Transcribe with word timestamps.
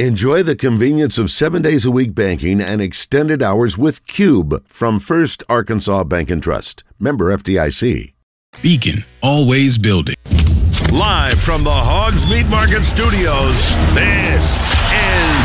Enjoy 0.00 0.42
the 0.42 0.56
convenience 0.56 1.20
of 1.20 1.30
seven 1.30 1.62
days 1.62 1.84
a 1.84 1.90
week 1.92 2.16
banking 2.16 2.60
and 2.60 2.82
extended 2.82 3.44
hours 3.44 3.78
with 3.78 4.04
Cube 4.08 4.66
from 4.66 4.98
First 4.98 5.44
Arkansas 5.48 6.02
Bank 6.02 6.30
and 6.30 6.42
Trust. 6.42 6.82
Member 6.98 7.26
FDIC. 7.30 8.12
Beacon, 8.60 9.04
always 9.22 9.78
building. 9.78 10.16
Live 10.90 11.36
from 11.46 11.62
the 11.62 11.70
Hogs 11.70 12.26
Meat 12.26 12.46
Market 12.50 12.82
Studios, 12.92 13.54
this 13.94 14.42
is 14.42 15.44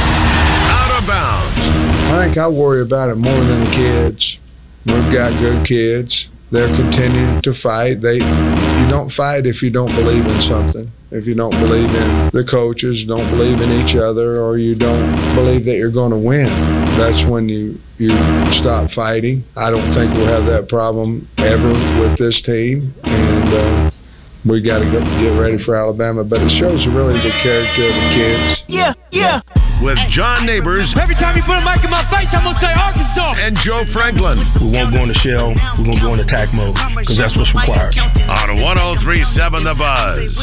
Out 0.65 0.97
of 0.97 1.05
Bounds. 1.05 1.61
I 2.09 2.25
think 2.25 2.39
I 2.39 2.47
worry 2.47 2.81
about 2.81 3.09
it 3.09 3.17
more 3.17 3.45
than 3.45 3.65
the 3.65 3.69
kids. 3.69 4.37
We've 4.83 5.13
got 5.13 5.37
good 5.37 5.67
kids. 5.67 6.09
They're 6.51 6.75
continuing 6.75 7.43
to 7.43 7.53
fight. 7.61 8.01
They, 8.01 8.17
you 8.17 8.58
don't 8.89 9.11
fight 9.13 9.45
if 9.45 9.61
you 9.61 9.69
don't 9.69 9.95
believe 9.95 10.25
in 10.25 10.41
something. 10.49 10.91
If 11.11 11.25
you 11.25 11.33
don't 11.33 11.57
believe 11.57 11.89
in 11.89 12.29
the 12.33 12.45
coaches, 12.49 13.05
don't 13.07 13.29
believe 13.31 13.61
in 13.61 13.71
each 13.81 13.95
other, 13.95 14.41
or 14.41 14.57
you 14.57 14.75
don't 14.75 15.35
believe 15.35 15.65
that 15.65 15.77
you're 15.77 15.93
going 15.93 16.11
to 16.11 16.19
win, 16.19 16.49
that's 16.97 17.29
when 17.29 17.47
you 17.49 17.77
you 17.97 18.13
stop 18.61 18.91
fighting. 18.91 19.43
I 19.55 19.69
don't 19.69 19.93
think 19.93 20.13
we'll 20.13 20.27
have 20.27 20.45
that 20.45 20.67
problem 20.69 21.27
ever 21.37 21.71
with 22.01 22.17
this 22.17 22.41
team, 22.45 22.93
and. 23.03 23.53
Uh, 23.53 23.98
we 24.47 24.63
got 24.63 24.79
to 24.79 24.87
get, 24.87 25.03
get 25.19 25.35
ready 25.35 25.59
for 25.63 25.75
Alabama. 25.75 26.23
But 26.23 26.41
it 26.41 26.51
shows 26.59 26.85
really 26.87 27.19
the 27.19 27.33
character 27.43 27.83
of 27.89 27.95
the 27.95 28.07
kids. 28.15 28.47
Yeah, 28.67 28.93
yeah. 29.11 29.41
With 29.83 29.99
John 30.11 30.45
Neighbors. 30.45 30.91
Every 30.99 31.15
time 31.15 31.39
you 31.39 31.43
put 31.47 31.55
a 31.55 31.63
mic 31.63 31.79
in 31.83 31.91
my 31.91 32.03
face, 32.11 32.27
I'm 32.35 32.43
gonna 32.43 32.59
say 32.59 32.71
Arkansas. 32.71 33.39
And 33.39 33.55
Joe 33.63 33.87
Franklin. 33.95 34.43
We 34.59 34.75
won't 34.75 34.91
go 34.91 35.07
into 35.07 35.15
shell. 35.23 35.55
We're 35.79 35.87
gonna 35.87 36.03
go 36.03 36.11
into 36.19 36.27
attack 36.27 36.51
mode 36.51 36.75
because 36.99 37.15
that's 37.15 37.31
what's 37.39 37.51
required. 37.55 37.95
On 37.95 38.59
1037 38.59 39.63
The 39.63 39.75
Buzz. 39.79 40.35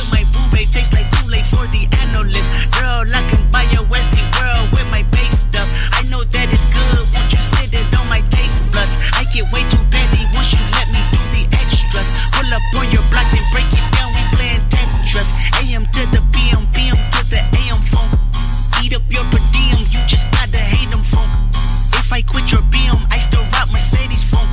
Girl, 2.73 3.05
I 3.05 3.23
can 3.29 3.45
buy 3.53 3.69
your 3.71 3.85
Westie 3.93 4.25
world 4.41 4.73
with 4.73 4.89
my 4.89 5.05
base 5.13 5.37
stuff. 5.53 5.69
I 5.69 6.03
know 6.09 6.25
that 6.25 6.49
it's 6.49 6.67
good. 6.73 7.05
Won't 7.13 7.29
you 7.33 7.41
sit 7.61 7.77
it 7.77 7.93
on 7.93 8.09
my 8.09 8.25
taste 8.33 8.61
buds? 8.73 8.93
I 9.13 9.29
get 9.33 9.45
way 9.53 9.69
too 9.69 9.85
up 12.57 12.63
on 12.73 12.89
your 12.89 13.05
block 13.13 13.29
and 13.37 13.45
break 13.53 13.69
it 13.69 13.85
down. 13.93 14.17
We 14.17 14.25
playing 14.33 14.65
Tetris. 14.73 15.29
AM 15.61 15.85
to 15.93 16.03
the 16.09 16.25
PM, 16.33 16.65
PM 16.73 16.97
to 16.97 17.21
the 17.29 17.41
AM 17.53 17.85
phone. 17.93 18.17
Eat 18.81 18.97
up 18.97 19.05
your 19.13 19.29
per 19.29 19.41
diem. 19.53 19.85
You 19.93 20.01
just 20.09 20.25
gotta 20.33 20.57
hate 20.57 20.89
them 20.89 21.05
phone. 21.13 21.29
If 21.93 22.09
I 22.09 22.25
quit 22.25 22.49
your 22.49 22.65
BM, 22.73 22.97
I 23.13 23.21
still 23.29 23.45
rock 23.53 23.69
Mercedes 23.69 24.25
phone. 24.33 24.49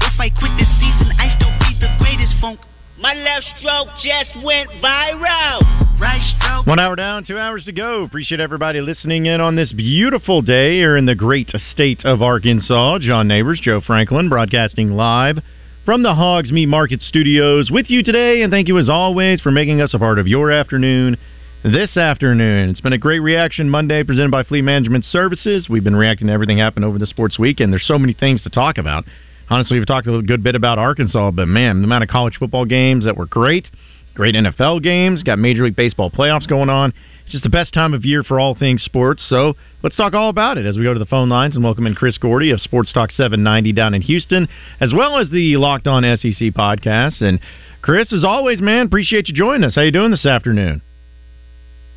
If 0.00 0.16
I 0.16 0.32
quit 0.32 0.56
this 0.56 0.72
season, 0.80 1.12
I 1.20 1.28
still 1.36 1.52
be 1.60 1.76
the 1.84 1.92
greatest 2.00 2.32
funk. 2.40 2.64
My 2.96 3.12
left 3.12 3.44
stroke 3.60 3.92
just 4.00 4.32
went 4.40 4.70
viral. 4.80 5.60
Right 6.00 6.24
stroke. 6.40 6.66
One 6.66 6.78
hour 6.78 6.96
down, 6.96 7.24
two 7.24 7.38
hours 7.38 7.64
to 7.66 7.72
go. 7.72 8.04
Appreciate 8.04 8.40
everybody 8.40 8.80
listening 8.80 9.26
in 9.26 9.42
on 9.42 9.54
this 9.54 9.70
beautiful 9.72 10.40
day 10.40 10.76
here 10.80 10.96
in 10.96 11.04
the 11.04 11.14
great 11.14 11.52
state 11.72 12.06
of 12.06 12.22
Arkansas. 12.22 13.00
John 13.00 13.28
Neighbors, 13.28 13.60
Joe 13.62 13.82
Franklin, 13.84 14.30
broadcasting 14.30 14.92
live 14.92 15.40
from 15.84 16.02
the 16.02 16.14
Hogs 16.14 16.50
Meat 16.50 16.66
Market 16.66 17.02
Studios 17.02 17.70
with 17.70 17.90
you 17.90 18.02
today. 18.02 18.40
And 18.40 18.50
thank 18.50 18.68
you 18.68 18.78
as 18.78 18.88
always 18.88 19.42
for 19.42 19.50
making 19.50 19.82
us 19.82 19.92
a 19.92 19.98
part 19.98 20.18
of 20.18 20.26
your 20.26 20.50
afternoon 20.50 21.18
this 21.62 21.98
afternoon. 21.98 22.70
It's 22.70 22.80
been 22.80 22.94
a 22.94 22.98
great 22.98 23.18
reaction 23.18 23.68
Monday 23.68 24.02
presented 24.02 24.30
by 24.30 24.44
Fleet 24.44 24.62
Management 24.62 25.04
Services. 25.04 25.68
We've 25.68 25.84
been 25.84 25.96
reacting 25.96 26.28
to 26.28 26.32
everything 26.32 26.56
that 26.56 26.64
happened 26.64 26.86
over 26.86 26.98
the 26.98 27.06
sports 27.06 27.38
weekend. 27.38 27.70
There's 27.70 27.86
so 27.86 27.98
many 27.98 28.14
things 28.14 28.42
to 28.44 28.50
talk 28.50 28.78
about. 28.78 29.04
Honestly, 29.50 29.78
we've 29.78 29.86
talked 29.86 30.06
a 30.06 30.22
good 30.22 30.42
bit 30.42 30.54
about 30.54 30.78
Arkansas, 30.78 31.32
but 31.32 31.48
man, 31.48 31.82
the 31.82 31.84
amount 31.84 32.02
of 32.02 32.08
college 32.08 32.36
football 32.38 32.64
games 32.64 33.04
that 33.04 33.18
were 33.18 33.26
great, 33.26 33.70
great 34.14 34.34
NFL 34.34 34.82
games, 34.82 35.22
got 35.22 35.38
Major 35.38 35.64
League 35.64 35.76
Baseball 35.76 36.10
playoffs 36.10 36.48
going 36.48 36.70
on. 36.70 36.94
Just 37.28 37.42
the 37.42 37.50
best 37.50 37.72
time 37.72 37.94
of 37.94 38.04
year 38.04 38.22
for 38.22 38.38
all 38.38 38.54
things 38.54 38.82
sports. 38.82 39.24
So 39.28 39.54
let's 39.82 39.96
talk 39.96 40.12
all 40.12 40.28
about 40.28 40.58
it 40.58 40.66
as 40.66 40.76
we 40.76 40.84
go 40.84 40.92
to 40.92 40.98
the 40.98 41.06
phone 41.06 41.28
lines 41.30 41.54
and 41.54 41.64
welcome 41.64 41.86
in 41.86 41.94
Chris 41.94 42.18
Gordy 42.18 42.50
of 42.50 42.60
Sports 42.60 42.92
Talk 42.92 43.10
790 43.10 43.72
down 43.72 43.94
in 43.94 44.02
Houston, 44.02 44.46
as 44.80 44.92
well 44.94 45.18
as 45.18 45.30
the 45.30 45.56
Locked 45.56 45.86
On 45.86 46.02
SEC 46.02 46.52
podcast. 46.52 47.22
And 47.22 47.40
Chris, 47.80 48.12
as 48.12 48.24
always, 48.24 48.60
man, 48.60 48.86
appreciate 48.86 49.28
you 49.28 49.34
joining 49.34 49.64
us. 49.64 49.74
How 49.74 49.82
you 49.82 49.90
doing 49.90 50.10
this 50.10 50.26
afternoon? 50.26 50.82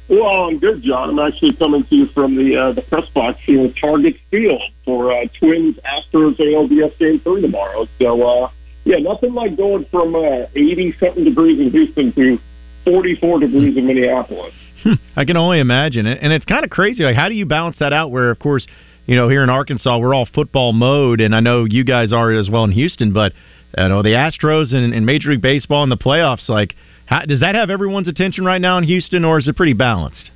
Well, 0.09 0.24
I'm 0.24 0.59
good, 0.59 0.81
John. 0.84 1.09
I'm 1.09 1.19
actually 1.19 1.53
coming 1.57 1.85
to 1.85 1.96
you 1.96 2.07
from 2.07 2.38
the 2.38 2.56
uh, 2.56 2.72
the 2.72 2.81
press 2.81 3.09
box 3.13 3.40
here 3.46 3.66
at 3.66 3.75
Target 3.75 4.16
Field 4.31 4.62
for 4.85 5.12
uh, 5.12 5.25
Twins 5.38 5.75
Astros 5.84 6.40
ALDS 6.40 6.97
Game 6.97 7.19
Three 7.19 7.41
tomorrow. 7.41 7.88
So, 8.02 8.22
uh, 8.22 8.50
yeah, 8.85 9.00
nothing 9.00 9.34
like 9.34 9.57
going 9.57 9.85
from 9.91 10.16
uh, 10.16 10.47
80 10.56 10.96
something 10.97 11.25
degrees 11.25 11.59
in 11.59 11.72
Houston 11.72 12.13
to 12.13 12.40
44 12.85 13.41
degrees 13.41 13.75
in 13.75 13.85
Minneapolis. 13.85 14.53
Hmm. 14.84 14.94
I 15.16 15.26
can 15.26 15.38
only 15.38 15.60
imagine 15.60 16.06
it, 16.06 16.20
and 16.22 16.32
it's 16.32 16.46
kind 16.46 16.64
of 16.64 16.70
crazy. 16.70 17.04
Like, 17.04 17.16
how 17.16 17.30
do 17.30 17.36
you 17.36 17.46
balance 17.46 17.78
that 17.80 17.94
out? 17.94 18.12
Where, 18.12 18.30
of 18.30 18.40
course, 18.40 18.68
you 19.06 19.16
know, 19.16 19.30
here 19.30 19.44
in 19.44 19.50
Arkansas, 19.50 19.98
we're 19.98 20.14
all 20.14 20.28
football 20.34 20.74
mode, 20.74 21.22
and 21.22 21.36
I 21.36 21.40
know 21.40 21.66
you 21.66 21.84
guys 21.84 22.14
are 22.14 22.32
as 22.32 22.50
well 22.50 22.64
in 22.64 22.72
Houston. 22.72 23.14
But 23.14 23.34
uh, 23.78 23.84
you 23.84 23.90
know, 23.90 24.04
the 24.04 24.10
Astros 24.10 24.74
and, 24.74 24.94
and 24.94 25.06
Major 25.06 25.30
League 25.30 25.42
Baseball 25.42 25.84
in 25.84 25.90
the 25.90 25.98
playoffs, 25.98 26.48
like, 26.50 26.76
how, 27.06 27.22
does 27.22 27.40
that 27.40 27.56
have 27.56 27.70
everyone's 27.70 28.08
attention 28.08 28.46
right 28.46 28.62
now 28.62 28.78
in 28.78 28.84
Houston, 28.84 29.26
or 29.26 29.40
is 29.40 29.48
it 29.48 29.56
pretty 29.56 29.74
balanced? 29.74 30.32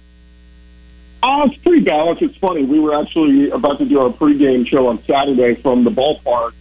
Oh, 1.24 1.44
it's 1.46 1.62
pretty 1.62 1.84
balanced. 1.84 2.24
It's 2.24 2.38
funny. 2.38 2.64
We 2.66 2.80
were 2.80 3.00
actually 3.00 3.52
about 3.52 3.78
to 3.80 3.86
do 3.86 4.00
our 4.00 4.10
pregame 4.10 4.66
show 4.66 4.88
on 4.88 5.04
Saturday 5.06 5.62
from 5.62 5.84
the 5.84 5.92
ballpark, 5.92 6.54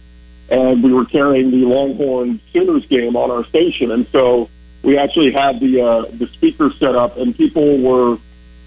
and 0.49 0.83
we 0.83 0.93
were 0.93 1.05
carrying 1.05 1.49
the 1.49 1.65
Longhorn 1.65 2.39
Sooners 2.53 2.85
game 2.87 3.15
on 3.15 3.31
our 3.31 3.45
station, 3.47 3.91
and 3.91 4.05
so 4.11 4.49
we 4.83 4.97
actually 4.97 5.31
had 5.31 5.59
the 5.59 5.81
uh, 5.81 6.11
the 6.17 6.27
speaker 6.33 6.71
set 6.79 6.95
up, 6.95 7.17
and 7.17 7.35
people 7.35 7.81
were 7.81 8.17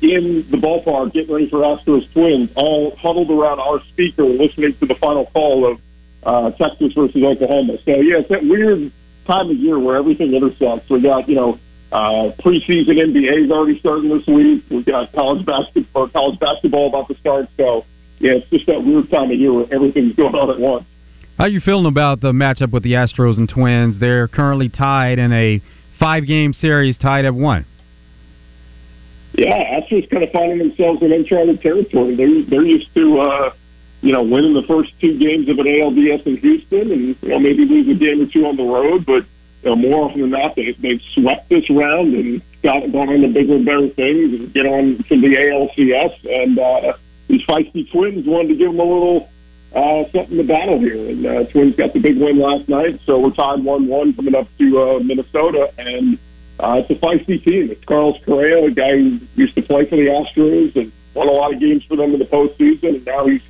in 0.00 0.46
the 0.50 0.56
ballpark 0.56 1.12
getting 1.12 1.32
ready 1.32 1.48
for 1.48 1.60
Astros 1.60 2.10
Twins, 2.12 2.50
all 2.56 2.94
huddled 2.96 3.30
around 3.30 3.60
our 3.60 3.80
speaker, 3.88 4.24
listening 4.24 4.76
to 4.78 4.86
the 4.86 4.94
final 4.96 5.26
call 5.26 5.70
of 5.70 5.80
uh, 6.22 6.50
Texas 6.56 6.92
versus 6.94 7.22
Oklahoma. 7.22 7.78
So 7.84 7.92
yeah, 8.00 8.18
it's 8.18 8.28
that 8.28 8.44
weird 8.44 8.92
time 9.26 9.50
of 9.50 9.56
year 9.56 9.78
where 9.78 9.96
everything 9.96 10.34
intersects. 10.34 10.88
We 10.90 11.02
got 11.02 11.28
you 11.28 11.36
know 11.36 11.58
uh, 11.92 12.32
preseason 12.42 12.90
NBA 12.90 13.46
is 13.46 13.50
already 13.50 13.78
starting 13.80 14.10
this 14.10 14.26
week. 14.26 14.64
We 14.70 14.82
got 14.82 15.12
college 15.12 15.44
basketball, 15.46 16.08
college 16.08 16.38
basketball 16.38 16.88
about 16.88 17.08
to 17.08 17.18
start. 17.18 17.48
So 17.56 17.84
yeah, 18.18 18.32
it's 18.32 18.50
just 18.50 18.66
that 18.66 18.84
weird 18.84 19.10
time 19.10 19.30
of 19.30 19.38
year 19.38 19.52
where 19.52 19.66
everything's 19.72 20.14
going 20.16 20.34
on 20.34 20.50
at 20.50 20.58
once. 20.58 20.84
How 21.38 21.46
you 21.46 21.60
feeling 21.60 21.86
about 21.86 22.20
the 22.20 22.30
matchup 22.30 22.70
with 22.70 22.84
the 22.84 22.92
Astros 22.92 23.38
and 23.38 23.48
Twins? 23.48 23.98
They're 23.98 24.28
currently 24.28 24.68
tied 24.68 25.18
in 25.18 25.32
a 25.32 25.60
five-game 25.98 26.52
series, 26.52 26.96
tied 26.98 27.24
at 27.24 27.34
one. 27.34 27.66
Yeah, 29.32 29.80
Astros 29.80 30.08
kind 30.10 30.22
of 30.22 30.30
finding 30.30 30.58
themselves 30.58 31.02
in 31.02 31.12
uncharted 31.12 31.60
territory. 31.60 32.14
They're 32.14 32.42
they're 32.44 32.64
used 32.64 32.94
to 32.94 33.18
uh, 33.20 33.52
you 34.00 34.12
know 34.12 34.22
winning 34.22 34.54
the 34.54 34.62
first 34.68 34.92
two 35.00 35.18
games 35.18 35.48
of 35.48 35.58
an 35.58 35.66
ALDS 35.66 36.26
in 36.26 36.36
Houston, 36.36 36.92
and 36.92 37.16
you 37.20 37.28
know 37.28 37.40
maybe 37.40 37.64
lose 37.64 37.88
a 37.88 37.98
game 37.98 38.22
or 38.22 38.26
two 38.26 38.46
on 38.46 38.56
the 38.56 38.62
road, 38.62 39.04
but 39.04 39.24
you 39.64 39.70
know, 39.70 39.76
more 39.76 40.08
often 40.08 40.20
than 40.20 40.30
not, 40.30 40.54
they, 40.56 40.72
they've 40.78 41.00
swept 41.14 41.48
this 41.48 41.68
round 41.70 42.14
and 42.14 42.42
got 42.62 42.80
gone 42.92 43.08
on 43.08 43.22
to 43.22 43.28
bigger 43.28 43.54
and 43.54 43.64
better 43.64 43.88
things 43.88 44.38
and 44.38 44.52
get 44.52 44.66
on 44.66 45.02
to 45.08 45.20
the 45.20 45.36
ALCS. 45.36 46.42
And 46.42 46.58
uh, 46.58 46.96
these 47.28 47.40
feisty 47.46 47.90
Twins 47.90 48.26
wanted 48.26 48.48
to 48.48 48.54
give 48.56 48.70
them 48.70 48.80
a 48.80 48.84
little 48.84 49.30
uh, 49.74 50.04
something 50.12 50.36
to 50.36 50.44
battle 50.44 50.78
here. 50.78 51.10
And 51.10 51.26
uh, 51.26 51.44
Twins 51.44 51.76
got 51.76 51.92
the 51.92 52.00
big 52.00 52.18
win 52.18 52.38
last 52.38 52.68
night, 52.68 53.00
so 53.06 53.18
we're 53.18 53.30
tied 53.30 53.64
one-one 53.64 54.14
coming 54.14 54.34
up 54.34 54.48
to 54.58 54.80
uh, 54.80 54.98
Minnesota, 55.00 55.72
and 55.78 56.18
uh, 56.60 56.82
it's 56.82 56.90
a 56.90 56.94
feisty 56.94 57.42
team. 57.44 57.70
It's 57.70 57.84
Carlos 57.84 58.16
Correa, 58.24 58.64
a 58.64 58.70
guy 58.70 58.92
who 58.92 59.20
used 59.34 59.54
to 59.56 59.62
play 59.62 59.88
for 59.88 59.96
the 59.96 60.06
Astros 60.06 60.76
and 60.76 60.92
won 61.14 61.28
a 61.28 61.32
lot 61.32 61.52
of 61.52 61.60
games 61.60 61.82
for 61.84 61.96
them 61.96 62.12
in 62.12 62.18
the 62.18 62.26
postseason, 62.26 62.96
and 62.96 63.04
now 63.04 63.26
he's 63.26 63.42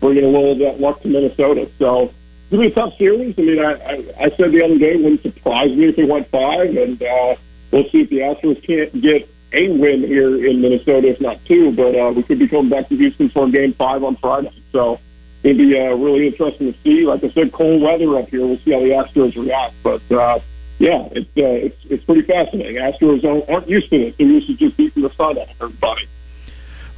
bringing 0.00 0.24
a 0.24 0.28
little 0.28 0.52
of 0.52 0.58
that 0.58 0.80
luck 0.80 1.02
to 1.02 1.08
Minnesota. 1.08 1.68
So 1.78 2.02
it's 2.04 2.50
gonna 2.50 2.62
be 2.62 2.68
a 2.68 2.74
tough 2.74 2.96
series. 2.98 3.34
I 3.36 3.42
mean, 3.42 3.58
I, 3.58 3.72
I, 3.72 4.24
I 4.26 4.36
said 4.36 4.52
the 4.52 4.64
other 4.64 4.78
day, 4.78 4.92
it 4.92 5.02
wouldn't 5.02 5.22
surprise 5.22 5.70
me 5.70 5.88
if 5.88 5.96
they 5.96 6.04
went 6.04 6.30
five, 6.30 6.76
and 6.76 7.02
uh, 7.02 7.34
we'll 7.70 7.88
see 7.90 8.02
if 8.02 8.10
the 8.10 8.18
Astros 8.18 8.64
can't 8.64 9.02
get 9.02 9.28
a 9.52 9.68
win 9.68 10.00
here 10.02 10.46
in 10.46 10.60
Minnesota, 10.60 11.08
if 11.08 11.20
not 11.20 11.44
two. 11.44 11.72
But 11.72 11.96
uh, 11.96 12.12
we 12.12 12.22
could 12.22 12.38
be 12.38 12.48
coming 12.48 12.70
back 12.70 12.88
to 12.88 12.96
Houston 12.96 13.30
for 13.30 13.48
Game 13.48 13.74
Five 13.74 14.02
on 14.04 14.16
Friday. 14.16 14.52
So 14.72 14.98
it'd 15.42 15.58
be 15.58 15.78
uh, 15.78 15.94
really 15.94 16.26
interesting 16.26 16.72
to 16.72 16.78
see. 16.82 17.06
Like 17.06 17.24
I 17.24 17.30
said, 17.32 17.52
cold 17.52 17.82
weather 17.82 18.18
up 18.18 18.28
here. 18.28 18.46
We'll 18.46 18.58
see 18.64 18.72
how 18.72 18.80
the 18.80 18.90
Astros 18.90 19.36
react. 19.36 19.74
But 19.82 20.02
uh, 20.12 20.40
yeah, 20.78 21.08
it's 21.12 21.28
uh, 21.36 21.66
it's 21.66 21.76
it's 21.84 22.04
pretty 22.04 22.22
fascinating. 22.22 22.76
Astros 22.76 23.24
aren't, 23.24 23.48
aren't 23.48 23.68
used 23.68 23.90
to 23.90 23.98
this. 23.98 24.14
They're 24.18 24.26
used 24.26 24.48
to 24.48 24.54
just 24.54 24.76
beating 24.76 25.02
the 25.02 25.10
sun 25.16 25.38
out 25.38 25.48
of 25.48 25.56
everybody. 25.60 26.08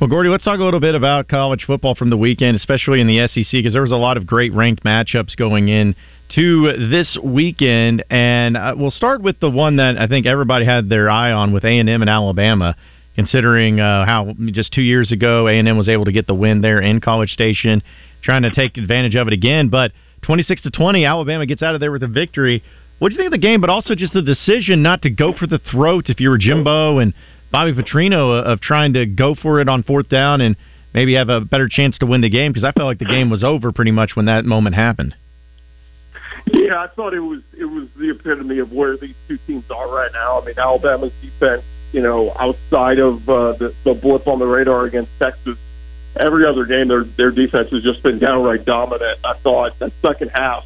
Well, 0.01 0.11
Gordy, 0.11 0.29
let's 0.29 0.45
talk 0.45 0.59
a 0.59 0.63
little 0.65 0.81
bit 0.81 0.97
about 0.97 1.29
college 1.29 1.65
football 1.65 1.95
from 1.95 2.11
the 2.11 2.17
weekend, 2.17 2.57
especially 2.57 3.01
in 3.01 3.07
the 3.07 3.29
SEC, 3.29 3.47
because 3.53 3.73
there 3.73 3.83
was 3.83 3.93
a 3.93 3.97
lot 3.97 4.17
of 4.17 4.27
great 4.27 4.53
ranked 4.53 4.83
matchups 4.83 5.37
going 5.37 5.69
in 5.69 5.95
to 6.35 6.89
this 6.91 7.17
weekend, 7.23 8.05
and 8.11 8.57
uh, 8.57 8.75
we'll 8.77 8.91
start 8.91 9.23
with 9.23 9.39
the 9.39 9.49
one 9.49 9.77
that 9.77 9.97
I 9.97 10.09
think 10.09 10.27
everybody 10.27 10.65
had 10.65 10.89
their 10.89 11.09
eye 11.09 11.31
on 11.31 11.53
with 11.53 11.65
A 11.65 11.79
and 11.79 11.89
M 11.89 12.03
and 12.03 12.11
Alabama. 12.11 12.77
Considering 13.15 13.79
uh, 13.79 14.05
how 14.05 14.35
just 14.47 14.73
two 14.73 14.83
years 14.83 15.13
ago 15.13 15.47
A 15.47 15.53
and 15.53 15.69
M 15.69 15.79
was 15.79 15.89
able 15.89 16.05
to 16.07 16.11
get 16.11 16.27
the 16.27 16.35
win 16.35 16.63
there 16.63 16.81
in 16.81 17.01
College 17.01 17.31
Station, 17.31 17.81
trying 18.25 18.43
to 18.43 18.51
take 18.51 18.77
advantage 18.77 19.15
of 19.15 19.27
it 19.29 19.33
again, 19.33 19.69
but 19.69 19.93
twenty 20.23 20.43
six 20.43 20.63
to 20.63 20.71
twenty, 20.71 21.05
Alabama 21.05 21.47
gets 21.47 21.63
out 21.63 21.75
of 21.75 21.81
there 21.81 21.93
with 21.93 22.03
a 22.03 22.09
victory. 22.09 22.63
What 22.99 23.09
do 23.09 23.15
you 23.15 23.19
think 23.19 23.27
of 23.27 23.33
the 23.33 23.47
game, 23.47 23.61
but 23.61 23.71
also 23.71 23.95
just 23.95 24.13
the 24.13 24.23
decision 24.23 24.83
not 24.83 25.03
to 25.03 25.11
go 25.11 25.33
for 25.33 25.47
the 25.47 25.59
throat 25.59 26.07
if 26.09 26.21
you 26.21 26.31
were 26.31 26.39
Jimbo 26.39 26.99
and 26.99 27.13
Bobby 27.53 27.73
Petrino 27.73 28.43
of 28.43 28.61
trying 28.61 28.95
to 28.95 29.05
go 29.05 29.35
for 29.35 29.61
it 29.61 29.69
on 29.69 29.83
fourth 29.83 30.09
down 30.09 30.41
and 30.41 30.57
maybe 30.95 31.15
have 31.15 31.29
a 31.29 31.41
better 31.41 31.69
chance 31.69 31.99
to 31.99 32.07
win 32.07 32.21
the 32.21 32.31
game? 32.31 32.53
Because 32.53 32.65
I 32.65 32.73
felt 32.73 32.87
like 32.87 32.99
the 32.99 33.05
game 33.05 33.31
was 33.31 33.45
over 33.45 33.73
pretty 33.73 33.91
much 33.91 34.13
when 34.15 34.27
that 34.27 34.45
moment 34.45 34.77
happened. 34.77 35.15
Yeah, 36.47 36.77
I 36.77 36.89
thought 36.95 37.15
it 37.15 37.21
was 37.21 37.41
it 37.59 37.65
was 37.65 37.89
the 37.97 38.11
epitome 38.11 38.59
of 38.59 38.71
where 38.71 38.97
these 38.97 39.15
two 39.29 39.39
teams 39.47 39.65
are 39.71 39.91
right 39.91 40.13
now. 40.13 40.41
I 40.41 40.45
mean, 40.45 40.59
Alabama's 40.59 41.13
defense, 41.23 41.63
you 41.93 42.03
know, 42.03 42.33
outside 42.39 42.99
of 42.99 43.29
uh, 43.29 43.53
the, 43.59 43.75
the 43.85 43.95
blip 43.95 44.27
on 44.27 44.39
the 44.39 44.47
radar 44.47 44.85
against 44.85 45.11
Texas, 45.19 45.57
every 46.17 46.47
other 46.47 46.65
game 46.65 46.89
their 46.89 47.05
their 47.05 47.31
defense 47.31 47.71
has 47.71 47.83
just 47.83 48.03
been 48.03 48.19
downright 48.19 48.65
dominant. 48.65 49.19
I 49.25 49.35
thought 49.39 49.79
that 49.79 49.93
second 50.03 50.31
half 50.31 50.65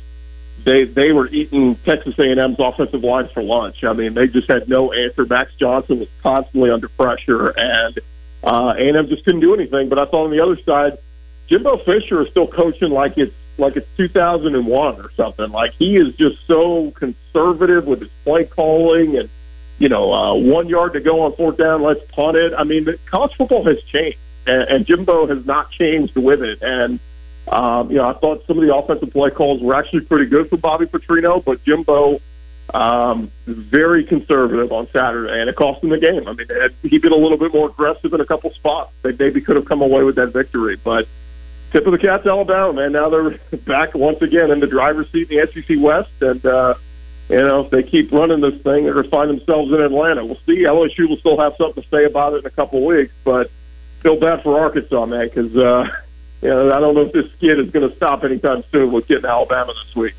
they 0.64 0.84
they 0.84 1.12
were 1.12 1.28
eating 1.28 1.76
Texas 1.84 2.14
A&M's 2.18 2.56
offensive 2.58 3.02
lines 3.02 3.30
for 3.32 3.42
lunch. 3.42 3.84
I 3.84 3.92
mean, 3.92 4.14
they 4.14 4.26
just 4.26 4.50
had 4.50 4.68
no 4.68 4.92
answer. 4.92 5.24
Max 5.24 5.50
Johnson 5.58 6.00
was 6.00 6.08
constantly 6.22 6.70
under 6.70 6.88
pressure, 6.88 7.48
and 7.56 7.98
uh, 8.42 8.74
A&M 8.76 9.08
just 9.08 9.24
couldn't 9.24 9.40
do 9.40 9.54
anything. 9.54 9.88
But 9.88 9.98
I 9.98 10.04
thought 10.06 10.24
on 10.24 10.30
the 10.30 10.40
other 10.40 10.58
side, 10.66 10.98
Jimbo 11.48 11.78
Fisher 11.84 12.22
is 12.22 12.30
still 12.30 12.46
coaching 12.46 12.90
like 12.90 13.14
it's 13.16 13.34
like 13.56 13.76
it's 13.76 13.88
2001 13.96 15.00
or 15.00 15.10
something. 15.16 15.50
Like 15.50 15.72
he 15.78 15.96
is 15.96 16.14
just 16.16 16.36
so 16.46 16.92
conservative 16.92 17.86
with 17.86 18.00
his 18.00 18.10
play 18.24 18.44
calling 18.44 19.16
and 19.16 19.28
you 19.78 19.88
know 19.88 20.12
uh, 20.12 20.34
one 20.34 20.68
yard 20.68 20.92
to 20.94 21.00
go 21.00 21.22
on 21.22 21.34
fourth 21.36 21.56
down, 21.56 21.82
let's 21.82 22.00
punt 22.12 22.36
it. 22.36 22.52
I 22.56 22.64
mean, 22.64 22.88
college 23.10 23.32
football 23.36 23.64
has 23.64 23.80
changed, 23.84 24.18
and, 24.48 24.62
and 24.62 24.86
Jimbo 24.86 25.26
has 25.28 25.44
not 25.46 25.70
changed 25.70 26.16
with 26.16 26.42
it. 26.42 26.62
And 26.62 27.00
um, 27.48 27.90
you 27.90 27.96
know, 27.96 28.06
I 28.06 28.14
thought 28.14 28.44
some 28.46 28.58
of 28.58 28.66
the 28.66 28.74
offensive 28.74 29.12
play 29.12 29.30
calls 29.30 29.62
were 29.62 29.74
actually 29.74 30.00
pretty 30.00 30.26
good 30.26 30.50
for 30.50 30.56
Bobby 30.56 30.86
Petrino, 30.86 31.44
but 31.44 31.62
Jimbo 31.64 32.20
um, 32.74 33.32
very 33.46 34.04
conservative 34.04 34.72
on 34.72 34.88
Saturday, 34.92 35.40
and 35.40 35.48
it 35.48 35.56
cost 35.56 35.82
him 35.82 35.90
the 35.90 35.98
game. 35.98 36.28
I 36.28 36.32
mean, 36.32 36.48
had 36.48 36.74
he 36.82 36.98
been 36.98 37.12
a 37.12 37.16
little 37.16 37.38
bit 37.38 37.52
more 37.52 37.70
aggressive 37.70 38.12
in 38.12 38.20
a 38.20 38.26
couple 38.26 38.52
spots, 38.52 38.92
they 39.02 39.12
maybe 39.12 39.40
could 39.40 39.56
have 39.56 39.64
come 39.64 39.80
away 39.80 40.02
with 40.02 40.16
that 40.16 40.32
victory. 40.32 40.76
But 40.76 41.08
tip 41.72 41.86
of 41.86 41.92
the 41.92 41.98
cap 41.98 42.24
to 42.24 42.30
Alabama, 42.30 42.74
man. 42.74 42.92
Now 42.92 43.08
they're 43.08 43.30
back 43.66 43.94
once 43.94 44.20
again 44.20 44.50
in 44.50 44.60
the 44.60 44.66
driver's 44.66 45.10
seat 45.12 45.30
in 45.30 45.38
the 45.38 45.52
SEC 45.52 45.78
West, 45.80 46.10
and 46.20 46.44
uh, 46.44 46.74
you 47.30 47.36
know 47.36 47.64
if 47.64 47.70
they 47.70 47.82
keep 47.82 48.12
running 48.12 48.42
this 48.42 48.60
thing, 48.62 48.84
they're 48.84 48.92
going 48.92 49.04
to 49.04 49.10
find 49.10 49.30
themselves 49.30 49.72
in 49.72 49.80
Atlanta. 49.80 50.26
We'll 50.26 50.40
see. 50.46 50.64
LSU 50.64 51.08
will 51.08 51.18
still 51.18 51.40
have 51.40 51.54
something 51.56 51.82
to 51.82 51.88
say 51.88 52.04
about 52.04 52.34
it 52.34 52.40
in 52.40 52.46
a 52.46 52.50
couple 52.50 52.84
weeks, 52.84 53.14
but 53.24 53.50
feel 54.02 54.18
bad 54.18 54.42
for 54.42 54.58
Arkansas, 54.58 55.06
man, 55.06 55.28
because. 55.28 55.56
Uh, 55.56 55.84
you 56.40 56.48
know, 56.48 56.70
I 56.72 56.80
don't 56.80 56.94
know 56.94 57.02
if 57.02 57.12
this 57.12 57.24
skid 57.36 57.58
is 57.58 57.70
going 57.72 57.88
to 57.88 57.96
stop 57.96 58.22
anytime 58.22 58.62
soon 58.70 58.92
with 58.92 59.08
getting 59.08 59.24
Alabama 59.24 59.72
this 59.72 59.96
week. 59.96 60.14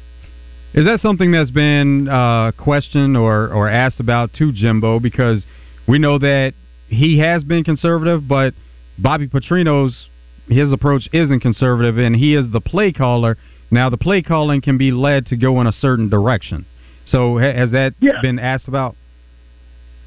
Is 0.74 0.86
that 0.86 1.00
something 1.02 1.32
that's 1.32 1.50
been 1.50 2.08
uh, 2.08 2.52
questioned 2.58 3.18
or, 3.18 3.48
or 3.48 3.70
asked 3.70 4.00
about 4.00 4.34
to 4.34 4.52
Jimbo? 4.52 5.00
Because 5.00 5.46
we 5.88 5.98
know 5.98 6.20
that 6.20 6.54
he 6.88 7.20
has 7.20 7.44
been 7.44 7.64
conservative, 7.64 8.28
but 8.28 8.54
Bobby 8.98 9.28
Petrino's 9.28 10.10
his 10.48 10.72
approach 10.74 11.08
isn't 11.14 11.40
conservative, 11.42 11.98
and 11.98 12.16
he 12.16 12.36
is 12.36 12.46
the 12.52 12.60
play 12.60 12.92
caller. 12.92 13.38
Now, 13.72 13.90
the 13.90 13.98
play 13.98 14.22
calling 14.24 14.62
can 14.62 14.78
be 14.80 14.92
led 14.92 15.28
to 15.28 15.38
go 15.38 15.62
in 15.62 15.68
a 15.68 15.72
certain 15.72 16.10
direction. 16.10 16.66
So, 17.06 17.38
has 17.38 17.72
that 17.72 17.94
yeah. 18.00 18.14
been 18.22 18.40
asked 18.40 18.68
about? 18.68 18.96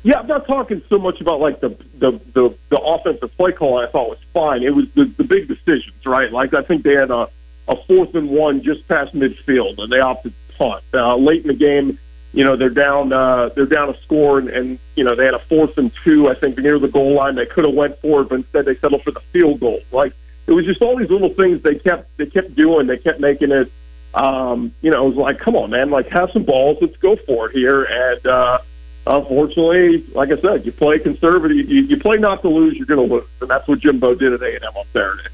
Yeah, 0.04 0.18
I'm 0.18 0.26
not 0.26 0.46
talking 0.46 0.82
so 0.88 0.98
much 0.98 1.20
about 1.20 1.40
like 1.40 1.60
the 1.60 1.70
the 1.98 2.20
the, 2.34 2.54
the 2.70 2.78
offensive 2.80 3.30
play 3.36 3.52
call. 3.52 3.78
I 3.78 3.90
thought 3.90 4.08
was 4.08 4.18
fine. 4.34 4.62
It 4.62 4.74
was 4.74 4.86
the 4.96 5.04
the 5.16 5.24
big 5.24 5.46
decisions, 5.46 5.94
right? 6.04 6.32
Like 6.32 6.54
I 6.54 6.62
think 6.62 6.82
they 6.82 6.94
had 6.94 7.10
a 7.10 7.28
a 7.68 7.76
fourth 7.86 8.14
and 8.14 8.28
one 8.30 8.62
just 8.62 8.86
past 8.88 9.14
midfield, 9.14 9.78
and 9.78 9.92
they 9.92 10.00
opted 10.00 10.32
to 10.32 10.56
punt 10.56 10.84
uh, 10.92 11.16
late 11.16 11.42
in 11.42 11.48
the 11.48 11.54
game. 11.54 11.98
You 12.32 12.44
know 12.44 12.56
they're 12.56 12.70
down 12.70 13.12
uh, 13.12 13.50
they're 13.54 13.66
down 13.66 13.90
a 13.90 14.00
score, 14.02 14.38
and, 14.38 14.48
and 14.48 14.78
you 14.96 15.04
know 15.04 15.14
they 15.14 15.24
had 15.24 15.34
a 15.34 15.44
fourth 15.48 15.78
and 15.78 15.92
two. 16.04 16.28
I 16.28 16.34
think 16.34 16.58
near 16.58 16.80
the 16.80 16.88
goal 16.88 17.14
line, 17.14 17.36
they 17.36 17.46
could 17.46 17.64
have 17.64 17.74
went 17.74 18.00
for 18.00 18.22
it, 18.22 18.28
but 18.28 18.36
instead 18.36 18.64
they 18.64 18.76
settled 18.78 19.02
for 19.04 19.12
the 19.12 19.22
field 19.32 19.60
goal. 19.60 19.80
Like 19.92 20.14
it 20.48 20.52
was 20.52 20.64
just 20.64 20.82
all 20.82 20.98
these 20.98 21.10
little 21.10 21.32
things 21.34 21.62
they 21.62 21.76
kept 21.76 22.16
they 22.16 22.26
kept 22.26 22.56
doing. 22.56 22.88
They 22.88 22.98
kept 22.98 23.20
making 23.20 23.52
it. 23.52 23.70
Um, 24.14 24.74
you 24.82 24.90
know, 24.90 25.06
it 25.06 25.14
was 25.14 25.16
like, 25.16 25.38
come 25.38 25.54
on, 25.54 25.70
man, 25.70 25.90
like 25.90 26.08
have 26.08 26.30
some 26.32 26.42
balls. 26.42 26.78
Let's 26.80 26.96
go 26.96 27.14
for 27.24 27.50
it 27.50 27.52
here, 27.54 27.84
and. 27.84 28.26
uh 28.26 28.58
unfortunately, 29.06 30.04
like 30.14 30.28
I 30.30 30.40
said, 30.40 30.64
you 30.64 30.72
play 30.72 30.98
conservative. 30.98 31.56
You, 31.56 31.82
you 31.82 31.98
play 31.98 32.16
not 32.16 32.42
to 32.42 32.48
lose, 32.48 32.76
you're 32.76 32.86
going 32.86 33.08
to 33.08 33.14
lose, 33.14 33.26
and 33.40 33.50
that's 33.50 33.66
what 33.68 33.80
Jimbo 33.80 34.14
did 34.14 34.32
at 34.32 34.42
A 34.42 34.54
and 34.54 34.64
M 34.64 34.76
on 34.76 34.84
Saturday. 34.92 35.28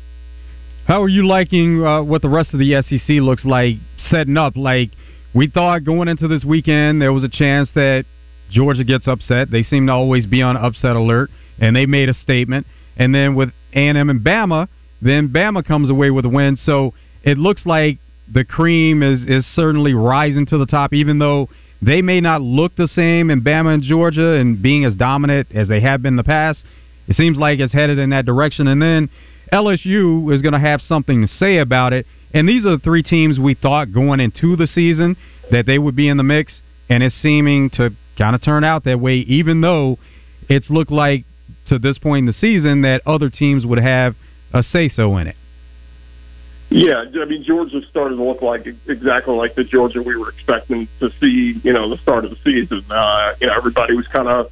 How 0.86 1.02
are 1.02 1.08
you 1.08 1.26
liking 1.26 1.84
uh, 1.84 2.02
what 2.02 2.22
the 2.22 2.30
rest 2.30 2.54
of 2.54 2.60
the 2.60 2.82
SEC 2.82 3.16
looks 3.20 3.44
like 3.44 3.74
setting 4.08 4.38
up? 4.38 4.56
Like 4.56 4.90
we 5.34 5.46
thought 5.48 5.84
going 5.84 6.08
into 6.08 6.28
this 6.28 6.44
weekend, 6.44 7.02
there 7.02 7.12
was 7.12 7.24
a 7.24 7.28
chance 7.28 7.70
that 7.74 8.04
Georgia 8.50 8.84
gets 8.84 9.06
upset. 9.06 9.50
They 9.50 9.62
seem 9.62 9.86
to 9.88 9.92
always 9.92 10.24
be 10.24 10.40
on 10.40 10.56
upset 10.56 10.96
alert, 10.96 11.30
and 11.58 11.76
they 11.76 11.84
made 11.84 12.08
a 12.08 12.14
statement. 12.14 12.66
And 12.96 13.14
then 13.14 13.34
with 13.34 13.50
A 13.74 13.88
and 13.88 13.98
M 13.98 14.08
and 14.08 14.20
Bama, 14.20 14.68
then 15.02 15.28
Bama 15.28 15.64
comes 15.64 15.90
away 15.90 16.10
with 16.10 16.24
a 16.24 16.28
win. 16.30 16.56
So 16.56 16.94
it 17.22 17.36
looks 17.36 17.66
like 17.66 17.98
the 18.32 18.44
cream 18.44 19.02
is 19.02 19.20
is 19.26 19.44
certainly 19.54 19.92
rising 19.92 20.46
to 20.46 20.58
the 20.58 20.66
top, 20.66 20.94
even 20.94 21.18
though 21.18 21.48
they 21.80 22.02
may 22.02 22.20
not 22.20 22.42
look 22.42 22.76
the 22.76 22.88
same 22.88 23.30
in 23.30 23.42
Bama 23.42 23.74
and 23.74 23.82
Georgia 23.82 24.34
and 24.34 24.60
being 24.60 24.84
as 24.84 24.96
dominant 24.96 25.48
as 25.54 25.68
they 25.68 25.80
have 25.80 26.02
been 26.02 26.14
in 26.14 26.16
the 26.16 26.24
past. 26.24 26.64
It 27.06 27.16
seems 27.16 27.38
like 27.38 27.60
it's 27.60 27.72
headed 27.72 27.98
in 27.98 28.10
that 28.10 28.26
direction. 28.26 28.68
And 28.68 28.82
then 28.82 29.08
LSU 29.52 30.34
is 30.34 30.42
going 30.42 30.52
to 30.52 30.58
have 30.58 30.80
something 30.80 31.22
to 31.22 31.28
say 31.28 31.58
about 31.58 31.92
it. 31.92 32.06
And 32.34 32.48
these 32.48 32.66
are 32.66 32.76
the 32.76 32.82
three 32.82 33.02
teams 33.02 33.38
we 33.38 33.54
thought 33.54 33.92
going 33.92 34.20
into 34.20 34.56
the 34.56 34.66
season 34.66 35.16
that 35.50 35.66
they 35.66 35.78
would 35.78 35.96
be 35.96 36.08
in 36.08 36.16
the 36.16 36.22
mix. 36.22 36.60
And 36.90 37.02
it's 37.02 37.14
seeming 37.22 37.70
to 37.70 37.90
kind 38.18 38.34
of 38.34 38.42
turn 38.42 38.64
out 38.64 38.84
that 38.84 39.00
way, 39.00 39.16
even 39.16 39.60
though 39.60 39.98
it's 40.48 40.68
looked 40.68 40.90
like 40.90 41.24
to 41.68 41.78
this 41.78 41.98
point 41.98 42.20
in 42.20 42.26
the 42.26 42.32
season 42.32 42.82
that 42.82 43.02
other 43.06 43.30
teams 43.30 43.64
would 43.64 43.78
have 43.78 44.14
a 44.52 44.62
say 44.62 44.88
so 44.88 45.16
in 45.16 45.28
it. 45.28 45.36
Yeah, 46.70 47.04
I 47.20 47.24
mean 47.24 47.44
Georgia 47.44 47.80
started 47.88 48.16
to 48.16 48.22
look 48.22 48.42
like 48.42 48.66
exactly 48.66 49.34
like 49.34 49.54
the 49.54 49.64
Georgia 49.64 50.02
we 50.02 50.16
were 50.16 50.28
expecting 50.28 50.86
to 51.00 51.10
see. 51.18 51.58
You 51.62 51.72
know, 51.72 51.88
the 51.88 51.96
start 52.02 52.26
of 52.26 52.30
the 52.30 52.36
season. 52.44 52.84
Uh, 52.90 53.34
you 53.40 53.46
know, 53.46 53.54
everybody 53.56 53.94
was 53.94 54.06
kind 54.08 54.28
of, 54.28 54.50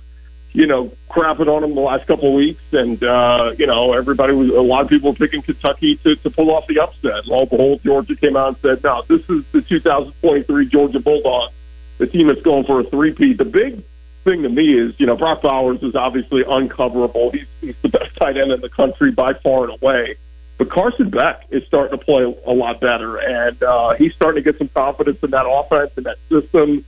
you 0.52 0.66
know, 0.66 0.92
crapping 1.10 1.46
on 1.46 1.60
them 1.60 1.74
the 1.74 1.82
last 1.82 2.06
couple 2.06 2.28
of 2.28 2.34
weeks, 2.34 2.62
and 2.72 3.04
uh, 3.04 3.52
you 3.58 3.66
know, 3.66 3.92
everybody 3.92 4.32
was. 4.32 4.48
A 4.48 4.62
lot 4.62 4.82
of 4.82 4.88
people 4.88 5.10
were 5.10 5.16
picking 5.16 5.42
Kentucky 5.42 5.96
to 6.04 6.16
to 6.16 6.30
pull 6.30 6.50
off 6.54 6.66
the 6.68 6.80
upset. 6.80 7.26
Lo 7.26 7.40
and 7.40 7.50
behold, 7.50 7.80
Georgia 7.84 8.16
came 8.16 8.34
out 8.34 8.48
and 8.48 8.56
said, 8.62 8.82
"No, 8.82 9.02
this 9.08 9.20
is 9.28 9.44
the 9.52 9.60
2023 9.60 10.68
Georgia 10.68 11.00
Bulldogs, 11.00 11.52
the 11.98 12.06
team 12.06 12.28
that's 12.28 12.42
going 12.42 12.64
for 12.64 12.80
a 12.80 12.84
three-peat." 12.84 13.36
The 13.36 13.44
big 13.44 13.84
thing 14.24 14.42
to 14.42 14.48
me 14.48 14.72
is, 14.72 14.94
you 14.96 15.04
know, 15.04 15.16
Brock 15.16 15.42
Bowers 15.42 15.82
is 15.82 15.94
obviously 15.94 16.44
uncoverable. 16.44 17.32
He's, 17.32 17.46
he's 17.60 17.76
the 17.82 17.90
best 17.90 18.16
tight 18.16 18.38
end 18.38 18.52
in 18.52 18.62
the 18.62 18.70
country 18.70 19.10
by 19.10 19.34
far 19.34 19.64
and 19.64 19.82
away. 19.82 20.16
But 20.58 20.70
Carson 20.70 21.10
Beck 21.10 21.44
is 21.50 21.62
starting 21.66 21.98
to 21.98 22.04
play 22.04 22.22
a 22.22 22.52
lot 22.52 22.80
better, 22.80 23.18
and 23.18 23.62
uh, 23.62 23.94
he's 23.94 24.14
starting 24.14 24.42
to 24.42 24.50
get 24.50 24.58
some 24.58 24.68
confidence 24.68 25.18
in 25.22 25.30
that 25.30 25.46
offense 25.46 25.90
and 25.96 26.06
that 26.06 26.16
system. 26.30 26.84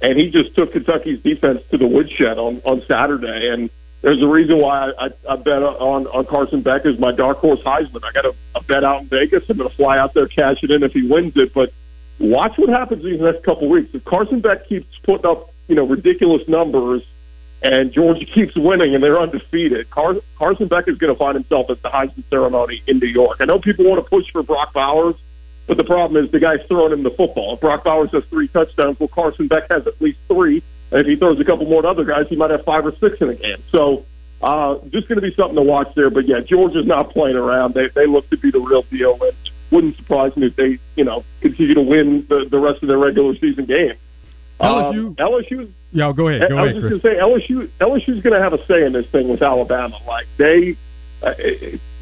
And 0.00 0.18
he 0.18 0.30
just 0.30 0.54
took 0.56 0.72
Kentucky's 0.72 1.22
defense 1.22 1.60
to 1.70 1.76
the 1.76 1.86
woodshed 1.86 2.38
on 2.38 2.62
on 2.64 2.82
Saturday. 2.88 3.50
And 3.52 3.68
there's 4.00 4.22
a 4.22 4.26
reason 4.26 4.58
why 4.58 4.92
I, 4.98 5.08
I, 5.28 5.36
bet 5.36 5.62
on 5.62 6.06
on 6.06 6.24
Carson 6.24 6.62
Beck 6.62 6.86
as 6.86 6.98
my 6.98 7.12
dark 7.12 7.38
horse 7.38 7.60
Heisman. 7.60 8.02
I 8.02 8.12
got 8.12 8.24
a, 8.24 8.34
a 8.54 8.62
bet 8.62 8.84
out 8.84 9.02
in 9.02 9.08
Vegas. 9.08 9.42
I'm 9.50 9.58
going 9.58 9.68
to 9.68 9.76
fly 9.76 9.98
out 9.98 10.14
there, 10.14 10.26
cash 10.26 10.56
it 10.62 10.70
in 10.70 10.82
if 10.82 10.92
he 10.92 11.02
wins 11.02 11.34
it. 11.36 11.52
But 11.52 11.74
watch 12.18 12.52
what 12.56 12.70
happens 12.70 13.04
these 13.04 13.20
next 13.20 13.44
couple 13.44 13.68
weeks. 13.68 13.90
If 13.92 14.04
Carson 14.06 14.40
Beck 14.40 14.66
keeps 14.66 14.86
putting 15.04 15.26
up 15.26 15.52
you 15.68 15.74
know 15.74 15.86
ridiculous 15.86 16.48
numbers 16.48 17.02
and 17.62 17.92
Georgia 17.92 18.24
keeps 18.24 18.56
winning 18.56 18.94
and 18.94 19.04
they're 19.04 19.20
undefeated. 19.20 19.90
Car- 19.90 20.16
Carson 20.38 20.68
Beck 20.68 20.88
is 20.88 20.96
going 20.98 21.12
to 21.12 21.18
find 21.18 21.34
himself 21.34 21.68
at 21.70 21.82
the 21.82 21.88
Heisman 21.88 22.24
ceremony 22.30 22.82
in 22.86 22.98
New 22.98 23.08
York. 23.08 23.38
I 23.40 23.44
know 23.44 23.58
people 23.58 23.84
want 23.84 24.02
to 24.04 24.08
push 24.08 24.24
for 24.32 24.42
Brock 24.42 24.72
Bowers, 24.72 25.14
but 25.66 25.76
the 25.76 25.84
problem 25.84 26.24
is 26.24 26.30
the 26.32 26.40
guy's 26.40 26.60
throwing 26.68 26.92
him 26.92 27.02
the 27.02 27.10
football. 27.10 27.54
If 27.54 27.60
Brock 27.60 27.84
Bowers 27.84 28.10
has 28.12 28.24
three 28.30 28.48
touchdowns, 28.48 28.98
well, 28.98 29.08
Carson 29.08 29.46
Beck 29.46 29.70
has 29.70 29.86
at 29.86 30.00
least 30.00 30.18
three. 30.28 30.62
And 30.90 31.02
if 31.02 31.06
he 31.06 31.16
throws 31.16 31.38
a 31.38 31.44
couple 31.44 31.66
more 31.66 31.82
to 31.82 31.88
other 31.88 32.04
guys, 32.04 32.26
he 32.28 32.36
might 32.36 32.50
have 32.50 32.64
five 32.64 32.84
or 32.84 32.92
six 32.98 33.20
in 33.20 33.28
a 33.28 33.34
game. 33.34 33.62
So, 33.70 34.04
uh, 34.42 34.78
just 34.90 35.06
going 35.06 35.20
to 35.20 35.22
be 35.22 35.34
something 35.36 35.56
to 35.56 35.62
watch 35.62 35.94
there. 35.94 36.10
But 36.10 36.26
yeah, 36.26 36.40
Georgia's 36.40 36.86
not 36.86 37.10
playing 37.10 37.36
around. 37.36 37.74
They 37.74 37.88
they 37.94 38.06
look 38.06 38.28
to 38.30 38.36
be 38.36 38.50
the 38.50 38.58
real 38.58 38.82
deal, 38.82 39.18
and 39.22 39.36
wouldn't 39.70 39.96
surprise 39.96 40.36
me 40.36 40.48
if 40.48 40.56
they 40.56 40.78
you 40.96 41.04
know 41.04 41.24
continue 41.40 41.74
to 41.74 41.82
win 41.82 42.26
the 42.28 42.46
the 42.50 42.58
rest 42.58 42.82
of 42.82 42.88
their 42.88 42.98
regular 42.98 43.36
season 43.36 43.66
games. 43.66 43.98
LSU. 44.60 45.06
Um, 45.06 45.14
LSU. 45.16 45.72
Yeah, 45.92 46.12
go 46.12 46.28
ahead. 46.28 46.48
Go 46.48 46.56
I 46.56 46.62
was 46.62 46.70
ahead, 46.70 46.90
just 46.90 47.02
going 47.02 47.16
to 47.16 47.46
say 47.46 47.54
LSU. 47.54 47.70
LSU's 47.80 48.22
going 48.22 48.34
to 48.34 48.40
have 48.40 48.52
a 48.52 48.64
say 48.66 48.84
in 48.84 48.92
this 48.92 49.06
thing 49.06 49.28
with 49.28 49.42
Alabama. 49.42 49.98
Like 50.06 50.26
they, 50.36 50.76
uh, 51.22 51.34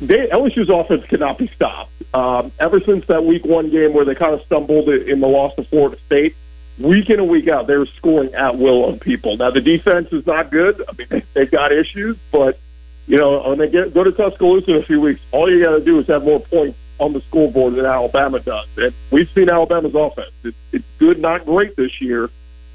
they 0.00 0.26
LSU's 0.28 0.68
offense 0.68 1.04
cannot 1.08 1.38
be 1.38 1.50
stopped. 1.54 1.92
Um, 2.12 2.52
ever 2.58 2.80
since 2.80 3.06
that 3.08 3.24
Week 3.24 3.44
One 3.44 3.70
game 3.70 3.94
where 3.94 4.04
they 4.04 4.14
kind 4.14 4.34
of 4.34 4.42
stumbled 4.46 4.88
in 4.88 5.20
the 5.20 5.26
loss 5.26 5.54
to 5.56 5.64
Florida 5.64 5.96
State, 6.06 6.36
week 6.78 7.08
in 7.08 7.20
and 7.20 7.28
week 7.28 7.48
out 7.48 7.66
they're 7.66 7.86
scoring 7.96 8.34
at 8.34 8.58
will 8.58 8.84
on 8.84 8.98
people. 8.98 9.36
Now 9.36 9.50
the 9.50 9.60
defense 9.60 10.08
is 10.12 10.26
not 10.26 10.50
good. 10.50 10.82
I 10.86 10.92
mean 10.92 11.08
they, 11.10 11.24
they've 11.34 11.50
got 11.50 11.72
issues, 11.72 12.16
but 12.30 12.58
you 13.06 13.16
know 13.16 13.48
when 13.48 13.58
they 13.58 13.70
get 13.70 13.94
go 13.94 14.04
to 14.04 14.12
Tuscaloosa 14.12 14.70
in 14.70 14.82
a 14.82 14.86
few 14.86 15.00
weeks, 15.00 15.20
all 15.32 15.50
you 15.50 15.64
got 15.64 15.72
to 15.72 15.84
do 15.84 15.98
is 15.98 16.06
have 16.08 16.24
more 16.24 16.40
points 16.40 16.78
on 16.98 17.14
the 17.14 17.22
scoreboard 17.28 17.74
than 17.74 17.86
Alabama 17.86 18.40
does. 18.40 18.66
And 18.76 18.92
we've 19.10 19.30
seen 19.34 19.48
Alabama's 19.48 19.94
offense. 19.94 20.32
It's, 20.42 20.56
it's 20.72 20.84
good, 20.98 21.20
not 21.20 21.46
great 21.46 21.76
this 21.76 22.00
year 22.00 22.28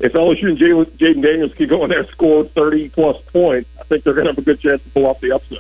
if 0.04 0.12
LSU 0.12 0.50
and 0.50 0.58
Jayden 0.58 1.24
Daniels 1.24 1.54
can 1.56 1.70
go 1.70 1.86
in 1.86 1.90
there 1.90 2.02
and 2.02 2.10
score 2.10 2.44
30 2.56 2.90
plus 2.90 3.16
points, 3.32 3.70
I 3.80 3.86
think 3.86 4.04
they're 4.04 4.14
going 4.14 4.26
to 4.26 4.32
have 4.32 4.38
a 4.38 4.42
good 4.42 4.60
chance 4.60 4.82
to 4.84 4.90
pull 4.90 5.08
off 5.08 5.22
the 5.22 5.34
upset. 5.34 5.60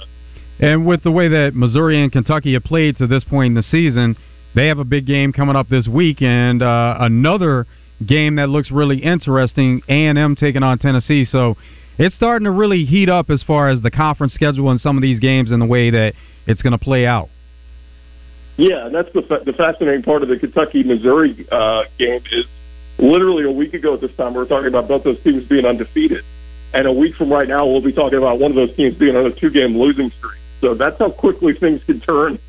And 0.59 0.85
with 0.85 1.01
the 1.03 1.12
way 1.12 1.29
that 1.29 1.55
Missouri 1.55 2.03
and 2.03 2.12
Kentucky 2.12 2.53
have 2.53 2.63
played 2.65 2.97
to 2.97 3.07
this 3.07 3.23
point 3.23 3.51
in 3.51 3.53
the 3.53 3.63
season, 3.63 4.17
they 4.53 4.67
have 4.67 4.79
a 4.79 4.83
big 4.83 5.07
game 5.07 5.31
coming 5.31 5.55
up 5.55 5.69
this 5.69 5.88
week, 5.88 6.21
and 6.21 6.62
uh, 6.62 6.97
another 7.00 7.65
game 8.05 8.35
that 8.35 8.50
looks 8.50 8.69
really 8.69 8.97
interesting. 8.97 9.81
A 9.88 10.07
and 10.07 10.17
M 10.17 10.35
taking 10.35 10.62
on 10.62 10.77
Tennessee, 10.77 11.23
so 11.23 11.55
it's 11.97 12.13
starting 12.13 12.43
to 12.43 12.51
really 12.51 12.83
heat 12.83 13.07
up 13.07 13.29
as 13.29 13.41
far 13.43 13.69
as 13.69 13.81
the 13.81 13.91
conference 13.91 14.33
schedule 14.33 14.69
and 14.69 14.79
some 14.79 14.97
of 14.97 15.01
these 15.01 15.19
games 15.19 15.51
and 15.51 15.62
the 15.62 15.65
way 15.65 15.89
that 15.89 16.13
it's 16.47 16.62
going 16.62 16.73
to 16.73 16.77
play 16.77 17.05
out. 17.05 17.29
Yeah, 18.57 18.85
and 18.85 18.93
that's 18.93 19.12
the 19.13 19.21
fa- 19.21 19.41
the 19.45 19.53
fascinating 19.53 20.03
part 20.03 20.21
of 20.21 20.29
the 20.29 20.38
Kentucky 20.38 20.83
Missouri 20.83 21.47
uh, 21.50 21.83
game 21.97 22.21
is 22.31 22.45
literally 23.03 23.43
a 23.43 23.51
week 23.51 23.74
ago 23.74 23.93
at 23.93 24.01
this 24.01 24.15
time 24.15 24.33
we 24.33 24.39
were 24.39 24.45
talking 24.45 24.67
about 24.67 24.88
both 24.88 25.03
those 25.03 25.22
teams 25.24 25.45
being 25.45 25.65
undefeated, 25.65 26.24
and 26.74 26.88
a 26.88 26.91
week 26.91 27.15
from 27.15 27.31
right 27.31 27.48
now 27.48 27.65
we'll 27.65 27.81
be 27.81 27.93
talking 27.93 28.17
about 28.17 28.39
one 28.39 28.51
of 28.51 28.55
those 28.55 28.75
teams 28.75 28.95
being 28.95 29.15
on 29.15 29.25
a 29.25 29.31
two 29.31 29.50
game 29.50 29.77
losing 29.77 30.12
streak. 30.12 30.39
So 30.62 30.74
that's 30.74 30.98
how 31.00 31.10
quickly 31.10 31.53
things 31.53 31.83
can 31.83 32.00
turn 32.00 32.39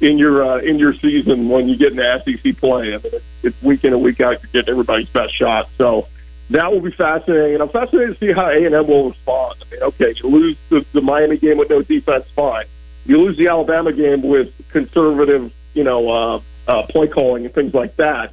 in 0.00 0.18
your 0.18 0.44
uh, 0.44 0.58
in 0.58 0.78
your 0.78 0.94
season 0.94 1.48
when 1.48 1.68
you 1.68 1.76
get 1.76 1.92
into 1.92 2.22
SEC 2.24 2.56
play. 2.58 2.94
I 2.94 2.98
mean, 2.98 3.12
it's, 3.42 3.62
week 3.62 3.84
in 3.84 3.92
and 3.92 4.02
week 4.02 4.20
out. 4.20 4.42
You're 4.42 4.52
getting 4.52 4.70
everybody's 4.70 5.08
best 5.08 5.36
shot. 5.36 5.68
So 5.78 6.08
that 6.50 6.72
will 6.72 6.80
be 6.80 6.92
fascinating, 6.92 7.54
and 7.54 7.62
I'm 7.62 7.70
fascinated 7.70 8.18
to 8.18 8.26
see 8.26 8.32
how 8.32 8.48
A 8.48 8.64
and 8.64 8.74
M 8.74 8.86
will 8.86 9.10
respond. 9.10 9.56
I 9.62 9.74
mean, 9.74 9.82
okay, 9.82 10.14
you 10.22 10.28
lose 10.28 10.56
the, 10.68 10.84
the 10.92 11.00
Miami 11.00 11.36
game 11.36 11.58
with 11.58 11.70
no 11.70 11.82
defense, 11.82 12.26
fine 12.36 12.66
you 13.04 13.20
lose 13.20 13.36
the 13.36 13.48
Alabama 13.48 13.92
game 13.92 14.22
with 14.22 14.48
conservative, 14.70 15.52
you 15.74 15.84
know, 15.84 16.10
uh, 16.10 16.40
uh, 16.66 16.86
play 16.86 17.08
calling 17.08 17.44
and 17.44 17.54
things 17.54 17.74
like 17.74 17.96
that. 17.96 18.32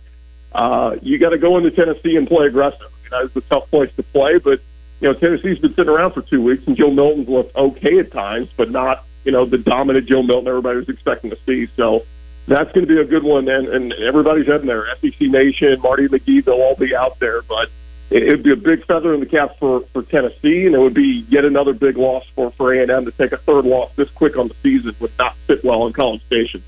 Uh, 0.51 0.96
you 1.01 1.17
got 1.17 1.29
to 1.29 1.38
go 1.38 1.58
into 1.58 1.72
Tennessee 1.72 2.15
and 2.15 2.27
play 2.27 2.48
aggressive. 2.48 2.91
You 3.05 3.10
know, 3.12 3.25
it's 3.25 3.36
a 3.36 3.41
tough 3.41 3.70
place 3.70 3.91
to 3.96 4.03
play, 4.03 4.38
but 4.38 4.62
you 5.00 5.08
know 5.08 5.13
Tennessee's 5.13 5.60
been 5.60 5.74
sitting 5.75 5.89
around 5.89 6.13
for 6.13 6.22
two 6.22 6.41
weeks, 6.41 6.63
and 6.67 6.75
Joe 6.75 6.91
Milton's 6.91 7.29
looked 7.29 7.55
okay 7.55 8.00
at 8.00 8.12
times, 8.12 8.50
but 8.55 8.72
not 8.72 9.05
you 9.24 9.31
know 9.31 9.46
the 9.46 9.58
dominant 9.58 10.08
Joe 10.08 10.24
Milton 10.24 10.48
everybody 10.48 10.77
was 10.77 10.89
expecting 10.89 11.29
to 11.31 11.38
see. 11.46 11.67
So 11.75 12.05
that's 12.48 12.72
going 12.74 12.86
to 12.86 12.93
be 12.93 13.00
a 13.00 13.05
good 13.05 13.24
one, 13.24 13.48
and, 13.48 13.67
and 13.67 13.93
everybody's 13.93 14.48
heading 14.48 14.67
there. 14.67 14.86
SEC 15.01 15.22
Nation, 15.22 15.79
Marty 15.81 16.08
McGee, 16.08 16.43
they'll 16.43 16.55
all 16.55 16.75
be 16.75 16.96
out 16.96 17.20
there, 17.20 17.41
but 17.43 17.70
it 18.10 18.29
would 18.29 18.43
be 18.43 18.51
a 18.51 18.58
big 18.58 18.86
feather 18.86 19.13
in 19.13 19.22
the 19.22 19.25
cap 19.25 19.58
for 19.60 19.86
for 19.93 20.03
Tennessee, 20.03 20.65
and 20.65 20.75
it 20.75 20.79
would 20.79 20.93
be 20.93 21.25
yet 21.29 21.46
another 21.46 21.74
big 21.74 21.98
loss 21.98 22.25
for 22.36 22.51
for 22.51 22.74
A 22.74 22.81
and 22.81 22.91
M 22.91 23.05
to 23.05 23.12
take 23.12 23.31
a 23.31 23.38
third 23.38 23.65
loss 23.65 23.91
this 23.96 24.10
quick 24.12 24.38
on 24.38 24.50
the 24.50 24.55
season 24.62 24.96
would 25.00 25.17
not 25.17 25.36
fit 25.48 25.63
well 25.63 25.88
in 25.88 25.93
College 25.93 26.22
Station. 26.25 26.62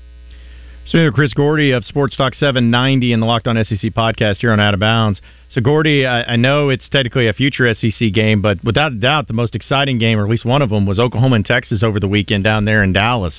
So, 0.86 1.10
Chris 1.10 1.32
Gordy 1.32 1.70
of 1.70 1.82
Sports 1.86 2.14
Talk 2.14 2.34
790 2.34 3.14
and 3.14 3.22
the 3.22 3.26
Locked 3.26 3.48
On 3.48 3.56
SEC 3.64 3.90
podcast 3.94 4.38
here 4.38 4.52
on 4.52 4.60
Out 4.60 4.74
of 4.74 4.80
Bounds. 4.80 5.18
So, 5.48 5.62
Gordy, 5.62 6.04
I, 6.04 6.22
I 6.24 6.36
know 6.36 6.68
it's 6.68 6.86
technically 6.90 7.26
a 7.26 7.32
future 7.32 7.72
SEC 7.74 8.12
game, 8.12 8.42
but 8.42 8.62
without 8.62 8.92
a 8.92 8.96
doubt, 8.96 9.26
the 9.26 9.32
most 9.32 9.54
exciting 9.54 9.98
game, 9.98 10.18
or 10.18 10.24
at 10.24 10.30
least 10.30 10.44
one 10.44 10.60
of 10.60 10.68
them, 10.68 10.84
was 10.84 10.98
Oklahoma 10.98 11.36
and 11.36 11.46
Texas 11.46 11.82
over 11.82 11.98
the 11.98 12.06
weekend 12.06 12.44
down 12.44 12.66
there 12.66 12.82
in 12.82 12.92
Dallas. 12.92 13.32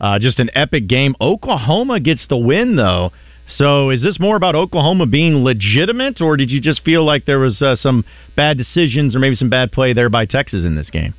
Uh, 0.00 0.20
just 0.20 0.38
an 0.38 0.48
epic 0.54 0.86
game. 0.86 1.16
Oklahoma 1.20 1.98
gets 1.98 2.24
the 2.28 2.36
win, 2.36 2.76
though. 2.76 3.10
So 3.56 3.90
is 3.90 4.00
this 4.00 4.20
more 4.20 4.36
about 4.36 4.54
Oklahoma 4.54 5.06
being 5.06 5.42
legitimate, 5.42 6.20
or 6.20 6.36
did 6.36 6.52
you 6.52 6.60
just 6.60 6.84
feel 6.84 7.04
like 7.04 7.26
there 7.26 7.40
was 7.40 7.60
uh, 7.60 7.74
some 7.74 8.04
bad 8.36 8.56
decisions 8.56 9.16
or 9.16 9.18
maybe 9.18 9.34
some 9.34 9.50
bad 9.50 9.72
play 9.72 9.92
there 9.92 10.08
by 10.08 10.24
Texas 10.24 10.64
in 10.64 10.76
this 10.76 10.88
game? 10.88 11.14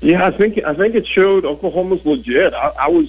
Yeah, 0.00 0.26
I 0.26 0.36
think 0.36 0.58
I 0.66 0.74
think 0.74 0.94
it 0.94 1.06
showed 1.06 1.44
Oklahoma's 1.44 2.00
legit. 2.04 2.52
I, 2.52 2.72
I 2.80 2.88
was 2.88 3.06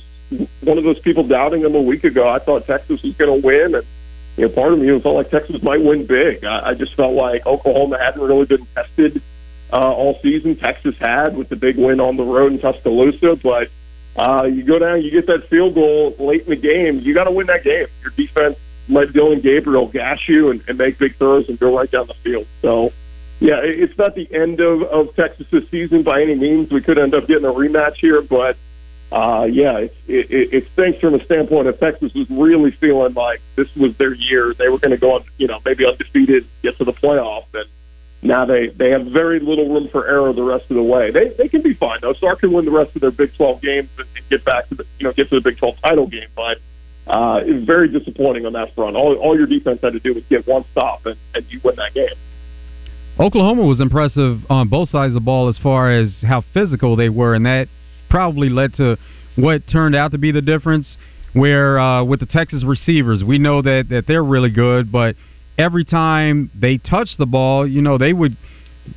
one 0.62 0.78
of 0.78 0.84
those 0.84 1.00
people 1.00 1.24
doubting 1.24 1.62
them 1.62 1.76
a 1.76 1.82
week 1.82 2.04
ago. 2.04 2.28
I 2.28 2.40
thought 2.40 2.68
Texas 2.68 3.02
was 3.02 3.16
going 3.16 3.42
to 3.42 3.46
win, 3.46 3.76
and 3.76 3.86
you 4.36 4.48
know, 4.48 4.50
part 4.54 4.74
of 4.74 4.80
me 4.80 4.88
felt 5.00 5.16
like 5.16 5.32
Texas 5.32 5.62
might 5.64 5.84
win 5.84 6.06
big. 6.06 6.44
I, 6.44 6.70
I 6.70 6.74
just 6.74 6.96
felt 6.96 7.14
like 7.14 7.46
Oklahoma 7.46 7.98
hadn't 7.98 8.22
really 8.22 8.46
been 8.46 8.68
tested 8.76 9.22
uh, 9.74 9.78
all 9.78 10.20
season. 10.22 10.56
Texas 10.58 10.96
had 11.00 11.36
with 11.36 11.50
the 11.50 11.56
big 11.56 11.78
win 11.78 12.00
on 12.00 12.18
the 12.18 12.24
road 12.24 12.52
in 12.52 12.60
Tuscaloosa, 12.60 13.36
but 13.38 13.70
uh, 14.16 14.44
you 14.44 14.64
go 14.64 14.80
down, 14.80 15.02
you 15.02 15.12
get 15.12 15.28
that 15.28 15.50
field 15.50 15.76
goal 15.76 16.16
late 16.20 16.44
in 16.44 16.50
the 16.50 16.56
game. 16.56 17.00
You 17.00 17.14
got 17.14 17.26
to 17.26 17.32
win 17.32 17.48
that 17.48 17.64
game. 17.64 17.88
Your 18.02 18.12
defense 18.12 18.58
let 18.90 19.14
Dillon 19.14 19.42
Gabriel 19.42 19.88
gash 19.88 20.28
you 20.28 20.50
and, 20.50 20.64
and 20.68 20.78
make 20.78 20.98
big 20.98 21.18
throws 21.18 21.48
and 21.50 21.60
go 21.60 21.76
right 21.76 21.90
down 21.90 22.08
the 22.08 22.14
field. 22.24 22.48
So, 22.62 22.94
yeah, 23.40 23.60
it's 23.62 23.98
not 23.98 24.16
the 24.16 24.28
end 24.34 24.60
of, 24.60 24.84
of 24.84 25.16
Texas's 25.16 25.70
season 25.70 26.04
by 26.04 26.22
any 26.22 26.36
means. 26.36 26.72
We 26.72 26.82
could 26.82 26.98
end 26.98 27.14
up 27.14 27.28
getting 27.28 27.46
a 27.46 27.52
rematch 27.52 27.98
here, 27.98 28.22
but 28.22 28.58
uh, 29.12 29.48
yeah, 29.50 29.78
it, 29.78 29.94
it, 30.08 30.54
it 30.54 30.68
stinks 30.74 31.00
from 31.00 31.14
the 31.14 31.24
standpoint 31.26 31.68
of 31.68 31.80
Texas 31.80 32.12
was 32.14 32.30
really 32.30 32.72
feeling 32.72 33.14
like 33.14 33.42
this 33.56 33.68
was 33.76 33.96
their 33.98 34.14
year. 34.14 34.54
They 34.58 34.68
were 34.68 34.80
going 34.80 34.92
to 34.92 34.98
go 34.98 35.16
on, 35.16 35.24
you 35.38 35.48
know, 35.48 35.62
maybe 35.64 35.86
undefeated, 35.86 36.46
get 36.62 36.78
to 36.78 36.84
the 36.84 36.92
playoff, 36.92 37.46
and 37.54 37.66
now 38.22 38.46
they 38.46 38.68
they 38.68 38.90
have 38.90 39.06
very 39.08 39.40
little 39.40 39.70
room 39.70 39.88
for 39.92 40.08
error 40.08 40.34
the 40.34 40.44
rest 40.44 40.66
of 40.70 40.76
the 40.76 40.84
way. 40.84 41.12
They 41.12 41.30
they 41.38 41.48
can 41.48 41.62
be 41.62 41.74
fine 41.74 42.00
though. 42.02 42.14
Sark 42.20 42.42
can 42.42 42.52
win 42.52 42.66
the 42.66 42.72
rest 42.72 42.96
of 42.96 43.02
their 43.02 43.12
Big 43.12 43.34
12 43.36 43.62
games 43.62 43.90
and, 43.98 44.08
and 44.16 44.30
get 44.30 44.44
back 44.44 44.68
to 44.70 44.76
the 44.76 44.86
you 45.00 45.06
know 45.06 45.14
get 45.14 45.30
to 45.30 45.36
the 45.36 45.42
Big 45.42 45.58
12 45.58 45.76
title 45.82 46.08
game, 46.08 46.28
but 46.36 46.58
uh, 47.08 47.40
it's 47.44 47.66
very 47.66 47.88
disappointing 47.88 48.46
on 48.46 48.54
that 48.54 48.76
front. 48.76 48.98
All 48.98 49.16
all 49.16 49.38
your 49.38 49.48
defense 49.48 49.80
had 49.82 49.94
to 49.94 50.00
do 50.00 50.14
was 50.14 50.24
get 50.30 50.46
one 50.46 50.66
stop 50.72 51.06
and, 51.06 51.18
and 51.34 51.46
you 51.50 51.62
win 51.64 51.76
that 51.78 51.94
game. 51.94 52.16
Oklahoma 53.20 53.64
was 53.64 53.80
impressive 53.80 54.42
on 54.50 54.68
both 54.68 54.90
sides 54.90 55.12
of 55.12 55.16
the 55.16 55.20
ball 55.22 55.48
as 55.48 55.58
far 55.58 55.92
as 55.92 56.18
how 56.22 56.44
physical 56.54 56.96
they 56.96 57.10
were, 57.10 57.34
and 57.34 57.46
that 57.46 57.68
probably 58.10 58.50
led 58.50 58.74
to 58.76 58.98
what 59.36 59.68
turned 59.72 59.96
out 59.96 60.12
to 60.12 60.18
be 60.18 60.32
the 60.32 60.42
difference. 60.42 60.98
Where 61.34 61.78
uh, 61.78 62.04
with 62.04 62.20
the 62.20 62.26
Texas 62.26 62.64
receivers, 62.64 63.24
we 63.24 63.38
know 63.38 63.62
that 63.62 63.88
that 63.90 64.06
they're 64.08 64.24
really 64.24 64.50
good, 64.50 64.92
but 64.92 65.16
every 65.58 65.86
time 65.86 66.50
they 66.60 66.78
touched 66.78 67.18
the 67.18 67.26
ball, 67.26 67.68
you 67.68 67.82
know, 67.82 67.98
they 67.98 68.14
would 68.14 68.38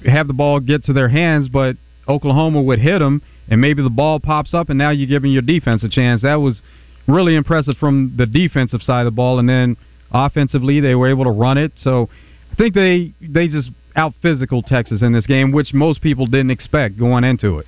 have 0.07 0.27
the 0.27 0.33
ball 0.33 0.61
get 0.61 0.85
to 0.85 0.93
their 0.93 1.09
hands, 1.09 1.49
but 1.49 1.77
Oklahoma 2.09 2.63
would 2.63 2.79
hit 2.79 3.01
them, 3.01 3.23
and 3.49 3.61
maybe 3.61 3.83
the 3.83 3.91
ball 3.91 4.21
pops 4.21 4.55
up, 4.55 4.69
and 4.69 4.79
now 4.79 4.91
you're 4.91 5.09
giving 5.09 5.33
your 5.33 5.43
defense 5.43 5.83
a 5.85 5.89
chance. 5.89 6.23
That 6.23 6.37
was 6.37 6.63
really 7.07 7.35
impressive 7.35 7.77
from 7.79 8.15
the 8.17 8.27
defensive 8.27 8.83
side 8.83 9.01
of 9.01 9.13
the 9.13 9.17
ball, 9.17 9.39
and 9.39 9.49
then 9.49 9.77
offensively 10.13 10.81
they 10.81 10.95
were 10.95 11.09
able 11.09 11.25
to 11.25 11.31
run 11.31 11.59
it. 11.59 11.73
So 11.79 12.09
I 12.53 12.55
think 12.55 12.75
they 12.75 13.13
they 13.21 13.49
just 13.49 13.71
out 13.97 14.15
physical 14.23 14.63
Texas 14.63 15.03
in 15.03 15.13
this 15.13 15.27
game, 15.27 15.53
which 15.53 15.73
most 15.75 16.01
people 16.01 16.27
didn't 16.27 16.51
expect 16.51 16.99
going 16.99 17.25
into 17.25 17.59
it. 17.59 17.67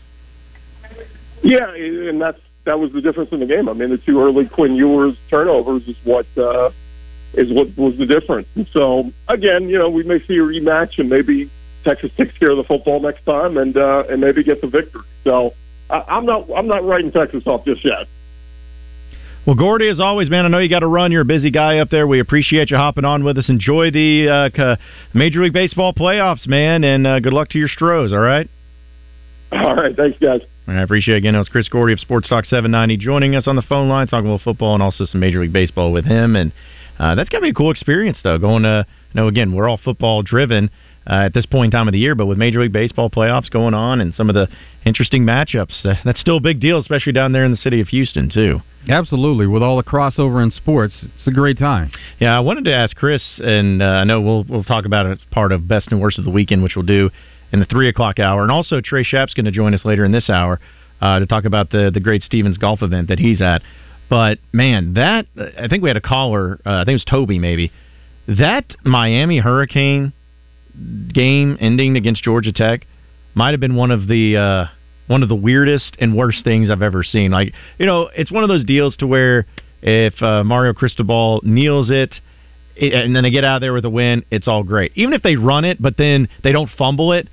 Yeah, 1.42 1.74
and 1.74 2.20
that's 2.20 2.38
that 2.64 2.78
was 2.78 2.92
the 2.92 3.00
difference 3.00 3.30
in 3.32 3.40
the 3.40 3.46
game. 3.46 3.68
I 3.68 3.72
mean, 3.72 3.90
the 3.90 3.98
two 3.98 4.20
early 4.20 4.46
Quinn 4.46 4.76
Ewers 4.76 5.16
turnovers 5.28 5.82
is 5.88 5.96
what 6.04 6.26
uh, 6.36 6.70
is 7.34 7.52
what 7.52 7.76
was 7.76 7.96
the 7.98 8.06
difference. 8.06 8.48
And 8.54 8.68
so 8.72 9.10
again, 9.28 9.68
you 9.68 9.78
know, 9.78 9.88
we 9.88 10.02
may 10.02 10.18
see 10.26 10.34
a 10.34 10.42
rematch 10.42 10.98
and 10.98 11.08
maybe 11.08 11.50
Texas 11.84 12.10
takes 12.16 12.36
care 12.38 12.50
of 12.50 12.56
the 12.56 12.64
football 12.64 13.00
next 13.00 13.24
time 13.24 13.56
and 13.56 13.76
uh, 13.76 14.04
and 14.08 14.20
maybe 14.20 14.44
get 14.44 14.60
the 14.60 14.68
victory. 14.68 15.02
So 15.24 15.54
I, 15.90 16.04
I'm 16.08 16.26
not 16.26 16.48
I'm 16.56 16.68
not 16.68 16.84
writing 16.84 17.10
Texas 17.10 17.42
off 17.46 17.64
just 17.64 17.84
yet. 17.84 18.06
Well, 19.44 19.56
Gordy, 19.56 19.88
as 19.88 19.98
always, 19.98 20.30
man, 20.30 20.44
I 20.44 20.48
know 20.48 20.58
you 20.58 20.68
got 20.68 20.80
to 20.80 20.86
run. 20.86 21.10
You're 21.10 21.22
a 21.22 21.24
busy 21.24 21.50
guy 21.50 21.78
up 21.78 21.90
there. 21.90 22.06
We 22.06 22.20
appreciate 22.20 22.70
you 22.70 22.76
hopping 22.76 23.04
on 23.04 23.24
with 23.24 23.38
us. 23.38 23.48
Enjoy 23.48 23.90
the 23.90 24.52
uh, 24.56 24.76
Major 25.14 25.42
League 25.42 25.52
Baseball 25.52 25.92
playoffs, 25.92 26.46
man, 26.46 26.84
and 26.84 27.04
uh, 27.04 27.18
good 27.18 27.32
luck 27.32 27.48
to 27.48 27.58
your 27.58 27.66
Stros. 27.66 28.12
All 28.12 28.20
right. 28.20 28.48
All 29.50 29.74
right. 29.74 29.96
Thanks, 29.96 30.16
guys. 30.20 30.42
I 30.66 30.82
appreciate 30.82 31.16
it 31.16 31.18
again. 31.18 31.34
It 31.34 31.38
was 31.38 31.48
Chris 31.48 31.68
Gordy 31.68 31.92
of 31.92 32.00
Sports 32.00 32.28
Talk 32.28 32.44
790 32.44 32.96
joining 33.04 33.34
us 33.34 33.48
on 33.48 33.56
the 33.56 33.62
phone 33.62 33.88
line, 33.88 34.06
talking 34.06 34.28
about 34.28 34.42
football 34.42 34.74
and 34.74 34.82
also 34.82 35.04
some 35.04 35.20
Major 35.20 35.40
League 35.40 35.52
Baseball 35.52 35.92
with 35.92 36.04
him. 36.04 36.36
And 36.36 36.52
uh, 36.98 37.14
that's 37.14 37.28
got 37.28 37.38
to 37.38 37.42
be 37.42 37.50
a 37.50 37.54
cool 37.54 37.70
experience, 37.70 38.18
though. 38.22 38.38
Going 38.38 38.62
to, 38.62 38.86
you 39.12 39.20
know, 39.20 39.26
again, 39.26 39.52
we're 39.52 39.68
all 39.68 39.76
football 39.82 40.22
driven 40.22 40.70
uh, 41.06 41.24
at 41.26 41.34
this 41.34 41.46
point 41.46 41.74
in 41.74 41.78
time 41.78 41.88
of 41.88 41.92
the 41.92 41.98
year, 41.98 42.14
but 42.14 42.26
with 42.26 42.38
Major 42.38 42.60
League 42.60 42.72
Baseball 42.72 43.10
playoffs 43.10 43.50
going 43.50 43.74
on 43.74 44.00
and 44.00 44.14
some 44.14 44.28
of 44.28 44.34
the 44.34 44.48
interesting 44.84 45.24
matchups, 45.24 45.84
uh, 45.84 45.94
that's 46.04 46.20
still 46.20 46.36
a 46.36 46.40
big 46.40 46.60
deal, 46.60 46.78
especially 46.78 47.12
down 47.12 47.32
there 47.32 47.44
in 47.44 47.50
the 47.50 47.56
city 47.56 47.80
of 47.80 47.88
Houston, 47.88 48.30
too. 48.32 48.60
Absolutely, 48.88 49.46
with 49.46 49.62
all 49.62 49.76
the 49.76 49.82
crossover 49.82 50.42
in 50.42 50.50
sports, 50.50 51.06
it's 51.14 51.26
a 51.26 51.32
great 51.32 51.58
time. 51.58 51.90
Yeah, 52.18 52.36
I 52.36 52.40
wanted 52.40 52.64
to 52.64 52.74
ask 52.74 52.96
Chris, 52.96 53.22
and 53.38 53.80
uh, 53.80 53.86
I 53.86 54.04
know 54.04 54.20
we'll 54.20 54.44
we'll 54.44 54.64
talk 54.64 54.86
about 54.86 55.06
it 55.06 55.12
as 55.12 55.18
part 55.30 55.52
of 55.52 55.68
best 55.68 55.92
and 55.92 56.00
worst 56.00 56.18
of 56.18 56.24
the 56.24 56.32
weekend, 56.32 56.64
which 56.64 56.74
we'll 56.74 56.84
do 56.84 57.10
in 57.52 57.60
the 57.60 57.66
three 57.66 57.88
o'clock 57.88 58.18
hour, 58.18 58.42
and 58.42 58.50
also 58.50 58.80
Trey 58.80 59.02
Shapp's 59.02 59.34
going 59.34 59.44
to 59.44 59.50
join 59.50 59.74
us 59.74 59.84
later 59.84 60.04
in 60.04 60.12
this 60.12 60.30
hour 60.30 60.60
uh, 61.00 61.18
to 61.18 61.26
talk 61.26 61.44
about 61.44 61.70
the 61.70 61.90
the 61.92 62.00
Great 62.00 62.22
Stephens 62.22 62.58
Golf 62.58 62.82
event 62.82 63.08
that 63.08 63.18
he's 63.18 63.40
at. 63.40 63.62
But 64.08 64.38
man, 64.52 64.94
that 64.94 65.26
I 65.36 65.68
think 65.68 65.82
we 65.82 65.88
had 65.88 65.96
a 65.96 66.02
caller. 66.02 66.60
Uh, 66.66 66.70
I 66.70 66.78
think 66.80 66.90
it 66.90 66.92
was 66.94 67.04
Toby, 67.04 67.38
maybe. 67.38 67.72
That 68.28 68.66
Miami 68.84 69.38
Hurricane 69.38 70.12
game 71.12 71.56
ending 71.60 71.96
against 71.96 72.22
Georgia 72.22 72.52
Tech 72.52 72.86
might 73.34 73.50
have 73.50 73.60
been 73.60 73.74
one 73.74 73.90
of 73.90 74.06
the 74.06 74.36
uh, 74.36 74.64
one 75.06 75.22
of 75.22 75.28
the 75.28 75.34
weirdest 75.34 75.96
and 75.98 76.16
worst 76.16 76.44
things 76.44 76.70
I've 76.70 76.82
ever 76.82 77.02
seen. 77.02 77.30
Like 77.30 77.52
you 77.78 77.86
know, 77.86 78.10
it's 78.14 78.30
one 78.30 78.42
of 78.42 78.48
those 78.48 78.64
deals 78.64 78.96
to 78.98 79.06
where 79.06 79.46
if 79.82 80.20
uh, 80.22 80.44
Mario 80.44 80.72
Cristobal 80.72 81.40
kneels 81.42 81.90
it, 81.90 82.14
it, 82.76 82.94
and 82.94 83.14
then 83.14 83.24
they 83.24 83.30
get 83.30 83.44
out 83.44 83.56
of 83.56 83.60
there 83.62 83.72
with 83.72 83.84
a 83.84 83.90
win, 83.90 84.24
it's 84.30 84.46
all 84.46 84.62
great. 84.62 84.92
Even 84.94 85.12
if 85.12 85.22
they 85.22 85.36
run 85.36 85.64
it, 85.64 85.80
but 85.82 85.96
then 85.96 86.28
they 86.44 86.52
don't 86.52 86.70
fumble 86.78 87.12
it. 87.12 87.28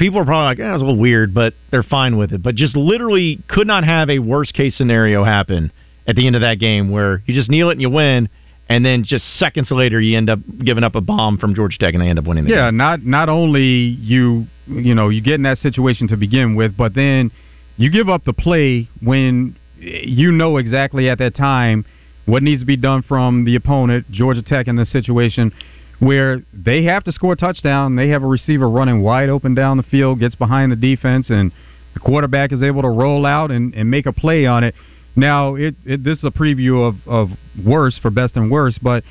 People 0.00 0.18
are 0.18 0.24
probably 0.24 0.46
like, 0.46 0.58
"Yeah, 0.58 0.72
it's 0.72 0.82
a 0.82 0.86
little 0.86 0.98
weird," 0.98 1.34
but 1.34 1.52
they're 1.70 1.82
fine 1.82 2.16
with 2.16 2.32
it. 2.32 2.42
But 2.42 2.54
just 2.54 2.74
literally 2.74 3.38
could 3.48 3.66
not 3.66 3.84
have 3.84 4.08
a 4.08 4.18
worst 4.18 4.54
case 4.54 4.74
scenario 4.74 5.24
happen 5.24 5.70
at 6.08 6.16
the 6.16 6.26
end 6.26 6.36
of 6.36 6.40
that 6.40 6.58
game 6.58 6.88
where 6.88 7.22
you 7.26 7.34
just 7.34 7.50
kneel 7.50 7.68
it 7.68 7.72
and 7.72 7.82
you 7.82 7.90
win, 7.90 8.30
and 8.70 8.82
then 8.82 9.04
just 9.04 9.24
seconds 9.38 9.70
later 9.70 10.00
you 10.00 10.16
end 10.16 10.30
up 10.30 10.38
giving 10.64 10.84
up 10.84 10.94
a 10.94 11.02
bomb 11.02 11.36
from 11.36 11.54
Georgia 11.54 11.76
Tech 11.78 11.92
and 11.92 12.02
they 12.02 12.08
end 12.08 12.18
up 12.18 12.24
winning 12.24 12.44
the 12.44 12.50
yeah, 12.50 12.68
game. 12.68 12.78
not 12.78 13.04
not 13.04 13.28
only 13.28 13.62
you 13.62 14.46
you 14.66 14.94
know 14.94 15.10
you 15.10 15.20
get 15.20 15.34
in 15.34 15.42
that 15.42 15.58
situation 15.58 16.08
to 16.08 16.16
begin 16.16 16.54
with, 16.54 16.74
but 16.78 16.94
then 16.94 17.30
you 17.76 17.90
give 17.90 18.08
up 18.08 18.24
the 18.24 18.32
play 18.32 18.88
when 19.02 19.54
you 19.78 20.32
know 20.32 20.56
exactly 20.56 21.10
at 21.10 21.18
that 21.18 21.36
time 21.36 21.84
what 22.24 22.42
needs 22.42 22.62
to 22.62 22.66
be 22.66 22.76
done 22.76 23.02
from 23.02 23.44
the 23.44 23.54
opponent, 23.54 24.10
Georgia 24.10 24.42
Tech 24.42 24.66
in 24.66 24.76
this 24.76 24.90
situation 24.90 25.52
where 26.00 26.42
they 26.52 26.84
have 26.84 27.04
to 27.04 27.12
score 27.12 27.34
a 27.34 27.36
touchdown, 27.36 27.94
they 27.94 28.08
have 28.08 28.22
a 28.22 28.26
receiver 28.26 28.68
running 28.68 29.02
wide 29.02 29.28
open 29.28 29.54
down 29.54 29.76
the 29.76 29.82
field, 29.84 30.18
gets 30.18 30.34
behind 30.34 30.72
the 30.72 30.76
defense 30.76 31.30
and 31.30 31.52
the 31.94 32.00
quarterback 32.00 32.52
is 32.52 32.62
able 32.62 32.82
to 32.82 32.88
roll 32.88 33.26
out 33.26 33.50
and, 33.50 33.74
and 33.74 33.90
make 33.90 34.06
a 34.06 34.12
play 34.12 34.46
on 34.46 34.64
it. 34.64 34.74
Now, 35.14 35.56
it, 35.56 35.74
it 35.84 36.02
this 36.02 36.18
is 36.18 36.24
a 36.24 36.30
preview 36.30 36.88
of, 36.88 36.96
of 37.06 37.36
worse 37.64 37.98
for 37.98 38.10
best 38.10 38.36
and 38.36 38.50
worst, 38.50 38.82
but 38.82 39.04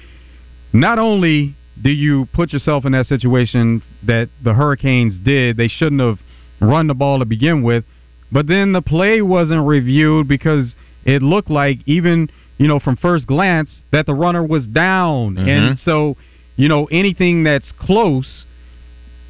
not 0.74 0.98
only 0.98 1.56
do 1.82 1.92
you 1.92 2.28
put 2.34 2.52
yourself 2.54 2.86
in 2.86 2.92
that 2.94 3.06
situation 3.06 3.82
that 4.06 4.30
the 4.44 4.54
Hurricanes 4.54 5.20
did, 5.24 5.58
they 5.58 5.68
shouldn't 5.68 6.02
have 6.02 6.20
run 6.62 6.88
the 6.88 6.94
ball 6.94 7.20
to 7.20 7.26
begin 7.26 7.64
with, 7.64 7.84
but 8.32 8.48
then 8.48 8.74
the 8.74 8.82
play 8.82 9.22
wasn't 9.22 9.66
reviewed 9.66 10.28
because 10.28 10.76
it 11.06 11.22
looked 11.22 11.50
like 11.50 11.80
even 11.86 12.30
you 12.58 12.68
know 12.68 12.80
from 12.80 12.96
first 12.98 13.28
glance 13.28 13.82
that 13.92 14.06
the 14.06 14.14
runner 14.14 14.44
was 14.44 14.66
down, 14.68 15.36
Mhm. 15.36 15.48
and 15.48 15.80
so 15.80 16.18
you 16.60 16.68
know 16.68 16.86
anything 16.92 17.44
that's 17.46 17.72
close. 17.80 18.46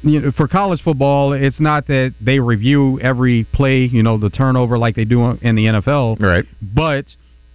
You 0.02 0.20
know, 0.20 0.32
for 0.32 0.48
college 0.48 0.82
football, 0.82 1.32
it's 1.32 1.60
not 1.60 1.86
that 1.86 2.14
they 2.20 2.40
review 2.40 2.98
every 3.00 3.44
play, 3.52 3.84
you 3.84 4.02
know, 4.02 4.18
the 4.18 4.30
turnover 4.30 4.78
like 4.78 4.96
they 4.96 5.04
do 5.04 5.24
in 5.40 5.54
the 5.54 5.66
NFL. 5.66 6.20
Right. 6.20 6.44
But 6.60 7.04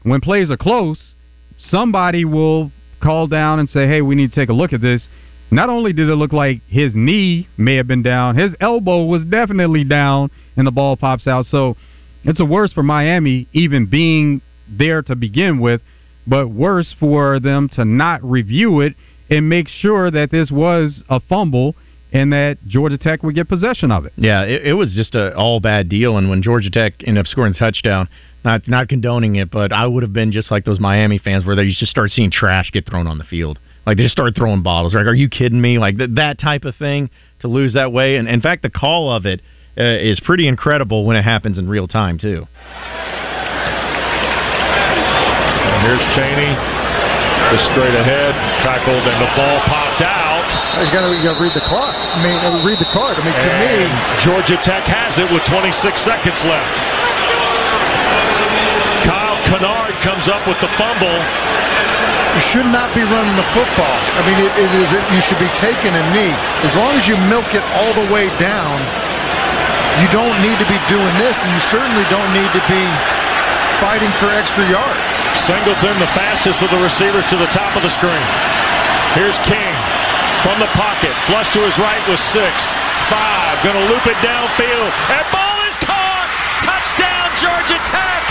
when 0.03 0.21
plays 0.21 0.49
are 0.49 0.57
close, 0.57 1.15
somebody 1.57 2.23
will 2.23 2.71
call 3.01 3.27
down 3.27 3.59
and 3.59 3.69
say, 3.69 3.85
"Hey, 3.85 4.01
we 4.01 4.15
need 4.15 4.31
to 4.31 4.35
take 4.39 4.49
a 4.49 4.53
look 4.53 4.71
at 4.71 4.79
this." 4.79 5.09
Not 5.51 5.69
only 5.69 5.91
did 5.91 6.09
it 6.09 6.15
look 6.15 6.31
like 6.31 6.61
his 6.67 6.95
knee 6.95 7.49
may 7.57 7.75
have 7.75 7.87
been 7.87 8.01
down, 8.01 8.37
his 8.37 8.55
elbow 8.61 9.03
was 9.03 9.25
definitely 9.25 9.83
down, 9.83 10.31
and 10.55 10.65
the 10.65 10.71
ball 10.71 10.95
pops 10.95 11.27
out. 11.27 11.47
So 11.47 11.75
it's 12.23 12.39
a 12.39 12.45
worse 12.45 12.71
for 12.71 12.83
Miami 12.83 13.49
even 13.51 13.87
being 13.87 14.41
there 14.69 15.01
to 15.01 15.15
begin 15.15 15.59
with, 15.59 15.81
but 16.25 16.49
worse 16.49 16.95
for 16.97 17.41
them 17.41 17.67
to 17.73 17.83
not 17.83 18.23
review 18.23 18.79
it 18.79 18.95
and 19.29 19.49
make 19.49 19.67
sure 19.67 20.11
that 20.11 20.31
this 20.31 20.51
was 20.51 21.03
a 21.09 21.19
fumble 21.19 21.75
and 22.13 22.31
that 22.31 22.57
Georgia 22.67 22.97
Tech 22.97 23.23
would 23.23 23.35
get 23.35 23.49
possession 23.49 23.91
of 23.91 24.05
it. 24.05 24.13
Yeah, 24.15 24.43
it, 24.43 24.67
it 24.67 24.73
was 24.73 24.93
just 24.93 25.15
a 25.15 25.35
all 25.35 25.59
bad 25.59 25.89
deal. 25.89 26.17
And 26.17 26.29
when 26.29 26.41
Georgia 26.41 26.69
Tech 26.69 26.93
ended 27.05 27.21
up 27.21 27.27
scoring 27.27 27.53
a 27.53 27.59
touchdown, 27.59 28.07
not 28.43 28.67
not 28.67 28.87
condoning 28.87 29.35
it, 29.35 29.51
but 29.51 29.73
I 29.73 29.85
would 29.85 30.03
have 30.03 30.13
been 30.13 30.31
just 30.31 30.51
like 30.51 30.65
those 30.65 30.79
Miami 30.79 31.17
fans 31.17 31.45
where 31.45 31.55
they 31.55 31.65
just 31.67 31.87
start 31.87 32.11
seeing 32.11 32.31
trash 32.31 32.71
get 32.71 32.87
thrown 32.87 33.07
on 33.07 33.17
the 33.17 33.23
field. 33.23 33.59
Like 33.85 33.97
they 33.97 34.03
just 34.03 34.13
start 34.13 34.35
throwing 34.35 34.63
bottles. 34.63 34.93
Like, 34.93 35.05
are 35.05 35.13
you 35.13 35.29
kidding 35.29 35.59
me? 35.59 35.77
Like 35.77 35.97
th- 35.97 36.11
that 36.15 36.39
type 36.39 36.63
of 36.63 36.75
thing 36.75 37.09
to 37.41 37.47
lose 37.47 37.73
that 37.73 37.91
way. 37.91 38.15
And 38.15 38.27
in 38.27 38.41
fact, 38.41 38.61
the 38.61 38.69
call 38.69 39.11
of 39.11 39.25
it 39.25 39.41
uh, 39.77 39.83
is 39.83 40.19
pretty 40.21 40.47
incredible 40.47 41.05
when 41.05 41.17
it 41.17 41.23
happens 41.23 41.57
in 41.57 41.67
real 41.67 41.87
time 41.87 42.17
too. 42.17 42.47
And 45.67 45.81
here's 45.83 46.01
Chaney, 46.15 46.74
straight 47.71 47.93
ahead, 47.93 48.33
tackled, 48.65 49.05
and 49.05 49.17
the 49.21 49.31
ball 49.37 49.57
popped 49.69 50.01
out. 50.01 50.47
You 50.81 50.89
got 50.91 51.05
to 51.05 51.41
read 51.41 51.53
the 51.53 51.65
clock. 51.69 51.93
I 51.93 52.19
mean, 52.19 52.37
uh, 52.41 52.65
read 52.65 52.81
the 52.81 52.89
card. 52.89 53.15
I 53.17 53.23
mean, 53.23 53.37
to 53.37 53.51
me, 53.61 53.75
Georgia 54.25 54.57
Tech 54.65 54.83
has 54.89 55.13
it 55.21 55.29
with 55.29 55.45
26 55.47 55.71
seconds 56.03 56.39
left. 56.43 56.75
Kyle 59.05 59.39
Kennard 59.45 59.93
comes 60.01 60.25
up 60.27 60.43
with 60.49 60.57
the 60.59 60.69
fumble. 60.75 61.19
you 62.35 62.43
should 62.51 62.69
not 62.73 62.91
be 62.97 63.05
running 63.05 63.37
the 63.37 63.47
football. 63.53 63.97
I 64.17 64.25
mean, 64.25 64.41
it, 64.41 64.51
it 64.57 64.71
is. 64.73 64.89
You 65.13 65.21
should 65.29 65.39
be 65.39 65.51
taking 65.61 65.93
a 65.93 66.03
knee. 66.11 66.33
As 66.65 66.73
long 66.73 66.97
as 66.97 67.05
you 67.05 67.15
milk 67.29 67.53
it 67.53 67.63
all 67.77 67.93
the 67.93 68.09
way 68.09 68.27
down, 68.41 68.81
you 70.01 70.09
don't 70.11 70.41
need 70.43 70.57
to 70.59 70.67
be 70.67 70.79
doing 70.91 71.13
this, 71.21 71.35
and 71.39 71.49
you 71.53 71.61
certainly 71.71 72.03
don't 72.11 72.33
need 72.35 72.51
to 72.51 72.63
be 72.67 72.83
fighting 73.79 74.11
for 74.19 74.31
extra 74.31 74.65
yards. 74.67 75.15
Singleton, 75.47 75.99
the 75.99 76.11
fastest 76.15 76.61
of 76.63 76.69
the 76.71 76.81
receivers 76.81 77.25
to 77.31 77.37
the 77.37 77.49
top 77.51 77.75
of 77.75 77.83
the 77.83 77.93
screen. 77.97 78.27
Here's 79.15 79.37
King 79.47 79.75
from 80.43 80.61
the 80.61 80.69
pocket. 80.77 81.13
Flush 81.25 81.49
to 81.57 81.61
his 81.65 81.75
right 81.81 82.03
with 82.05 82.21
six. 82.35 82.53
Five. 83.09 83.63
Going 83.65 83.77
to 83.77 83.87
loop 83.89 84.05
it 84.05 84.19
downfield. 84.21 84.89
That 85.09 85.25
ball 85.33 85.57
is 85.65 85.77
caught. 85.81 86.29
Touchdown, 86.61 87.27
Georgia 87.41 87.79
Tech. 87.89 88.23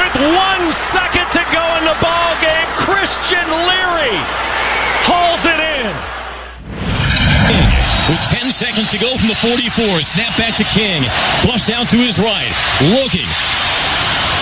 With 0.00 0.14
one 0.34 0.64
second 0.96 1.28
to 1.36 1.42
go 1.52 1.64
in 1.78 1.84
the 1.84 1.98
ball 2.00 2.32
game, 2.40 2.68
Christian 2.82 3.46
Leary 3.68 4.18
hauls 5.04 5.42
it 5.44 5.60
in. 5.60 5.92
With 8.06 8.22
10 8.30 8.50
seconds 8.56 8.88
to 8.94 8.98
go 9.02 9.10
from 9.18 9.28
the 9.28 9.38
44, 9.42 10.02
snap 10.14 10.32
back 10.38 10.54
to 10.58 10.66
King. 10.72 11.02
Flush 11.42 11.66
down 11.66 11.86
to 11.90 11.98
his 11.98 12.18
right. 12.22 12.54
Looking. 12.80 13.26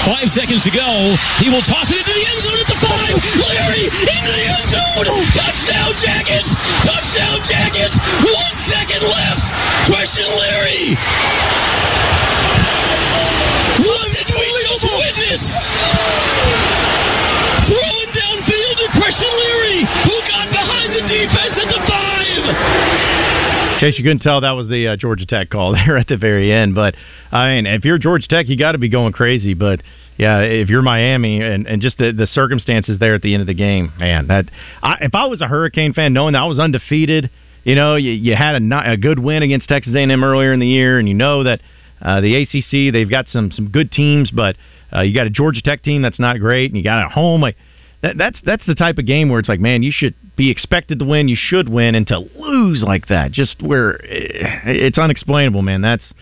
Five 0.04 0.28
seconds 0.36 0.60
to 0.68 0.72
go. 0.72 1.16
He 1.40 1.48
will 1.48 1.64
toss 1.64 1.88
it 1.88 1.96
into 1.96 2.12
the 2.12 2.24
end 2.28 2.40
zone 2.44 2.60
at 2.60 2.68
the 2.68 2.76
five. 2.76 3.16
Leary 3.40 3.88
into 3.88 4.30
the 4.36 4.44
end 4.44 4.66
zone. 4.68 5.08
Touchdown 5.32 5.96
Jackets. 5.96 6.50
Touchdown 6.84 7.40
Jackets. 7.48 7.96
One 8.20 8.56
second 8.68 9.00
left. 9.00 9.44
Christian 9.88 10.28
Leary. 10.28 10.92
Case 23.85 23.99
you 23.99 24.05
couldn't 24.05 24.20
tell, 24.20 24.40
that 24.40 24.53
was 24.53 24.68
the 24.68 24.88
uh, 24.88 24.97
Georgia 24.97 25.27
Tech 25.27 25.51
call 25.51 25.73
there 25.87 25.97
at 25.97 26.09
the 26.09 26.16
very 26.16 26.53
end. 26.53 26.75
But 26.75 26.94
I 27.31 27.55
mean, 27.55 27.66
if 27.66 27.85
you're 27.85 27.99
Georgia 27.99 28.27
Tech, 28.29 28.49
you 28.49 28.57
got 28.57 28.73
to 28.73 28.79
be 28.79 28.88
going 28.88 29.12
crazy. 29.12 29.55
But 29.55 29.83
yeah, 30.16 30.40
if 30.40 30.68
you're 30.68 30.83
Miami 30.83 31.42
and, 31.42 31.66
and 31.66 31.83
just 31.83 31.99
the, 31.99 32.12
the 32.12 32.27
circumstances 32.27 32.99
there 32.99 33.14
at 33.14 33.23
the 33.23 33.35
end 33.35 33.40
of 33.40 33.47
the 33.47 33.55
game, 33.55 33.92
man, 33.99 34.29
that 34.29 34.47
I, 34.83 34.97
if 35.01 35.14
I 35.14 35.27
was 35.27 35.40
a 35.40 35.49
Hurricane 35.49 35.92
fan, 35.92 36.12
knowing 36.12 36.33
that 36.33 36.42
I 36.42 36.47
was 36.47 36.59
undefeated, 36.59 37.31
you 37.64 37.75
know, 37.75 37.97
you, 37.97 38.12
you 38.12 38.37
had 38.37 38.55
a, 38.55 38.61
not, 38.61 38.88
a 38.88 38.97
good 38.97 39.18
win 39.18 39.42
against 39.42 39.68
Texas 39.68 39.94
A&M 39.94 40.23
earlier 40.23 40.53
in 40.53 40.61
the 40.61 40.66
year, 40.66 40.99
and 40.99 41.09
you 41.09 41.14
know 41.14 41.44
that 41.44 41.61
uh, 42.01 42.20
the 42.20 42.37
ACC 42.42 42.92
they've 42.92 43.11
got 43.11 43.27
some 43.29 43.51
some 43.51 43.70
good 43.70 43.90
teams, 43.90 44.31
but 44.31 44.57
uh, 44.94 45.01
you 45.01 45.14
got 45.14 45.27
a 45.27 45.31
Georgia 45.31 45.62
Tech 45.62 45.83
team 45.83 46.03
that's 46.03 46.20
not 46.20 46.38
great, 46.38 46.70
and 46.70 46.77
you 46.77 46.85
got 46.85 47.05
at 47.05 47.12
home 47.12 47.40
like. 47.40 47.57
That, 48.04 48.18
that's 48.18 48.38
that's 48.44 48.66
the 48.66 48.74
type 48.74 48.98
of 48.98 49.06
game 49.06 49.30
where 49.30 49.40
it's 49.40 49.48
like, 49.48 49.60
man, 49.60 49.82
you 49.82 49.90
should 49.90 50.14
be 50.36 50.50
expected 50.50 50.98
to 50.98 51.06
win, 51.06 51.26
you 51.26 51.38
should 51.38 51.70
win, 51.70 51.94
and 51.94 52.06
to 52.08 52.18
lose 52.18 52.84
like 52.86 53.06
that, 53.06 53.32
just 53.32 53.62
where 53.62 53.94
eh, 54.04 54.60
it's 54.66 54.98
unexplainable, 54.98 55.62
man. 55.62 55.80
That's 55.80 56.12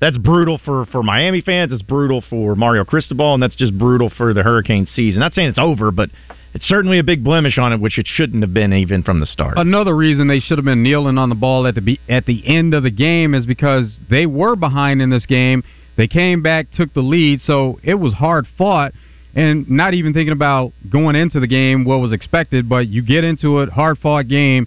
that's 0.00 0.18
brutal 0.18 0.58
for 0.58 0.84
for 0.86 1.04
Miami 1.04 1.40
fans. 1.40 1.70
It's 1.70 1.82
brutal 1.82 2.24
for 2.28 2.56
Mario 2.56 2.84
Cristobal, 2.84 3.34
and 3.34 3.42
that's 3.42 3.54
just 3.54 3.78
brutal 3.78 4.10
for 4.10 4.34
the 4.34 4.42
Hurricane 4.42 4.88
season. 4.92 5.20
Not 5.20 5.32
saying 5.32 5.50
it's 5.50 5.60
over, 5.60 5.92
but 5.92 6.10
it's 6.54 6.66
certainly 6.66 6.98
a 6.98 7.04
big 7.04 7.22
blemish 7.22 7.56
on 7.56 7.72
it, 7.72 7.80
which 7.80 8.00
it 8.00 8.08
shouldn't 8.08 8.42
have 8.42 8.52
been 8.52 8.72
even 8.72 9.04
from 9.04 9.20
the 9.20 9.26
start. 9.26 9.58
Another 9.58 9.94
reason 9.94 10.26
they 10.26 10.40
should 10.40 10.58
have 10.58 10.64
been 10.64 10.82
kneeling 10.82 11.18
on 11.18 11.28
the 11.28 11.36
ball 11.36 11.68
at 11.68 11.76
the 11.76 11.82
be- 11.82 12.00
at 12.08 12.26
the 12.26 12.42
end 12.48 12.74
of 12.74 12.82
the 12.82 12.90
game 12.90 13.32
is 13.32 13.46
because 13.46 14.00
they 14.10 14.26
were 14.26 14.56
behind 14.56 15.00
in 15.00 15.10
this 15.10 15.24
game. 15.24 15.62
They 15.96 16.08
came 16.08 16.42
back, 16.42 16.72
took 16.72 16.92
the 16.94 17.00
lead, 17.00 17.40
so 17.42 17.78
it 17.84 17.94
was 17.94 18.14
hard 18.14 18.48
fought. 18.56 18.92
And 19.34 19.68
not 19.70 19.94
even 19.94 20.12
thinking 20.12 20.32
about 20.32 20.72
going 20.90 21.14
into 21.14 21.38
the 21.38 21.46
game, 21.46 21.84
what 21.84 22.00
was 22.00 22.12
expected, 22.12 22.68
but 22.68 22.88
you 22.88 23.02
get 23.02 23.24
into 23.24 23.60
a 23.60 23.70
hard 23.70 23.98
fought 23.98 24.26
game. 24.28 24.66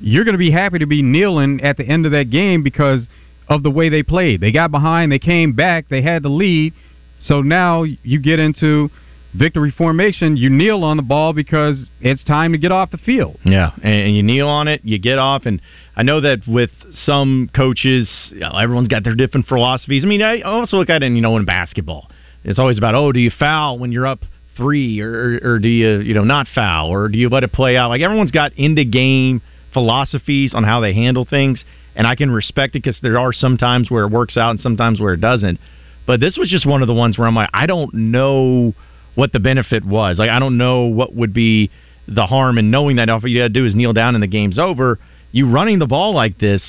You're 0.00 0.24
going 0.24 0.34
to 0.34 0.38
be 0.38 0.50
happy 0.50 0.78
to 0.78 0.86
be 0.86 1.02
kneeling 1.02 1.60
at 1.62 1.76
the 1.76 1.84
end 1.84 2.06
of 2.06 2.12
that 2.12 2.30
game 2.30 2.62
because 2.62 3.08
of 3.48 3.62
the 3.62 3.70
way 3.70 3.88
they 3.88 4.02
played. 4.02 4.40
They 4.40 4.52
got 4.52 4.70
behind, 4.70 5.10
they 5.10 5.18
came 5.18 5.52
back, 5.52 5.88
they 5.88 6.02
had 6.02 6.22
the 6.22 6.28
lead. 6.28 6.74
So 7.20 7.42
now 7.42 7.82
you 7.82 8.20
get 8.20 8.38
into 8.38 8.90
victory 9.34 9.72
formation. 9.76 10.36
You 10.36 10.50
kneel 10.50 10.84
on 10.84 10.96
the 10.96 11.02
ball 11.02 11.32
because 11.32 11.88
it's 12.00 12.22
time 12.24 12.52
to 12.52 12.58
get 12.58 12.72
off 12.72 12.90
the 12.90 12.98
field. 12.98 13.38
Yeah, 13.44 13.72
and 13.82 14.14
you 14.16 14.22
kneel 14.22 14.48
on 14.48 14.68
it, 14.68 14.82
you 14.84 14.98
get 14.98 15.18
off, 15.18 15.46
and 15.46 15.60
I 15.96 16.02
know 16.02 16.20
that 16.20 16.46
with 16.46 16.70
some 17.04 17.50
coaches, 17.54 18.08
everyone's 18.40 18.88
got 18.88 19.04
their 19.04 19.14
different 19.14 19.46
philosophies. 19.46 20.04
I 20.04 20.06
mean, 20.06 20.22
I 20.22 20.42
also 20.42 20.76
look 20.76 20.90
at 20.90 21.02
it, 21.02 21.12
you 21.12 21.20
know, 21.20 21.36
in 21.36 21.44
basketball, 21.44 22.10
it's 22.48 22.58
always 22.58 22.78
about, 22.78 22.94
oh, 22.94 23.12
do 23.12 23.20
you 23.20 23.30
foul 23.30 23.78
when 23.78 23.92
you're 23.92 24.06
up 24.06 24.20
three, 24.56 25.00
or, 25.00 25.38
or 25.42 25.58
do 25.58 25.68
you, 25.68 25.98
you 26.00 26.14
know, 26.14 26.24
not 26.24 26.46
foul, 26.54 26.88
or 26.88 27.08
do 27.08 27.18
you 27.18 27.28
let 27.28 27.44
it 27.44 27.52
play 27.52 27.76
out? 27.76 27.90
Like 27.90 28.00
everyone's 28.00 28.30
got 28.30 28.52
into 28.54 28.84
game 28.84 29.42
philosophies 29.72 30.54
on 30.54 30.64
how 30.64 30.80
they 30.80 30.94
handle 30.94 31.26
things, 31.26 31.62
and 31.94 32.06
I 32.06 32.14
can 32.14 32.30
respect 32.30 32.74
it 32.74 32.82
because 32.82 32.98
there 33.02 33.18
are 33.18 33.34
some 33.34 33.58
times 33.58 33.90
where 33.90 34.04
it 34.04 34.10
works 34.10 34.36
out 34.36 34.50
and 34.50 34.60
sometimes 34.60 34.98
where 34.98 35.12
it 35.12 35.20
doesn't. 35.20 35.60
But 36.06 36.20
this 36.20 36.38
was 36.38 36.48
just 36.48 36.64
one 36.64 36.80
of 36.80 36.88
the 36.88 36.94
ones 36.94 37.18
where 37.18 37.28
I'm 37.28 37.34
like, 37.34 37.50
I 37.52 37.66
don't 37.66 37.92
know 37.92 38.72
what 39.14 39.32
the 39.32 39.40
benefit 39.40 39.84
was. 39.84 40.16
Like, 40.18 40.30
I 40.30 40.38
don't 40.38 40.56
know 40.56 40.84
what 40.84 41.14
would 41.14 41.34
be 41.34 41.70
the 42.06 42.24
harm 42.24 42.56
in 42.56 42.70
knowing 42.70 42.96
that 42.96 43.10
all 43.10 43.20
you 43.28 43.40
got 43.40 43.44
to 43.44 43.48
do 43.50 43.66
is 43.66 43.74
kneel 43.74 43.92
down 43.92 44.14
and 44.14 44.22
the 44.22 44.28
game's 44.28 44.58
over. 44.58 44.98
You 45.32 45.50
running 45.50 45.78
the 45.78 45.86
ball 45.86 46.14
like 46.14 46.38
this, 46.38 46.62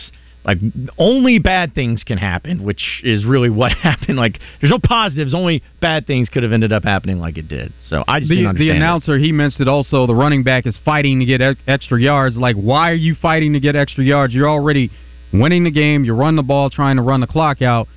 like 0.50 0.58
only 0.98 1.38
bad 1.38 1.76
things 1.76 2.04
can 2.04 2.18
happen, 2.18 2.64
which 2.64 3.02
is 3.04 3.24
really 3.26 3.50
what 3.50 3.72
happened. 3.90 4.18
Like 4.18 4.40
there's 4.60 4.72
no 4.72 4.80
positives, 4.84 5.34
only 5.36 5.62
bad 5.80 6.08
things 6.08 6.28
could 6.30 6.44
have 6.44 6.52
ended 6.54 6.72
up 6.74 6.84
happening 6.84 7.20
like 7.20 7.38
it 7.38 7.48
did. 7.48 7.72
So 7.88 8.04
I 8.08 8.20
just 8.20 8.30
the, 8.30 8.42
the 8.44 8.48
understand. 8.48 8.70
it. 8.72 8.76
announcer 8.78 9.18
he 9.18 9.32
mentioned 9.32 9.70
also 9.70 10.08
the 10.08 10.16
running 10.16 10.44
back 10.44 10.66
is 10.66 10.78
fighting 10.84 11.20
to 11.20 11.26
get 11.26 11.42
extra 11.68 12.00
yards. 12.02 12.36
Like, 12.36 12.56
why 12.56 12.90
are 12.90 12.96
you 12.96 13.16
fighting 13.22 13.54
to 13.54 13.60
get 13.60 13.76
extra 13.76 14.04
yards? 14.04 14.34
You're 14.34 14.50
already 14.50 14.90
winning 15.32 15.64
the 15.66 15.72
game. 15.72 16.04
You 16.04 16.14
run 16.16 16.36
the 16.36 16.44
ball, 16.44 16.70
trying 16.70 16.96
to 16.96 17.04
run 17.04 17.20
the 17.22 17.28
clock 17.28 17.62
out. 17.62 17.88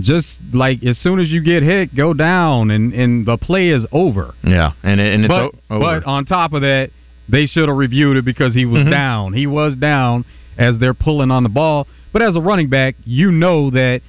Just 0.00 0.26
like 0.52 0.82
as 0.84 0.98
soon 0.98 1.20
as 1.20 1.28
you 1.30 1.42
get 1.42 1.62
hit, 1.62 1.94
go 1.94 2.14
down, 2.14 2.70
and 2.70 2.92
and 2.94 3.26
the 3.26 3.36
play 3.36 3.68
is 3.68 3.84
over. 3.92 4.34
Yeah, 4.42 4.72
and 4.82 5.00
it, 5.00 5.12
and 5.14 5.24
it's 5.24 5.28
but, 5.32 5.40
o- 5.40 5.52
over. 5.76 6.00
but 6.00 6.06
on 6.08 6.24
top 6.24 6.52
of 6.54 6.62
that, 6.62 6.90
they 7.28 7.44
should 7.46 7.68
have 7.68 7.76
reviewed 7.76 8.16
it 8.16 8.24
because 8.24 8.54
he 8.54 8.64
was 8.64 8.82
Mhm. 8.82 8.90
down. 8.90 9.32
He 9.34 9.46
was 9.46 9.74
down 9.76 10.24
as 10.58 10.78
they're 10.78 10.94
pulling 10.94 11.30
on 11.30 11.42
the 11.42 11.48
ball. 11.48 11.86
But 12.12 12.22
as 12.22 12.36
a 12.36 12.40
running 12.40 12.68
back, 12.68 12.96
you 13.04 13.30
know 13.30 13.70
that 13.70 14.00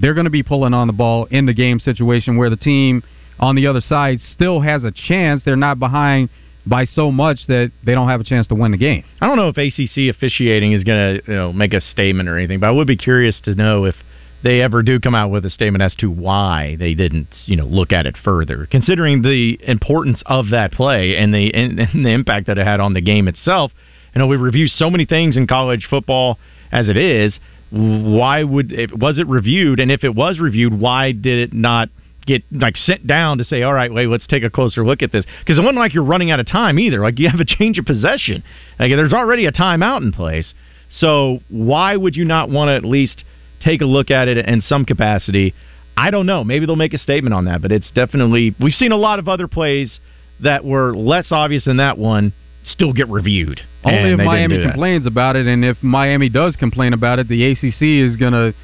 they're 0.00 0.14
going 0.14 0.24
to 0.24 0.30
be 0.30 0.42
pulling 0.42 0.74
on 0.74 0.86
the 0.86 0.92
ball 0.92 1.26
in 1.30 1.46
the 1.46 1.54
game 1.54 1.80
situation 1.80 2.36
where 2.36 2.50
the 2.50 2.56
team 2.56 3.02
on 3.38 3.54
the 3.56 3.66
other 3.66 3.80
side 3.80 4.20
still 4.20 4.60
has 4.60 4.84
a 4.84 4.92
chance. 4.92 5.42
They're 5.44 5.56
not 5.56 5.78
behind 5.78 6.28
by 6.66 6.84
so 6.84 7.10
much 7.10 7.46
that 7.48 7.72
they 7.84 7.92
don't 7.92 8.08
have 8.08 8.20
a 8.20 8.24
chance 8.24 8.46
to 8.48 8.54
win 8.54 8.70
the 8.70 8.76
game. 8.76 9.04
I 9.20 9.26
don't 9.26 9.36
know 9.36 9.48
if 9.54 9.56
ACC 9.56 10.14
officiating 10.14 10.72
is 10.72 10.84
going 10.84 11.20
to 11.20 11.30
you 11.30 11.36
know 11.36 11.52
make 11.52 11.72
a 11.72 11.80
statement 11.80 12.28
or 12.28 12.38
anything, 12.38 12.60
but 12.60 12.68
I 12.68 12.70
would 12.70 12.86
be 12.86 12.96
curious 12.96 13.40
to 13.44 13.54
know 13.54 13.84
if 13.84 13.94
they 14.42 14.62
ever 14.62 14.82
do 14.82 14.98
come 15.00 15.14
out 15.14 15.30
with 15.30 15.44
a 15.44 15.50
statement 15.50 15.82
as 15.82 15.94
to 15.96 16.10
why 16.10 16.76
they 16.78 16.94
didn't 16.94 17.28
you 17.46 17.56
know 17.56 17.66
look 17.66 17.92
at 17.92 18.06
it 18.06 18.16
further, 18.22 18.66
considering 18.70 19.22
the 19.22 19.58
importance 19.62 20.22
of 20.26 20.50
that 20.50 20.72
play 20.72 21.16
and 21.16 21.32
the 21.34 21.52
and, 21.54 21.80
and 21.80 22.04
the 22.04 22.10
impact 22.10 22.46
that 22.46 22.58
it 22.58 22.66
had 22.66 22.80
on 22.80 22.94
the 22.94 23.00
game 23.00 23.28
itself. 23.28 23.72
You 24.14 24.18
know, 24.18 24.26
we 24.26 24.36
review 24.36 24.66
so 24.66 24.90
many 24.90 25.04
things 25.04 25.36
in 25.36 25.46
college 25.46 25.86
football 25.88 26.38
as 26.72 26.88
it 26.88 26.96
is. 26.96 27.38
Why 27.70 28.42
would 28.42 28.72
if, 28.72 28.92
was 28.92 29.18
it 29.18 29.28
reviewed? 29.28 29.78
And 29.80 29.90
if 29.90 30.02
it 30.02 30.14
was 30.14 30.38
reviewed, 30.40 30.78
why 30.78 31.12
did 31.12 31.50
it 31.50 31.52
not 31.52 31.88
get 32.26 32.42
like 32.50 32.76
sent 32.76 33.06
down 33.06 33.38
to 33.38 33.44
say, 33.44 33.62
all 33.62 33.72
right, 33.72 33.92
wait, 33.92 34.08
let's 34.08 34.26
take 34.26 34.42
a 34.42 34.50
closer 34.50 34.84
look 34.84 35.02
at 35.02 35.12
this? 35.12 35.24
Because 35.40 35.58
it 35.58 35.62
wasn't 35.62 35.78
like 35.78 35.94
you're 35.94 36.04
running 36.04 36.30
out 36.30 36.40
of 36.40 36.46
time 36.46 36.78
either. 36.78 37.00
Like 37.00 37.18
you 37.18 37.28
have 37.28 37.40
a 37.40 37.44
change 37.44 37.78
of 37.78 37.84
possession. 37.84 38.42
Like 38.78 38.90
there's 38.90 39.12
already 39.12 39.46
a 39.46 39.52
timeout 39.52 40.02
in 40.02 40.12
place. 40.12 40.52
So 40.98 41.38
why 41.48 41.94
would 41.94 42.16
you 42.16 42.24
not 42.24 42.50
want 42.50 42.68
to 42.68 42.74
at 42.74 42.84
least 42.84 43.22
take 43.64 43.80
a 43.80 43.86
look 43.86 44.10
at 44.10 44.26
it 44.26 44.48
in 44.48 44.60
some 44.62 44.84
capacity? 44.84 45.54
I 45.96 46.10
don't 46.10 46.26
know. 46.26 46.42
Maybe 46.42 46.66
they'll 46.66 46.76
make 46.76 46.94
a 46.94 46.98
statement 46.98 47.34
on 47.34 47.44
that, 47.44 47.62
but 47.62 47.70
it's 47.70 47.90
definitely 47.92 48.56
we've 48.58 48.74
seen 48.74 48.90
a 48.90 48.96
lot 48.96 49.20
of 49.20 49.28
other 49.28 49.46
plays 49.46 50.00
that 50.42 50.64
were 50.64 50.94
less 50.96 51.26
obvious 51.30 51.66
than 51.66 51.76
that 51.76 51.98
one 51.98 52.32
still 52.64 52.92
get 52.92 53.08
reviewed. 53.08 53.60
Only 53.84 54.12
if 54.12 54.18
Miami 54.18 54.62
complains 54.62 55.06
about 55.06 55.36
it, 55.36 55.46
and 55.46 55.64
if 55.64 55.82
Miami 55.82 56.28
does 56.28 56.56
complain 56.56 56.92
about 56.92 57.18
it, 57.18 57.28
the 57.28 57.50
ACC 57.50 57.82
is 57.82 58.16
going 58.16 58.32
to 58.32 58.54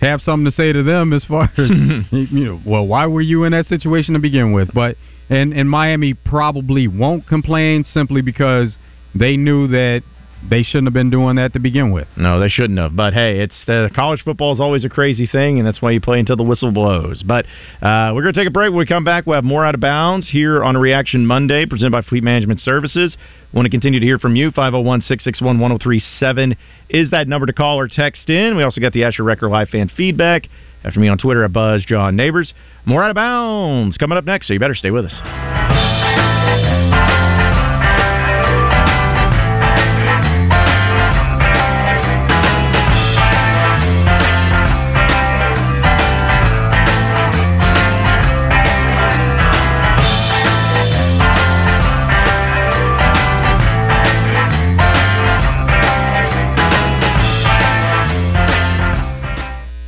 have 0.00 0.20
something 0.20 0.44
to 0.44 0.50
say 0.50 0.72
to 0.72 0.82
them 0.82 1.12
as 1.12 1.24
far 1.24 1.44
as 1.56 1.70
you 2.10 2.44
know. 2.44 2.60
Well, 2.66 2.86
why 2.86 3.06
were 3.06 3.22
you 3.22 3.44
in 3.44 3.52
that 3.52 3.66
situation 3.66 4.14
to 4.14 4.20
begin 4.20 4.52
with? 4.52 4.72
But 4.74 4.96
and 5.30 5.52
and 5.52 5.68
Miami 5.68 6.14
probably 6.14 6.88
won't 6.88 7.26
complain 7.26 7.84
simply 7.84 8.20
because 8.20 8.76
they 9.14 9.36
knew 9.36 9.68
that 9.68 10.02
they 10.48 10.62
shouldn't 10.62 10.86
have 10.86 10.94
been 10.94 11.10
doing 11.10 11.36
that 11.36 11.52
to 11.54 11.58
begin 11.58 11.90
with. 11.90 12.06
No, 12.16 12.38
they 12.38 12.48
shouldn't 12.48 12.78
have. 12.78 12.94
But 12.94 13.14
hey, 13.14 13.40
it's 13.40 13.68
uh, 13.68 13.88
college 13.94 14.22
football 14.22 14.52
is 14.54 14.60
always 14.60 14.84
a 14.84 14.88
crazy 14.88 15.26
thing, 15.26 15.58
and 15.58 15.66
that's 15.66 15.80
why 15.80 15.90
you 15.92 16.00
play 16.00 16.18
until 16.18 16.36
the 16.36 16.42
whistle 16.42 16.70
blows. 16.70 17.22
But 17.22 17.46
uh, 17.82 18.12
we're 18.14 18.22
going 18.22 18.34
to 18.34 18.40
take 18.40 18.48
a 18.48 18.52
break. 18.52 18.70
When 18.70 18.78
we 18.78 18.86
come 18.86 19.04
back, 19.04 19.26
we'll 19.26 19.36
have 19.36 19.44
more 19.44 19.64
out 19.64 19.74
of 19.74 19.80
bounds 19.80 20.30
here 20.30 20.62
on 20.62 20.76
Reaction 20.76 21.26
Monday, 21.26 21.66
presented 21.66 21.90
by 21.90 22.02
Fleet 22.02 22.22
Management 22.22 22.60
Services. 22.60 23.16
Want 23.56 23.64
to 23.64 23.70
continue 23.70 23.98
to 23.98 24.04
hear 24.04 24.18
from 24.18 24.36
you? 24.36 24.50
501 24.50 25.00
661 25.00 25.58
1037 25.58 26.56
is 26.90 27.10
that 27.10 27.26
number 27.26 27.46
to 27.46 27.54
call 27.54 27.78
or 27.78 27.88
text 27.88 28.28
in. 28.28 28.54
We 28.54 28.62
also 28.62 28.82
got 28.82 28.92
the 28.92 29.04
Asher 29.04 29.24
Record 29.24 29.48
Live 29.48 29.70
fan 29.70 29.90
feedback. 29.96 30.46
After 30.84 31.00
me 31.00 31.08
on 31.08 31.16
Twitter 31.16 31.42
at 31.42 31.54
Buzz 31.54 31.82
John 31.86 32.16
Neighbors. 32.16 32.52
More 32.84 33.02
out 33.02 33.08
of 33.08 33.14
bounds 33.14 33.96
coming 33.96 34.18
up 34.18 34.26
next, 34.26 34.48
so 34.48 34.52
you 34.52 34.60
better 34.60 34.74
stay 34.74 34.90
with 34.90 35.06
us. 35.06 35.65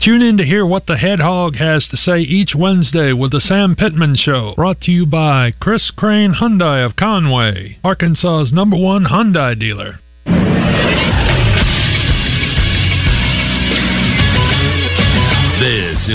Tune 0.01 0.23
in 0.23 0.37
to 0.37 0.45
hear 0.45 0.65
what 0.65 0.87
the 0.87 0.97
head 0.97 1.19
hog 1.19 1.57
has 1.57 1.89
to 1.89 1.97
say 1.97 2.21
each 2.21 2.55
Wednesday 2.55 3.13
with 3.13 3.33
the 3.33 3.41
Sam 3.41 3.75
Pittman 3.75 4.15
Show, 4.15 4.55
brought 4.55 4.81
to 4.83 4.93
you 4.93 5.05
by 5.05 5.53
Chris 5.59 5.91
Crain 5.91 6.35
Hyundai 6.35 6.87
of 6.87 6.95
Conway, 6.95 7.79
Arkansas's 7.83 8.53
number 8.53 8.77
one 8.77 9.07
Hyundai 9.07 9.59
dealer. 9.59 9.99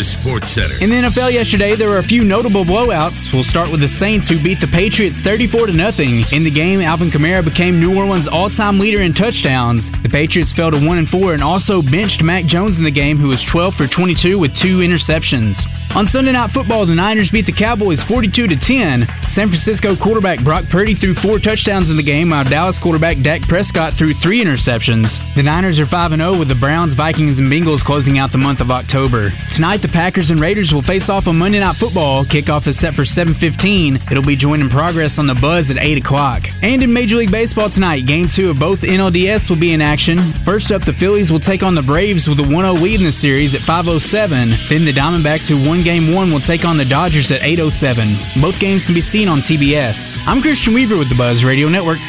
Is 0.04 0.12
Sports 0.20 0.52
Center. 0.52 0.84
In 0.84 0.92
the 0.92 1.00
NFL 1.00 1.32
yesterday, 1.32 1.80
there 1.80 1.88
were 1.88 2.04
a 2.04 2.10
few 2.12 2.28
notable 2.28 2.66
blowouts. 2.68 3.16
We'll 3.32 3.48
start 3.48 3.72
with 3.72 3.80
the 3.80 3.88
Saints, 4.04 4.28
who 4.28 4.36
beat 4.44 4.60
the 4.60 4.68
Patriots 4.68 5.16
34 5.24 5.72
to 5.72 5.74
nothing. 5.74 6.28
In 6.36 6.44
the 6.44 6.52
game, 6.52 6.84
Alvin 6.84 7.08
Kamara 7.08 7.39
became 7.39 7.80
New 7.80 7.96
Orleans' 7.96 8.28
all-time 8.28 8.84
leader 8.84 9.00
in 9.00 9.13
touchdowns. 9.16 9.80
The 10.04 10.12
Patriots 10.12 10.52
fell 10.60 10.72
to 10.76 10.80
one 10.84 11.00
and 11.00 11.08
four, 11.08 11.32
and 11.32 11.39
also 11.39 11.80
benched 11.80 12.20
Mac 12.20 12.44
Jones 12.52 12.76
in 12.76 12.84
the 12.84 12.92
game, 12.92 13.16
who 13.16 13.32
was 13.32 13.39
12 13.48 13.80
for 13.80 13.88
22 13.88 14.36
with 14.36 14.52
two 14.60 14.84
interceptions. 14.84 15.56
On 15.96 16.10
Sunday 16.12 16.34
Night 16.34 16.52
Football, 16.52 16.84
the 16.84 16.98
Niners 16.98 17.30
beat 17.32 17.46
the 17.46 17.56
Cowboys 17.56 18.02
42 18.10 18.48
to 18.48 18.58
10. 18.60 19.08
San 19.38 19.48
Francisco 19.48 19.96
quarterback 19.96 20.44
Brock 20.44 20.66
Purdy 20.68 21.00
threw 21.00 21.16
four 21.24 21.39
touchdowns 21.39 21.88
in 21.88 21.96
the 21.96 22.04
game, 22.04 22.32
while 22.36 22.44
Dallas 22.44 22.76
quarterback 22.82 23.24
Dak 23.24 23.48
Prescott 23.48 23.94
threw 23.96 24.12
three 24.20 24.44
interceptions. 24.44 25.08
The 25.38 25.46
Niners 25.46 25.80
are 25.80 25.88
5 25.88 26.12
0 26.12 26.39
with 26.39 26.50
the 26.50 26.60
Browns, 26.60 26.98
Vikings, 26.98 27.38
and 27.38 27.48
Bengals 27.48 27.86
closing 27.86 28.18
out 28.18 28.34
the 28.34 28.42
month 28.42 28.60
of 28.60 28.74
October. 28.74 29.32
Tonight, 29.56 29.86
the 29.86 29.92
Packers 29.93 30.32
and 30.32 30.41
Raiders 30.41 30.71
will 30.73 30.82
face 30.82 31.08
off 31.08 31.27
on 31.27 31.38
Monday 31.38 31.60
Night 31.60 31.77
Football. 31.79 32.25
Kickoff 32.25 32.67
is 32.67 32.75
set 32.79 32.95
for 32.95 33.06
7:15. 33.06 34.01
It'll 34.10 34.25
be 34.25 34.36
joined 34.36 34.63
in 34.63 34.69
progress 34.69 35.12
on 35.19 35.27
the 35.27 35.36
Buzz 35.36 35.69
at 35.69 35.77
8 35.77 35.99
o'clock. 35.99 36.41
And 36.63 36.82
in 36.82 36.91
Major 36.91 37.17
League 37.17 37.32
Baseball 37.32 37.69
tonight, 37.69 38.08
Game 38.08 38.27
Two 38.36 38.49
of 38.49 38.58
both 38.58 38.82
NLDS 38.82 39.47
will 39.49 39.60
be 39.60 39.71
in 39.71 39.82
action. 39.82 40.34
First 40.43 40.71
up, 40.71 40.82
the 40.84 40.93
Phillies 40.93 41.29
will 41.29 41.39
take 41.39 41.62
on 41.62 41.75
the 41.75 41.84
Braves 41.84 42.27
with 42.27 42.39
a 42.39 42.43
1-0 42.43 42.82
lead 42.82 43.01
in 43.01 43.06
the 43.06 43.21
series 43.21 43.53
at 43.53 43.62
5:07. 43.62 44.58
Then 44.67 44.84
the 44.84 44.93
Diamondbacks, 44.93 45.47
who 45.47 45.62
won 45.62 45.84
Game 45.84 46.12
One, 46.12 46.32
will 46.32 46.41
take 46.41 46.65
on 46.65 46.77
the 46.77 46.86
Dodgers 46.86 47.29
at 47.29 47.43
8:07. 47.43 48.41
Both 48.41 48.60
games 48.60 48.84
can 48.86 48.95
be 48.95 49.01
seen 49.13 49.27
on 49.27 49.43
TBS. 49.43 49.95
I'm 50.25 50.41
Christian 50.41 50.73
Weaver 50.73 50.97
with 50.97 51.10
the 51.10 51.15
Buzz 51.15 51.43
Radio 51.43 51.69
Network. 51.69 51.99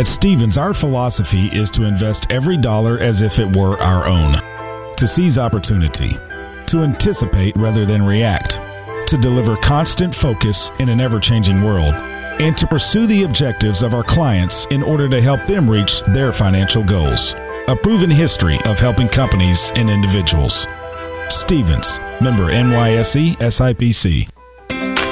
At 0.00 0.06
Stephens, 0.16 0.56
our 0.56 0.72
philosophy 0.72 1.50
is 1.52 1.68
to 1.76 1.84
invest 1.84 2.24
every 2.30 2.56
dollar 2.56 2.98
as 3.00 3.20
if 3.20 3.36
it 3.36 3.54
were 3.54 3.76
our 3.76 4.08
own, 4.08 4.32
to 4.96 5.06
seize 5.08 5.36
opportunity, 5.36 6.16
to 6.72 6.88
anticipate 6.88 7.54
rather 7.60 7.84
than 7.84 8.08
react, 8.08 8.48
to 9.12 9.20
deliver 9.20 9.60
constant 9.68 10.16
focus 10.22 10.56
in 10.78 10.88
an 10.88 11.02
ever 11.02 11.20
changing 11.20 11.62
world, 11.62 11.92
and 11.92 12.56
to 12.56 12.66
pursue 12.68 13.06
the 13.08 13.24
objectives 13.24 13.82
of 13.82 13.92
our 13.92 14.02
clients 14.02 14.56
in 14.70 14.82
order 14.82 15.06
to 15.06 15.20
help 15.20 15.46
them 15.46 15.68
reach 15.68 15.92
their 16.14 16.32
financial 16.32 16.80
goals. 16.82 17.20
A 17.68 17.76
proven 17.82 18.08
history 18.08 18.58
of 18.64 18.78
helping 18.78 19.10
companies 19.10 19.60
and 19.74 19.90
individuals. 19.90 20.56
Stephens, 21.44 21.84
member 22.24 22.48
NYSE 22.48 23.36
SIPC. 23.36 24.39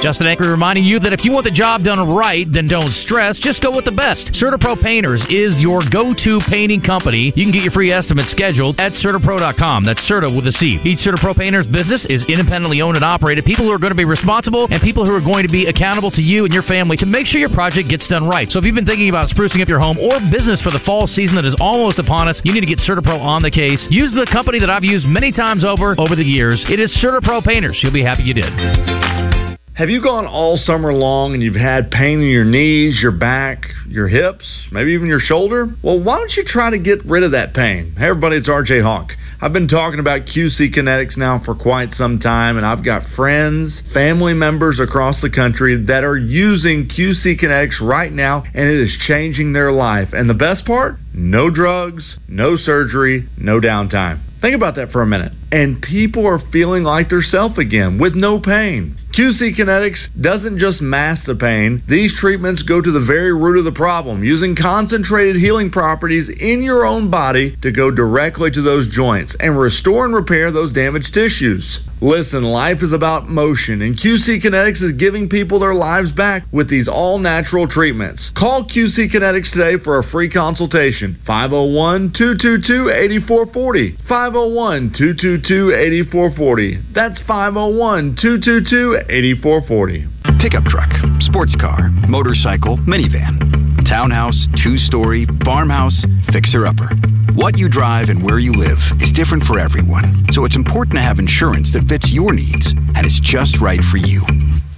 Justin 0.01 0.27
Acri 0.27 0.47
reminding 0.47 0.85
you 0.85 0.97
that 1.03 1.11
if 1.11 1.27
you 1.27 1.31
want 1.35 1.43
the 1.43 1.51
job 1.51 1.83
done 1.83 1.99
right, 2.15 2.47
then 2.47 2.71
don't 2.71 2.91
stress. 3.03 3.35
Just 3.43 3.61
go 3.61 3.67
with 3.67 3.83
the 3.83 3.91
best. 3.91 4.31
CertaPro 4.39 4.79
Painters 4.81 5.19
is 5.27 5.59
your 5.59 5.83
go-to 5.91 6.39
painting 6.47 6.79
company. 6.79 7.35
You 7.35 7.43
can 7.43 7.51
get 7.51 7.67
your 7.67 7.75
free 7.75 7.91
estimate 7.91 8.31
scheduled 8.31 8.79
at 8.79 8.95
CertaPro.com. 9.03 9.83
That's 9.83 9.99
Certa 10.07 10.31
with 10.31 10.47
a 10.47 10.55
C. 10.55 10.79
Each 10.87 11.03
CertaPro 11.03 11.35
Painters 11.35 11.67
business 11.67 12.07
is 12.07 12.23
independently 12.31 12.79
owned 12.79 12.95
and 12.95 13.03
operated. 13.03 13.43
People 13.43 13.65
who 13.65 13.75
are 13.75 13.77
going 13.77 13.91
to 13.91 13.99
be 13.99 14.07
responsible 14.07 14.71
and 14.71 14.79
people 14.81 15.03
who 15.03 15.11
are 15.11 15.19
going 15.19 15.43
to 15.43 15.51
be 15.51 15.67
accountable 15.67 16.11
to 16.11 16.21
you 16.21 16.45
and 16.45 16.53
your 16.53 16.63
family 16.63 16.95
to 16.95 17.05
make 17.05 17.27
sure 17.27 17.43
your 17.43 17.51
project 17.51 17.89
gets 17.89 18.07
done 18.07 18.23
right. 18.23 18.49
So 18.49 18.59
if 18.59 18.63
you've 18.63 18.79
been 18.79 18.87
thinking 18.87 19.09
about 19.09 19.27
sprucing 19.27 19.61
up 19.61 19.67
your 19.67 19.83
home 19.83 19.99
or 19.99 20.23
business 20.31 20.61
for 20.63 20.71
the 20.71 20.79
fall 20.85 21.07
season 21.07 21.35
that 21.35 21.45
is 21.45 21.55
almost 21.59 21.99
upon 21.99 22.29
us, 22.29 22.39
you 22.45 22.53
need 22.53 22.63
to 22.63 22.71
get 22.71 22.79
CertaPro 22.79 23.19
on 23.19 23.41
the 23.41 23.51
case. 23.51 23.85
Use 23.91 24.15
the 24.15 24.27
company 24.31 24.59
that 24.61 24.69
I've 24.69 24.87
used 24.87 25.05
many 25.05 25.33
times 25.33 25.65
over 25.67 25.99
over 25.99 26.15
the 26.15 26.23
years. 26.23 26.63
It 26.69 26.79
is 26.79 26.87
CertaPro 27.03 27.43
Painters. 27.43 27.79
You'll 27.83 27.91
be 27.91 28.03
happy 28.03 28.23
you 28.23 28.33
did. 28.33 29.38
Have 29.75 29.89
you 29.89 30.03
gone 30.03 30.25
all 30.25 30.57
summer 30.57 30.91
long 30.91 31.33
and 31.33 31.41
you've 31.41 31.55
had 31.55 31.89
pain 31.89 32.19
in 32.19 32.27
your 32.27 32.43
knees, 32.43 32.99
your 33.01 33.13
back, 33.13 33.63
your 33.87 34.09
hips, 34.09 34.45
maybe 34.73 34.91
even 34.91 35.07
your 35.07 35.21
shoulder? 35.21 35.67
Well, 35.81 36.03
why 36.03 36.17
don't 36.17 36.33
you 36.35 36.43
try 36.45 36.69
to 36.71 36.79
get 36.79 37.05
rid 37.05 37.23
of 37.23 37.31
that 37.31 37.53
pain? 37.53 37.95
Hey, 37.97 38.09
everybody, 38.09 38.37
it's 38.37 38.49
AJ 38.49 38.83
Hawk. 38.83 39.11
I've 39.39 39.53
been 39.53 39.69
talking 39.69 40.01
about 40.01 40.25
QC 40.25 40.75
Kinetix 40.75 41.15
now 41.15 41.41
for 41.45 41.55
quite 41.55 41.91
some 41.91 42.19
time, 42.19 42.57
and 42.57 42.65
I've 42.65 42.83
got 42.83 43.03
friends, 43.15 43.81
family 43.93 44.33
members 44.33 44.81
across 44.81 45.21
the 45.21 45.29
country 45.29 45.81
that 45.85 46.03
are 46.03 46.17
using 46.17 46.89
QC 46.89 47.41
Kinetix 47.41 47.79
right 47.79 48.11
now, 48.11 48.43
and 48.53 48.67
it 48.67 48.81
is 48.81 48.97
changing 49.07 49.53
their 49.53 49.71
life. 49.71 50.09
And 50.11 50.29
the 50.29 50.33
best 50.33 50.65
part? 50.65 50.95
No 51.13 51.49
drugs, 51.49 52.17
no 52.27 52.57
surgery, 52.57 53.29
no 53.37 53.61
downtime. 53.61 54.19
Think 54.41 54.55
about 54.55 54.75
that 54.75 54.91
for 54.91 55.01
a 55.01 55.07
minute. 55.07 55.31
And 55.51 55.81
people 55.81 56.27
are 56.27 56.39
feeling 56.51 56.83
like 56.83 57.09
self 57.31 57.57
again 57.57 57.97
with 57.99 58.13
no 58.13 58.39
pain. 58.39 58.97
QC 59.17 59.57
Kinetix 59.57 60.21
doesn't 60.21 60.59
just 60.59 60.81
mask 60.81 61.25
the 61.25 61.33
pain, 61.33 61.81
these 61.89 62.13
treatments 62.19 62.61
go 62.61 62.79
to 62.79 62.91
the 62.91 63.03
very 63.05 63.33
root 63.33 63.57
of 63.57 63.65
the 63.65 63.77
problem, 63.77 64.23
using 64.23 64.55
concentrated 64.55 65.35
healing 65.35 65.71
properties 65.71 66.29
in 66.29 66.61
your 66.61 66.85
own 66.85 67.09
body 67.09 67.57
to 67.63 67.71
go 67.71 67.89
directly 67.89 68.51
to 68.51 68.61
those 68.61 68.93
joints 68.95 69.35
and 69.39 69.57
restore 69.57 70.05
and 70.05 70.13
repair 70.13 70.51
those 70.51 70.71
damaged 70.73 71.11
tissues. 71.11 71.79
Listen, 72.01 72.43
life 72.43 72.77
is 72.81 72.93
about 72.93 73.27
motion, 73.27 73.81
and 73.81 73.97
QC 73.97 74.45
Kinetix 74.45 74.81
is 74.81 74.93
giving 74.97 75.27
people 75.27 75.59
their 75.59 75.73
lives 75.73 76.13
back 76.13 76.43
with 76.53 76.69
these 76.69 76.87
all 76.87 77.17
natural 77.17 77.67
treatments. 77.67 78.31
Call 78.37 78.63
QC 78.63 79.11
Kinetix 79.11 79.51
today 79.51 79.83
for 79.83 79.99
a 79.99 80.03
free 80.03 80.29
consultation. 80.29 81.19
501 81.25 82.13
222 82.15 82.89
8440. 82.89 83.97
501 84.07 84.93
222 84.95 85.38
8440. 85.47 86.93
That's 86.93 87.21
501 87.27 88.17
222 88.19 89.07
8440. 89.07 90.07
Pickup 90.41 90.63
truck, 90.65 90.91
sports 91.21 91.55
car, 91.59 91.89
motorcycle, 92.07 92.77
minivan, 92.87 93.39
townhouse, 93.87 94.35
two 94.63 94.77
story, 94.77 95.27
farmhouse, 95.43 95.95
fixer 96.31 96.67
upper. 96.67 96.89
What 97.35 97.57
you 97.57 97.69
drive 97.69 98.09
and 98.09 98.23
where 98.23 98.39
you 98.39 98.51
live 98.51 98.79
is 98.99 99.11
different 99.15 99.43
for 99.43 99.59
everyone, 99.59 100.27
so 100.31 100.45
it's 100.45 100.55
important 100.55 100.95
to 100.95 101.01
have 101.01 101.19
insurance 101.19 101.71
that 101.73 101.87
fits 101.87 102.09
your 102.11 102.33
needs 102.33 102.73
and 102.95 103.05
is 103.05 103.19
just 103.23 103.55
right 103.61 103.81
for 103.91 103.97
you. 103.97 104.23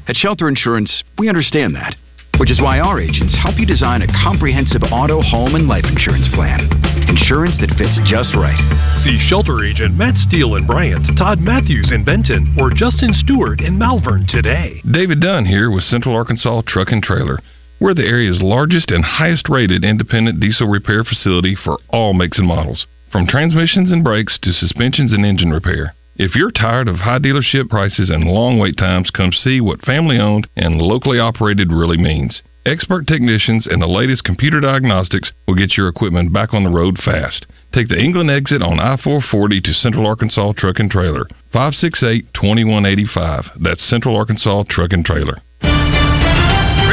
At 0.07 0.15
Shelter 0.15 0.47
Insurance, 0.47 1.03
we 1.17 1.29
understand 1.29 1.75
that, 1.75 1.95
which 2.41 2.49
is 2.49 2.59
why 2.59 2.79
our 2.79 2.99
agents 2.99 3.37
help 3.37 3.53
you 3.61 3.67
design 3.69 4.01
a 4.01 4.09
comprehensive 4.25 4.81
auto, 4.89 5.21
home, 5.21 5.53
and 5.53 5.67
life 5.69 5.85
insurance 5.85 6.25
plan. 6.33 6.65
Insurance 7.05 7.53
that 7.61 7.69
fits 7.77 7.93
just 8.09 8.33
right. 8.33 8.57
See 9.05 9.21
Shelter 9.29 9.61
Agent 9.63 9.93
Matt 9.93 10.17
Steele 10.25 10.55
in 10.57 10.65
Bryant, 10.65 11.05
Todd 11.21 11.37
Matthews 11.37 11.93
in 11.93 12.03
Benton, 12.03 12.57
or 12.57 12.73
Justin 12.73 13.13
Stewart 13.13 13.61
in 13.61 13.77
Malvern 13.77 14.25
today. 14.25 14.81
David 14.89 15.21
Dunn 15.21 15.45
here 15.45 15.69
with 15.69 15.83
Central 15.83 16.15
Arkansas 16.15 16.63
Truck 16.65 16.89
and 16.89 17.03
Trailer. 17.03 17.37
We're 17.79 17.93
the 17.93 18.09
area's 18.09 18.41
largest 18.41 18.89
and 18.89 19.05
highest 19.05 19.47
rated 19.47 19.85
independent 19.85 20.39
diesel 20.39 20.65
repair 20.65 21.03
facility 21.03 21.53
for 21.53 21.77
all 21.89 22.15
makes 22.15 22.39
and 22.39 22.47
models, 22.47 22.87
from 23.11 23.27
transmissions 23.27 23.91
and 23.91 24.03
brakes 24.03 24.39
to 24.41 24.51
suspensions 24.51 25.13
and 25.13 25.23
engine 25.23 25.51
repair. 25.51 25.93
If 26.21 26.35
you're 26.35 26.51
tired 26.51 26.87
of 26.87 26.97
high 26.97 27.17
dealership 27.17 27.67
prices 27.67 28.11
and 28.11 28.25
long 28.25 28.59
wait 28.59 28.77
times, 28.77 29.09
come 29.09 29.31
see 29.33 29.59
what 29.59 29.81
family 29.81 30.19
owned 30.19 30.47
and 30.55 30.79
locally 30.79 31.17
operated 31.17 31.71
really 31.71 31.97
means. 31.97 32.43
Expert 32.63 33.07
technicians 33.07 33.65
and 33.65 33.81
the 33.81 33.87
latest 33.87 34.23
computer 34.23 34.59
diagnostics 34.59 35.31
will 35.47 35.55
get 35.55 35.75
your 35.75 35.87
equipment 35.87 36.31
back 36.31 36.53
on 36.53 36.63
the 36.63 36.69
road 36.69 36.99
fast. 37.03 37.47
Take 37.73 37.87
the 37.87 37.97
England 37.97 38.29
exit 38.29 38.61
on 38.61 38.79
I 38.79 38.97
440 39.03 39.61
to 39.61 39.73
Central 39.73 40.05
Arkansas 40.05 40.53
Truck 40.57 40.77
and 40.77 40.91
Trailer. 40.91 41.25
568 41.53 42.31
2185. 42.35 43.45
That's 43.59 43.89
Central 43.89 44.15
Arkansas 44.15 44.65
Truck 44.69 44.93
and 44.93 45.03
Trailer. 45.03 45.41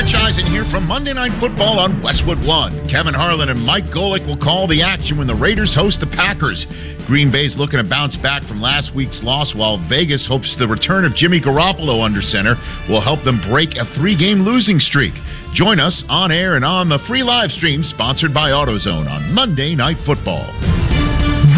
Rich 0.09 0.17
Eisen 0.17 0.47
here 0.51 0.65
from 0.71 0.89
Monday 0.89 1.13
Night 1.13 1.39
Football 1.39 1.79
on 1.79 2.03
Westwood 2.03 2.41
One. 2.41 2.89
Kevin 2.89 3.13
Harlan 3.13 3.51
and 3.51 3.61
Mike 3.61 3.93
Golic 3.93 4.25
will 4.27 4.41
call 4.41 4.67
the 4.67 4.81
action 4.81 5.19
when 5.19 5.27
the 5.27 5.35
Raiders 5.35 5.75
host 5.77 6.01
the 6.01 6.07
Packers. 6.07 6.65
Green 7.07 7.31
Bay's 7.31 7.59
looking 7.59 7.77
to 7.77 7.85
bounce 7.85 8.17
back 8.25 8.41
from 8.49 8.59
last 8.59 8.97
week's 8.97 9.21
loss, 9.21 9.53
while 9.55 9.77
Vegas 9.91 10.25
hopes 10.27 10.49
the 10.59 10.67
return 10.67 11.05
of 11.05 11.13
Jimmy 11.13 11.43
Garoppolo 11.43 12.03
under 12.03 12.23
center 12.23 12.57
will 12.89 13.05
help 13.05 13.23
them 13.25 13.37
break 13.53 13.77
a 13.77 13.85
three-game 14.01 14.49
losing 14.49 14.81
streak. 14.81 15.13
Join 15.53 15.79
us 15.79 16.03
on 16.09 16.33
air 16.33 16.57
and 16.57 16.65
on 16.65 16.89
the 16.89 17.05
free 17.07 17.23
live 17.23 17.51
stream 17.51 17.83
sponsored 17.85 18.33
by 18.33 18.49
AutoZone 18.49 19.11
on 19.11 19.35
Monday 19.35 19.75
Night 19.75 19.99
Football. 20.07 20.49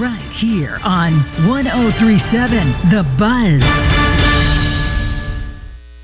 Right 0.02 0.34
here 0.42 0.80
on 0.82 1.22
1037 1.46 2.90
The 2.90 3.06
Buzz. 3.14 4.19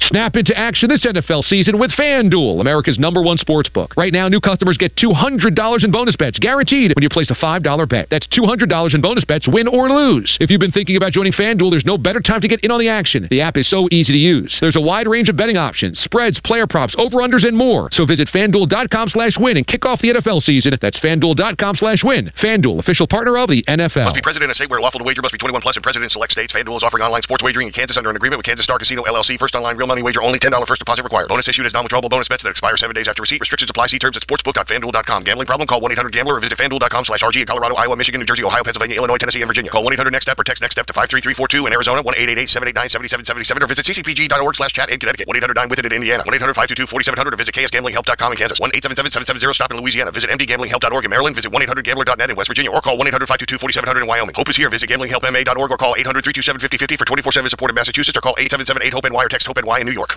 Snap 0.08 0.36
into 0.36 0.56
action 0.56 0.88
this 0.88 1.04
NFL 1.04 1.42
season 1.42 1.80
with 1.80 1.90
FanDuel, 1.90 2.60
America's 2.60 2.96
number 2.96 3.20
one 3.22 3.38
sports 3.38 3.68
book. 3.68 3.92
Right 3.96 4.12
now, 4.12 4.28
new 4.28 4.40
customers 4.40 4.76
get 4.78 4.94
$200 4.94 5.82
in 5.82 5.90
bonus 5.90 6.14
bets 6.14 6.38
guaranteed 6.38 6.92
when 6.94 7.02
you 7.02 7.08
place 7.08 7.28
a 7.30 7.34
$5 7.34 7.88
bet. 7.88 8.06
That's 8.08 8.28
$200 8.28 8.94
in 8.94 9.00
bonus 9.00 9.24
bets, 9.24 9.48
win 9.48 9.66
or 9.66 9.90
lose. 9.90 10.36
If 10.38 10.48
you've 10.48 10.60
been 10.60 10.70
thinking 10.70 10.96
about 10.96 11.10
joining 11.10 11.32
FanDuel, 11.32 11.72
there's 11.72 11.84
no 11.84 11.98
better 11.98 12.20
time 12.20 12.40
to 12.42 12.46
get 12.46 12.62
in 12.62 12.70
on 12.70 12.78
the 12.78 12.88
action. 12.88 13.26
The 13.30 13.40
app 13.40 13.56
is 13.56 13.68
so 13.68 13.88
easy 13.90 14.12
to 14.12 14.18
use. 14.18 14.56
There's 14.60 14.76
a 14.76 14.80
wide 14.80 15.08
range 15.08 15.28
of 15.28 15.36
betting 15.36 15.56
options, 15.56 15.98
spreads, 15.98 16.38
player 16.38 16.68
props, 16.68 16.94
over-unders, 16.96 17.44
and 17.44 17.56
more. 17.56 17.88
So 17.90 18.06
visit 18.06 18.28
FanDuel.com 18.28 19.08
slash 19.08 19.34
win 19.40 19.56
and 19.56 19.66
kick 19.66 19.84
off 19.84 20.00
the 20.02 20.14
NFL 20.14 20.42
season. 20.42 20.78
That's 20.80 21.00
FanDuel.com 21.00 21.74
slash 21.74 22.04
win. 22.04 22.30
FanDuel, 22.40 22.78
official 22.78 23.08
partner 23.08 23.38
of 23.38 23.48
the 23.48 23.64
NFL. 23.64 24.04
Must 24.04 24.14
be 24.14 24.22
present 24.22 24.44
in 24.44 24.50
a 24.50 24.54
state 24.54 24.70
where 24.70 24.80
lawful 24.80 25.00
to 25.00 25.04
wager 25.04 25.22
must 25.22 25.32
be 25.32 25.38
21 25.38 25.62
plus 25.62 25.74
and 25.74 25.82
present 25.82 26.04
in 26.04 26.10
select 26.10 26.30
states. 26.30 26.52
FanDuel 26.52 26.76
is 26.76 26.84
offering 26.84 27.02
online 27.02 27.22
sports 27.22 27.42
wagering 27.42 27.66
in 27.66 27.72
Kansas 27.72 27.96
under 27.96 28.10
an 28.10 28.14
agreement 28.14 28.38
with 28.38 28.46
Kansas 28.46 28.62
Star 28.62 28.78
Casino 28.78 29.02
LLC. 29.02 29.36
First 29.36 29.56
online 29.56 29.76
real 29.76 29.88
money 29.88 29.95
wager 30.02 30.22
only. 30.22 30.38
$10 30.38 30.50
first 30.66 30.80
deposit 30.80 31.02
required. 31.02 31.28
Bonus 31.28 31.48
issued 31.48 31.66
as 31.66 31.72
non-withdrawable 31.72 32.10
bonus 32.10 32.28
bets 32.28 32.42
that 32.42 32.50
expire 32.50 32.76
seven 32.76 32.94
days 32.94 33.08
after 33.08 33.22
receipt. 33.22 33.40
Restrictions 33.40 33.70
apply. 33.70 33.88
See 33.88 33.98
terms 33.98 34.16
at 34.16 34.22
sportsbook.fanduel.com. 34.26 35.24
Gambling 35.24 35.46
problem? 35.46 35.66
Call 35.66 35.80
1-800-GAMBLER 35.80 36.36
or 36.36 36.40
visit 36.40 36.58
fanduel.com 36.58 37.04
slash 37.04 37.22
RG 37.22 37.42
in 37.42 37.46
Colorado, 37.46 37.74
Iowa, 37.76 37.96
Michigan, 37.96 38.20
New 38.20 38.26
Jersey, 38.26 38.44
Ohio, 38.44 38.64
Pennsylvania, 38.64 38.96
Illinois, 38.96 39.18
Tennessee, 39.18 39.42
and 39.42 39.48
Virginia. 39.48 39.70
Call 39.70 39.84
1-800-NEXT-STEP 39.84 40.38
or 40.38 40.44
text 40.44 40.62
NEXT-STEP 40.62 40.86
to 40.86 40.92
53342 40.92 41.66
in 41.66 41.72
Arizona, 41.72 42.02
1-888-789-7777 42.02 43.62
or 43.62 43.66
visit 43.66 43.84
ccpg.org 43.86 44.54
slash 44.56 44.72
chat 44.72 44.90
in 44.90 44.98
Connecticut. 44.98 45.28
1-800-9-WITH-IT 45.28 45.86
in 45.86 45.92
Indiana. 45.92 46.24
1-800-522-4700 46.24 47.32
or 47.32 47.36
visit 47.36 47.54
ksgamblinghelp.com 47.54 48.32
in 48.32 48.38
Kansas. 48.38 48.58
1-877-770-STOP 48.60 49.70
in 49.72 49.78
Louisiana. 49.78 50.10
Visit 50.10 50.30
mdgamblinghelp.org 50.30 51.04
in 51.04 51.10
Maryland. 51.10 51.36
Visit 51.36 51.52
1-800-GAMBLER.net 51.52 52.30
in 52.30 52.36
West 52.36 52.48
Virginia 52.48 52.70
or 52.70 52.80
call 52.80 52.98
1-800-522-4700 52.98 54.02
in 54.02 54.06
Wyoming. 54.06 54.34
Hope 54.34 54.48
is 54.48 54.56
here. 54.56 54.70
Visit 54.70 54.88
gamblinghelpma.org 54.90 55.70
or 55.70 55.78
call 55.78 55.94
800-327-5050 55.98 56.98
for 56.98 57.04
24-7 57.04 57.50
support 57.50 57.70
in 57.70 57.74
Massachusetts 57.74 58.16
or 58.16 58.20
call 58.20 58.34
877-8-HOPE-NY 58.36 59.22
or 59.22 59.28
text 59.28 59.46
HOPE-NY 59.46 59.80
New 59.86 59.94
York. 59.94 60.10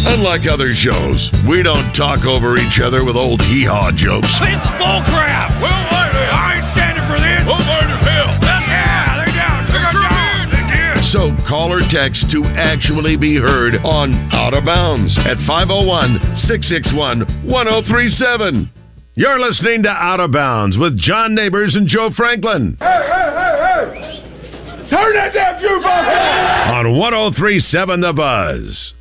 Unlike 0.00 0.48
other 0.48 0.72
shows, 0.72 1.20
we 1.44 1.62
don't 1.62 1.92
talk 1.92 2.24
over 2.24 2.56
each 2.56 2.80
other 2.80 3.04
with 3.04 3.16
old 3.20 3.40
hee-haw 3.44 3.92
jokes. 3.92 4.32
It's 4.40 4.68
bull 4.80 5.04
crap. 5.12 5.52
Well, 5.60 5.68
wait, 5.92 6.10
wait, 6.16 6.32
I 6.32 6.56
ain't 6.56 6.68
standing 6.72 7.04
for 7.04 7.20
this. 7.20 7.40
We'll 7.44 7.60
burn 7.68 7.92
hell. 8.00 8.32
Yeah, 8.40 9.20
they're 9.20 9.36
down. 9.36 9.60
They're 9.68 9.92
down. 9.92 10.44
They're. 10.50 11.04
So 11.12 11.36
call 11.44 11.68
or 11.68 11.84
text 11.92 12.24
to 12.32 12.48
actually 12.56 13.20
be 13.20 13.36
heard 13.36 13.76
on 13.84 14.16
Out 14.32 14.56
of 14.56 14.64
Bounds 14.64 15.12
at 15.20 15.36
501 15.44 16.16
661 16.48 17.44
1037. 17.44 18.72
You're 19.20 19.38
listening 19.38 19.82
to 19.84 19.90
Out 19.92 20.20
of 20.20 20.32
Bounds 20.32 20.78
with 20.80 20.96
John 20.98 21.34
Neighbors 21.34 21.76
and 21.76 21.86
Joe 21.86 22.08
Franklin 22.16 22.78
Hey, 22.80 22.86
hey, 22.88 23.28
hey, 23.36 23.54
hey. 23.60 24.88
Turn 24.88 25.12
that 25.14 25.34
damn 25.36 25.60
jukebox 25.60 26.08
off. 26.08 26.86
on 26.88 26.96
1037 26.98 28.00
The 28.00 28.12
Buzz. 28.16 28.94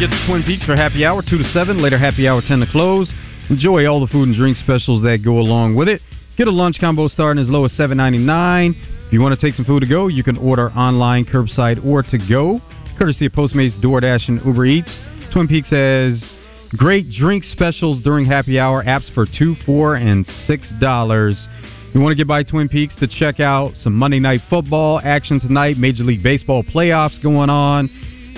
Get 0.00 0.08
to 0.08 0.26
Twin 0.26 0.42
Peaks 0.44 0.64
for 0.64 0.74
happy 0.74 1.04
hour, 1.04 1.20
2 1.20 1.36
to 1.36 1.44
7. 1.52 1.76
Later, 1.76 1.98
happy 1.98 2.26
hour, 2.26 2.40
10 2.40 2.60
to 2.60 2.66
close. 2.72 3.12
Enjoy 3.50 3.86
all 3.86 4.00
the 4.00 4.06
food 4.06 4.28
and 4.28 4.34
drink 4.34 4.56
specials 4.56 5.02
that 5.02 5.18
go 5.22 5.38
along 5.38 5.74
with 5.74 5.88
it. 5.88 6.00
Get 6.38 6.48
a 6.48 6.50
lunch 6.50 6.80
combo 6.80 7.06
starting 7.06 7.38
as 7.38 7.50
low 7.50 7.66
as 7.66 7.72
$7.99. 7.72 8.70
If 9.06 9.12
you 9.12 9.20
want 9.20 9.38
to 9.38 9.46
take 9.46 9.54
some 9.54 9.66
food 9.66 9.80
to 9.80 9.86
go, 9.86 10.06
you 10.06 10.24
can 10.24 10.38
order 10.38 10.70
online, 10.70 11.26
curbside, 11.26 11.84
or 11.84 12.02
to 12.02 12.16
go. 12.16 12.62
Courtesy 12.98 13.26
of 13.26 13.32
Postmates, 13.32 13.78
DoorDash, 13.82 14.28
and 14.28 14.42
Uber 14.42 14.64
Eats. 14.64 15.00
Twin 15.34 15.46
Peaks 15.46 15.68
has 15.68 16.32
great 16.78 17.10
drink 17.10 17.44
specials 17.44 18.02
during 18.02 18.24
happy 18.24 18.58
hour. 18.58 18.82
Apps 18.82 19.12
for 19.12 19.26
2 19.26 19.54
4 19.66 19.96
and 19.96 20.24
$6. 20.48 21.46
you 21.92 22.00
want 22.00 22.12
to 22.12 22.16
get 22.16 22.26
by 22.26 22.42
Twin 22.42 22.70
Peaks 22.70 22.96
to 23.00 23.06
check 23.06 23.38
out 23.38 23.72
some 23.76 23.94
Monday 23.94 24.18
Night 24.18 24.40
Football 24.48 24.98
action 25.04 25.40
tonight, 25.40 25.76
Major 25.76 26.04
League 26.04 26.22
Baseball 26.22 26.62
playoffs 26.62 27.22
going 27.22 27.50
on. 27.50 27.90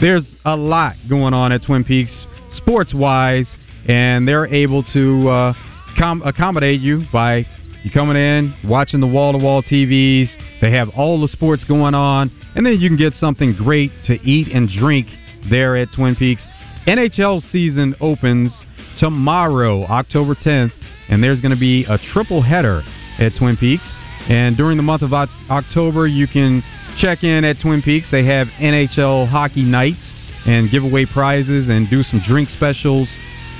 There's 0.02 0.26
a 0.44 0.56
lot 0.56 0.96
going 1.08 1.32
on 1.32 1.52
at 1.52 1.62
Twin 1.64 1.84
Peaks 1.84 2.10
sports 2.56 2.92
wise, 2.92 3.46
and 3.86 4.26
they're 4.26 4.52
able 4.52 4.82
to 4.92 5.28
uh, 5.28 5.52
com- 5.96 6.22
accommodate 6.22 6.80
you 6.80 7.04
by 7.12 7.46
you 7.84 7.90
coming 7.94 8.16
in, 8.16 8.52
watching 8.64 8.98
the 8.98 9.06
wall 9.06 9.30
to 9.30 9.38
wall 9.38 9.62
TVs. 9.62 10.26
They 10.60 10.72
have 10.72 10.88
all 10.96 11.20
the 11.20 11.28
sports 11.28 11.62
going 11.62 11.94
on, 11.94 12.32
and 12.56 12.66
then 12.66 12.80
you 12.80 12.88
can 12.88 12.98
get 12.98 13.14
something 13.14 13.54
great 13.54 13.92
to 14.06 14.14
eat 14.28 14.48
and 14.52 14.68
drink 14.68 15.06
there 15.48 15.76
at 15.76 15.86
Twin 15.94 16.16
Peaks. 16.16 16.42
NHL 16.88 17.40
season 17.52 17.94
opens 18.00 18.52
tomorrow, 18.98 19.84
October 19.84 20.34
10th, 20.34 20.72
and 21.10 21.22
there's 21.22 21.40
going 21.40 21.54
to 21.54 21.60
be 21.60 21.84
a 21.84 21.96
triple 22.12 22.42
header 22.42 22.82
at 23.20 23.36
Twin 23.38 23.56
Peaks. 23.56 23.86
And 24.28 24.56
during 24.56 24.76
the 24.76 24.82
month 24.82 25.02
of 25.02 25.12
October, 25.12 26.06
you 26.06 26.26
can 26.26 26.62
check 26.98 27.24
in 27.24 27.44
at 27.44 27.60
Twin 27.60 27.82
Peaks. 27.82 28.08
They 28.10 28.24
have 28.26 28.46
NHL 28.60 29.28
hockey 29.28 29.64
nights 29.64 30.00
and 30.46 30.70
give 30.70 30.84
away 30.84 31.06
prizes 31.06 31.68
and 31.68 31.88
do 31.90 32.02
some 32.02 32.22
drink 32.26 32.48
specials 32.50 33.08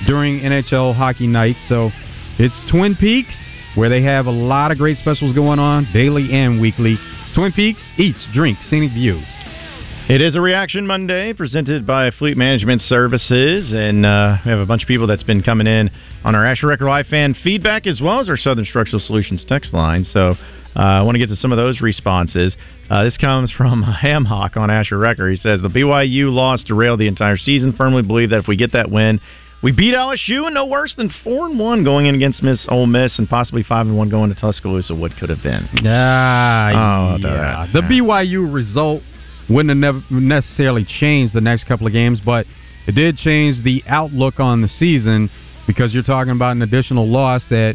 during 0.07 0.41
NHL 0.41 0.95
hockey 0.95 1.27
nights. 1.27 1.59
So 1.69 1.91
it's 2.39 2.59
Twin 2.71 2.97
Peaks 2.97 3.35
where 3.75 3.89
they 3.89 4.03
have 4.03 4.27
a 4.27 4.31
lot 4.31 4.71
of 4.71 4.79
great 4.79 4.99
specials 4.99 5.35
going 5.35 5.59
on 5.59 5.89
daily 5.93 6.33
and 6.33 6.61
weekly. 6.61 6.99
Twin 7.35 7.53
Peaks 7.53 7.83
eats, 7.97 8.27
drinks, 8.33 8.69
scenic 8.69 8.93
views. 8.93 9.25
It 10.09 10.21
is 10.21 10.35
a 10.35 10.41
Reaction 10.41 10.85
Monday 10.85 11.33
presented 11.33 11.87
by 11.87 12.11
Fleet 12.11 12.37
Management 12.37 12.83
Services, 12.83 13.73
and 13.73 14.05
uh, 14.05 14.37
we 14.45 14.51
have 14.51 14.59
a 14.59 14.67
bunch 14.67 14.83
of 14.83 14.89
people 14.89 15.07
that's 15.07 15.23
been 15.23 15.45
coming 15.45 15.69
in 15.69 15.91
on 16.25 16.35
our 16.35 16.45
Asher 16.45 16.67
Record 16.67 16.87
Live 16.89 17.07
fan 17.07 17.37
feedback 17.45 17.87
as 17.87 18.01
well 18.01 18.19
as 18.19 18.29
our 18.29 18.37
Southern 18.37 18.65
Structural 18.65 18.99
Solutions 18.99 19.45
text 19.49 19.73
line. 19.73 20.05
So 20.05 20.35
uh, 20.75 20.79
I 20.79 21.03
want 21.03 21.15
to 21.15 21.21
get 21.21 21.29
to 21.29 21.37
some 21.37 21.53
of 21.53 21.57
those 21.57 21.81
responses. 21.81 22.57
Uh, 22.91 23.05
this 23.05 23.17
comes 23.17 23.53
from 23.57 23.85
Hamhock 23.85 24.57
on 24.57 24.71
Asher 24.73 24.99
Record. 24.99 25.31
He 25.31 25.37
says 25.37 25.63
the 25.63 25.69
BYU 25.69 26.33
loss 26.33 26.65
derailed 26.65 26.99
the 26.99 27.07
entire 27.07 27.37
season. 27.37 27.73
Firmly 27.73 28.03
believe 28.03 28.31
that 28.31 28.41
if 28.41 28.49
we 28.49 28.57
get 28.57 28.73
that 28.73 28.91
win, 28.91 29.21
we 29.63 29.71
beat 29.71 29.95
LSU 29.95 30.47
and 30.47 30.55
no 30.55 30.67
worse 30.67 30.95
than 30.97 31.13
four 31.23 31.47
and 31.47 31.61
one 31.61 31.85
going 31.85 32.07
in 32.07 32.17
against 32.17 32.43
Miss 32.43 32.67
Ole 32.69 32.89
Miss 32.89 33.21
and 33.21 33.29
possibly 33.29 33.63
five 33.63 33.87
and 33.87 33.97
one 33.97 34.11
going 34.11 34.35
to 34.35 34.41
Tuscaloosa. 34.41 34.97
What 34.97 35.13
could 35.21 35.31
have 35.31 35.45
been? 35.45 35.69
Ah, 35.87 37.15
oh, 37.15 37.17
yeah. 37.19 37.69
The 37.73 37.83
BYU 37.83 38.53
result 38.53 39.05
wouldn't 39.49 39.83
have 39.85 40.03
necessarily 40.11 40.85
changed 40.85 41.35
the 41.35 41.41
next 41.41 41.65
couple 41.65 41.87
of 41.87 41.93
games, 41.93 42.21
but 42.25 42.47
it 42.87 42.93
did 42.93 43.17
change 43.17 43.63
the 43.65 43.83
outlook 43.87 44.41
on 44.41 44.63
the 44.63 44.69
season 44.69 45.31
because 45.67 45.95
you're 45.95 46.03
talking 46.03 46.33
about 46.33 46.57
an 46.57 46.63
additional 46.63 47.09
loss 47.09 47.43
that 47.51 47.75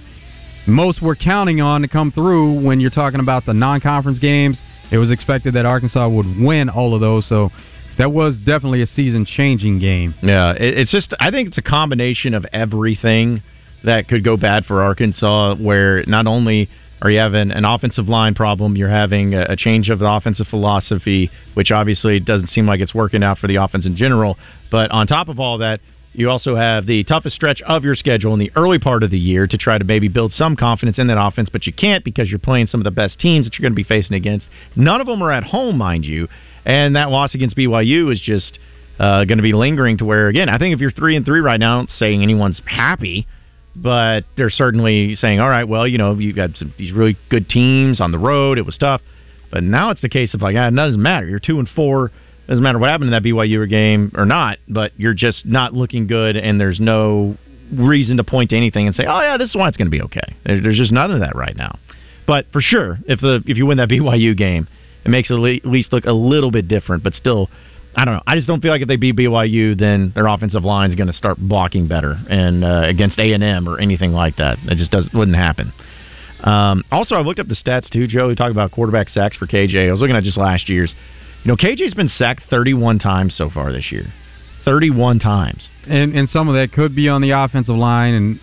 most 0.68 1.02
were 1.02 1.16
counting 1.16 1.62
on 1.62 1.82
to 1.82 1.88
come 1.88 2.12
through 2.12 2.62
when 2.62 2.80
you're 2.80 2.90
talking 2.90 3.20
about 3.20 3.46
the 3.46 3.54
non-conference 3.54 4.20
games. 4.20 4.60
It 4.92 4.98
was 4.98 5.12
expected 5.12 5.54
that 5.54 5.66
Arkansas 5.66 6.08
would 6.08 6.40
win 6.40 6.70
all 6.70 6.94
of 6.94 7.02
those, 7.02 7.28
so 7.28 7.50
that 7.98 8.12
was 8.12 8.36
definitely 8.38 8.82
a 8.82 8.86
season-changing 8.86 9.80
game. 9.80 10.14
Yeah, 10.22 10.54
it's 10.58 10.92
just 10.92 11.14
I 11.20 11.32
think 11.32 11.50
it's 11.50 11.58
a 11.58 11.64
combination 11.64 12.34
of 12.34 12.46
everything 12.54 13.42
that 13.84 14.08
could 14.08 14.24
go 14.24 14.38
bad 14.38 14.66
for 14.66 14.82
Arkansas, 14.82 15.56
where 15.56 16.04
not 16.06 16.28
only 16.28 16.70
are 17.02 17.12
you 17.12 17.20
having 17.20 17.52
an 17.52 17.66
offensive 17.66 18.08
line 18.08 18.34
problem, 18.34 18.76
you're 18.76 18.90
having 18.90 19.34
a 19.34 19.56
change 19.56 19.90
of 19.90 20.00
the 20.00 20.10
offensive 20.10 20.48
philosophy, 20.48 21.30
which 21.54 21.72
obviously 21.72 22.20
doesn't 22.20 22.48
seem 22.50 22.66
like 22.66 22.80
it's 22.80 22.96
working 22.96 23.24
out 23.24 23.38
for 23.38 23.48
the 23.48 23.58
offense 23.58 23.86
in 23.86 23.96
general. 23.96 24.38
But 24.72 24.90
on 24.92 25.06
top 25.06 25.30
of 25.30 25.40
all 25.40 25.60
that, 25.60 25.80
you 26.14 26.32
also 26.32 26.56
have 26.56 26.88
the 26.88 27.04
toughest 27.04 27.36
stretch 27.36 27.62
of 27.62 27.84
your 27.84 27.94
schedule 27.94 28.34
in 28.34 28.40
the 28.40 28.52
early 28.56 28.80
part 28.80 29.04
of 29.04 29.12
the 29.12 29.20
year 29.20 29.46
to 29.46 29.58
try 29.58 29.78
to 29.78 29.84
maybe 29.84 30.08
build 30.08 30.34
some 30.34 30.56
confidence 30.56 30.98
in 30.98 31.06
that 31.08 31.24
offense, 31.24 31.50
but 31.52 31.68
you 31.68 31.74
can't 31.74 32.04
because 32.04 32.30
you're 32.30 32.40
playing 32.40 32.66
some 32.66 32.80
of 32.80 32.86
the 32.86 32.92
best 32.92 33.20
teams 33.20 33.46
that 33.46 33.54
you're 33.54 33.64
going 33.64 33.74
to 33.74 33.76
be 33.76 33.84
facing 33.84 34.16
against. 34.16 34.48
None 34.76 35.00
of 35.00 35.06
them 35.06 35.22
are 35.22 35.32
at 35.32 35.44
home, 35.44 35.78
mind 35.78 36.06
you, 36.06 36.28
and 36.66 36.96
that 36.96 37.12
loss 37.12 37.36
against 37.36 37.56
BYU 37.56 38.12
is 38.12 38.20
just 38.20 38.58
uh, 39.00 39.26
going 39.26 39.38
to 39.38 39.44
be 39.44 39.54
lingering 39.54 40.00
to 40.00 40.06
where, 40.06 40.28
again, 40.28 40.50
I 40.50 40.58
think 40.58 40.74
if 40.74 40.80
you're 40.80 40.92
three 40.92 41.16
and 41.16 41.24
three 41.24 41.40
right 41.40 41.60
now, 41.60 41.86
saying 42.00 42.24
anyone's 42.24 42.60
happy, 42.66 43.28
but 43.82 44.26
they're 44.36 44.50
certainly 44.50 45.16
saying, 45.16 45.40
all 45.40 45.50
right, 45.50 45.66
well, 45.66 45.88
you 45.88 45.98
know, 45.98 46.18
you've 46.18 46.36
got 46.36 46.56
some, 46.56 46.74
these 46.78 46.92
really 46.92 47.18
good 47.30 47.48
teams 47.50 48.02
on 48.02 48.12
the 48.12 48.18
road. 48.18 48.58
It 48.58 48.66
was 48.66 48.78
tough, 48.78 49.02
but 49.52 49.64
now 49.64 49.92
it's 49.92 50.02
the 50.02 50.10
case 50.10 50.34
of 50.34 50.42
like, 50.42 50.56
ah, 50.58 50.68
it 50.68 50.76
doesn't 50.76 51.02
matter. 51.02 51.28
You're 51.28 51.40
two 51.40 51.60
and 51.60 51.70
four 51.70 52.12
doesn't 52.48 52.64
matter 52.64 52.80
what 52.80 52.90
happened 52.90 53.14
in 53.14 53.22
that 53.22 53.24
BYU 53.24 53.70
game 53.70 54.12
or 54.16 54.26
not, 54.26 54.60
but 54.70 54.94
you're 54.98 55.14
just 55.14 55.46
not 55.46 55.74
looking 55.74 56.08
good, 56.08 56.38
and 56.38 56.60
there's 56.60 56.80
no 56.80 57.36
reason 57.74 58.18
to 58.18 58.24
point 58.24 58.52
to 58.52 58.58
anything 58.58 58.88
and 58.88 58.96
say, 58.96 59.04
"Oh 59.06 59.20
yeah, 59.20 59.38
this 59.38 59.50
is 59.50 59.56
why 59.56 59.68
it's 59.68 59.76
going 59.76 59.88
to 59.88 59.92
be 59.92 60.02
okay." 60.04 60.36
There's 60.46 60.78
just 60.78 60.94
none 60.94 61.12
of 61.12 61.20
that 61.20 61.36
right 61.36 61.56
now. 61.56 61.78
But 62.26 62.46
for 62.54 62.62
sure, 62.62 63.00
if 63.06 63.20
the 63.20 63.44
if 63.46 63.58
you 63.58 63.66
win 63.66 63.78
that 63.80 63.90
BYU 63.90 64.36
game, 64.36 64.68
it 65.04 65.10
makes 65.10 65.30
it 65.30 65.34
at 65.34 65.66
least 65.66 65.92
look 65.92 66.06
a 66.06 66.14
little 66.14 66.52
bit 66.52 66.70
different. 66.70 67.04
But 67.04 67.16
still, 67.16 67.50
I 67.98 68.06
don't 68.06 68.14
know. 68.14 68.22
I 68.28 68.36
just 68.36 68.48
don't 68.48 68.62
feel 68.62 68.70
like 68.70 68.84
if 68.84 68.88
they 68.88 68.96
beat 68.96 69.16
BYU, 69.16 69.78
then 69.78 70.12
their 70.14 70.28
offensive 70.28 70.64
line 70.64 70.92
is 70.92 70.96
going 70.96 71.08
to 71.08 71.14
start 71.14 71.38
blocking 71.40 71.88
better 71.88 72.16
and 72.30 72.64
uh, 72.64 72.84
against 72.84 73.18
A 73.18 73.34
and 73.34 73.44
M 73.44 73.68
or 73.68 73.80
anything 73.80 74.12
like 74.12 74.36
that. 74.38 74.60
It 74.66 74.78
just 74.78 74.92
doesn't 74.92 75.16
wouldn't 75.16 75.36
happen. 75.36 75.74
Um, 76.44 76.84
also, 76.92 77.16
I 77.16 77.22
looked 77.22 77.40
up 77.40 77.48
the 77.48 77.56
stats 77.56 77.90
too, 77.90 78.06
Joe. 78.06 78.28
We 78.28 78.36
talked 78.36 78.52
about 78.52 78.72
quarterback 78.72 79.10
sacks 79.10 79.36
for 79.36 79.48
KJ. 79.48 79.90
I 79.90 79.92
was 79.92 80.00
looking 80.00 80.16
at 80.16 80.24
just 80.24 80.38
last 80.38 80.70
year's. 80.70 80.94
You 81.44 81.50
know, 81.50 81.56
KJ's 81.56 81.96
been 81.96 82.10
sacked 82.10 82.44
31 82.52 83.00
times 83.00 83.36
so 83.36 83.50
far 83.50 83.74
this 83.74 83.92
year. 83.92 84.14
31 84.64 85.18
times. 85.18 85.68
And 85.88 86.14
and 86.14 86.30
some 86.30 86.48
of 86.48 86.54
that 86.54 86.72
could 86.72 86.96
be 86.96 87.10
on 87.10 87.22
the 87.22 87.32
offensive 87.32 87.76
line 87.76 88.14
and 88.14 88.40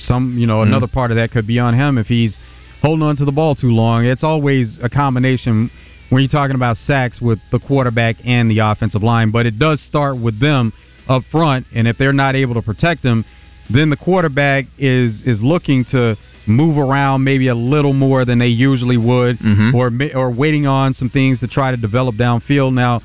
some, 0.00 0.36
you 0.36 0.48
know, 0.48 0.58
mm-hmm. 0.58 0.72
another 0.72 0.88
part 0.88 1.12
of 1.12 1.16
that 1.18 1.30
could 1.30 1.46
be 1.46 1.60
on 1.60 1.74
him 1.74 1.96
if 1.96 2.08
he's 2.08 2.36
holding 2.82 3.06
on 3.06 3.16
to 3.18 3.24
the 3.24 3.32
ball 3.32 3.54
too 3.54 3.70
long. 3.70 4.04
It's 4.04 4.24
always 4.24 4.78
a 4.82 4.88
combination 4.88 5.70
when 6.10 6.22
you're 6.22 6.30
talking 6.30 6.56
about 6.56 6.76
sacks 6.86 7.20
with 7.20 7.38
the 7.50 7.58
quarterback 7.58 8.16
and 8.24 8.50
the 8.50 8.60
offensive 8.60 9.02
line, 9.02 9.30
but 9.30 9.46
it 9.46 9.58
does 9.58 9.80
start 9.80 10.20
with 10.20 10.40
them 10.40 10.72
up 11.08 11.22
front 11.30 11.66
and 11.74 11.86
if 11.86 11.98
they're 11.98 12.12
not 12.12 12.34
able 12.34 12.54
to 12.54 12.62
protect 12.62 13.02
them, 13.02 13.24
then 13.70 13.90
the 13.90 13.96
quarterback 13.96 14.66
is 14.78 15.22
is 15.24 15.40
looking 15.40 15.84
to 15.86 16.16
move 16.46 16.78
around 16.78 17.24
maybe 17.24 17.48
a 17.48 17.54
little 17.54 17.92
more 17.92 18.24
than 18.24 18.38
they 18.38 18.46
usually 18.46 18.96
would, 18.96 19.38
mm-hmm. 19.38 19.74
or 19.74 19.90
or 20.14 20.30
waiting 20.30 20.66
on 20.66 20.94
some 20.94 21.10
things 21.10 21.40
to 21.40 21.48
try 21.48 21.70
to 21.70 21.76
develop 21.76 22.14
downfield. 22.14 22.72
Now, 22.72 23.02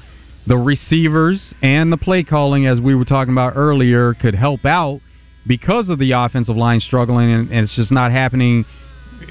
the 0.47 0.57
receivers 0.57 1.53
and 1.61 1.91
the 1.91 1.97
play 1.97 2.23
calling, 2.23 2.67
as 2.67 2.79
we 2.79 2.95
were 2.95 3.05
talking 3.05 3.33
about 3.33 3.53
earlier, 3.55 4.13
could 4.13 4.35
help 4.35 4.65
out 4.65 5.01
because 5.47 5.89
of 5.89 5.99
the 5.99 6.11
offensive 6.11 6.55
line 6.55 6.79
struggling, 6.79 7.31
and, 7.31 7.49
and 7.49 7.59
it's 7.61 7.75
just 7.75 7.91
not 7.91 8.11
happening 8.11 8.65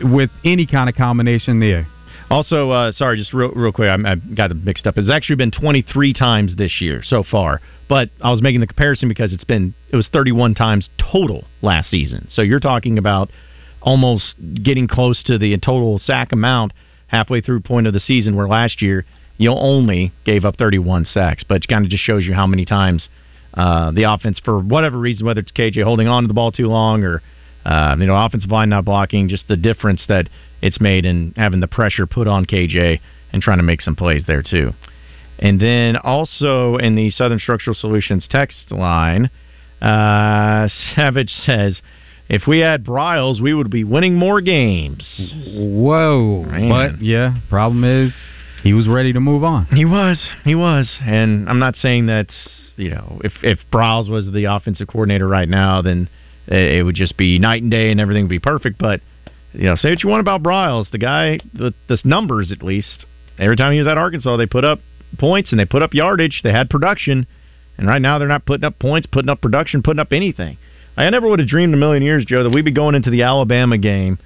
with 0.03 0.31
any 0.45 0.67
kind 0.67 0.89
of 0.89 0.97
combination 0.97 1.61
there. 1.61 1.87
Also, 2.31 2.71
uh, 2.71 2.93
sorry, 2.93 3.19
just 3.19 3.35
real, 3.35 3.51
real 3.51 3.73
quick, 3.73 3.91
I, 3.91 4.13
I 4.13 4.15
got 4.15 4.53
it 4.53 4.65
mixed 4.65 4.87
up. 4.87 4.97
It's 4.97 5.11
actually 5.11 5.37
been 5.37 5.51
23 5.51 6.15
times 6.15 6.55
this 6.57 6.81
year 6.81 7.03
so 7.03 7.25
far, 7.29 7.61
but 7.89 8.11
I 8.21 8.31
was 8.31 8.41
making 8.41 8.61
the 8.61 8.69
comparison 8.69 9.09
because 9.09 9.33
it's 9.33 9.45
been 9.45 9.75
it 9.91 9.97
was 9.97 10.09
31 10.13 10.55
times 10.55 10.89
total 10.97 11.45
last 11.61 11.91
season. 11.91 12.29
So 12.31 12.43
you're 12.43 12.61
talking 12.61 12.99
about 12.99 13.31
almost 13.83 14.35
getting 14.63 14.87
close 14.87 15.23
to 15.25 15.39
the 15.39 15.57
total 15.59 15.99
sack 15.99 16.31
amount 16.31 16.73
halfway 17.09 17.41
through 17.41 17.61
point 17.61 17.89
of 17.89 17.93
the 17.93 18.01
season, 18.01 18.37
where 18.37 18.47
last 18.47 18.81
year 18.81 19.05
you 19.37 19.51
only 19.51 20.13
gave 20.25 20.45
up 20.45 20.57
31 20.57 21.07
sacks. 21.07 21.43
But 21.43 21.65
it 21.65 21.69
kind 21.69 21.85
of 21.85 21.91
just 21.91 22.05
shows 22.05 22.25
you 22.25 22.33
how 22.33 22.47
many 22.47 22.65
times 22.65 23.09
uh, 23.55 23.91
the 23.91 24.05
offense, 24.05 24.39
for 24.45 24.61
whatever 24.61 24.99
reason, 24.99 25.27
whether 25.27 25.41
it's 25.41 25.51
KJ 25.51 25.83
holding 25.83 26.07
on 26.07 26.23
to 26.23 26.29
the 26.29 26.35
ball 26.35 26.53
too 26.53 26.69
long 26.69 27.03
or 27.03 27.23
uh, 27.65 27.97
you 27.99 28.07
know 28.07 28.15
offensive 28.15 28.51
line 28.51 28.69
not 28.69 28.85
blocking, 28.85 29.29
just 29.29 29.49
the 29.49 29.57
difference 29.57 30.05
that 30.07 30.29
it's 30.63 30.81
made 30.81 31.05
in 31.05 31.35
having 31.37 31.61
the 31.61 31.69
pressure 31.69 32.07
put 32.07 32.27
on 32.27 32.45
KJ 32.45 33.01
and 33.33 33.43
trying 33.43 33.59
to 33.59 33.65
make 33.65 33.81
some 33.81 33.97
plays 33.97 34.25
there 34.27 34.43
too. 34.43 34.73
And 35.39 35.61
then 35.61 35.97
also 35.97 36.77
in 36.77 36.97
the 36.97 37.11
Southern 37.11 37.39
Structural 37.39 37.75
Solutions 37.75 38.27
text 38.29 38.71
line, 38.71 39.31
uh, 39.81 40.69
Savage 40.95 41.31
says 41.31 41.81
if 42.31 42.47
we 42.47 42.61
had 42.61 42.85
Briles, 42.85 43.41
we 43.41 43.53
would 43.53 43.71
be 43.71 43.83
winning 43.83 44.15
more 44.15 44.41
games. 44.41 45.33
Whoa. 45.57 46.45
Man. 46.45 46.69
But, 46.69 47.03
yeah, 47.03 47.35
problem 47.49 47.83
is 47.83 48.15
he 48.63 48.73
was 48.73 48.87
ready 48.87 49.13
to 49.13 49.19
move 49.19 49.43
on. 49.43 49.67
He 49.67 49.85
was. 49.85 50.31
He 50.45 50.55
was. 50.55 50.89
And 51.03 51.49
I'm 51.49 51.59
not 51.59 51.75
saying 51.75 52.07
that, 52.07 52.29
you 52.77 52.91
know, 52.91 53.21
if, 53.25 53.33
if 53.43 53.59
Briles 53.73 54.09
was 54.09 54.31
the 54.33 54.45
offensive 54.45 54.87
coordinator 54.87 55.27
right 55.27 55.49
now, 55.49 55.83
then 55.83 56.09
it 56.47 56.85
would 56.85 56.95
just 56.95 57.17
be 57.17 57.41
night 57.41 57.63
and 57.63 57.71
day 57.71 57.91
and 57.91 58.01
everything 58.01 58.25
would 58.25 58.31
be 58.31 58.39
perfect. 58.39 58.79
But, 58.79 59.01
you 59.53 59.65
know, 59.65 59.77
say 59.77 59.91
what 59.91 60.03
you 60.03 60.09
want 60.09 60.21
about 60.21 60.43
Briles. 60.43 60.91
The 60.91 60.99
guy, 60.99 61.39
the, 61.53 61.75
the 61.89 61.99
numbers 62.05 62.53
at 62.53 62.63
least, 62.63 63.07
every 63.39 63.57
time 63.57 63.73
he 63.73 63.79
was 63.79 63.89
at 63.89 63.99
Arkansas, 63.99 64.37
they 64.37 64.47
put 64.47 64.65
up 64.65 64.81
points 65.19 65.51
and 65.51 65.59
they 65.59 65.65
put 65.65 65.83
up 65.83 65.95
yardage. 65.95 66.41
They 66.43 66.53
had 66.53 66.71
production. 66.71 67.27
And 67.77 67.89
right 67.89 68.01
now 68.03 68.19
they're 68.19 68.29
not 68.29 68.47
putting 68.47 68.65
up 68.65 68.79
points, 68.79 69.07
putting 69.11 69.29
up 69.29 69.41
production, 69.41 69.83
putting 69.83 70.01
up 70.01 70.13
anything. 70.13 70.59
I 70.97 71.09
never 71.09 71.29
would 71.29 71.39
have 71.39 71.49
dreamed 71.49 71.73
a 71.73 71.79
million 71.79 72.03
years, 72.03 72.25
Joe, 72.25 72.43
that 72.43 72.51
we'd 72.51 72.65
be 72.65 72.73
going 72.73 72.95
into 72.95 73.11
the 73.11 73.23
Alabama 73.23 73.79
game 73.79 74.19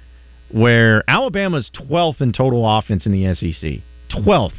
where 0.51 1.03
Alabama's 1.07 1.69
12th 1.73 2.21
in 2.21 2.33
total 2.33 2.77
offense 2.77 3.05
in 3.05 3.11
the 3.11 3.33
SEC. 3.33 3.81
12th. 4.11 4.53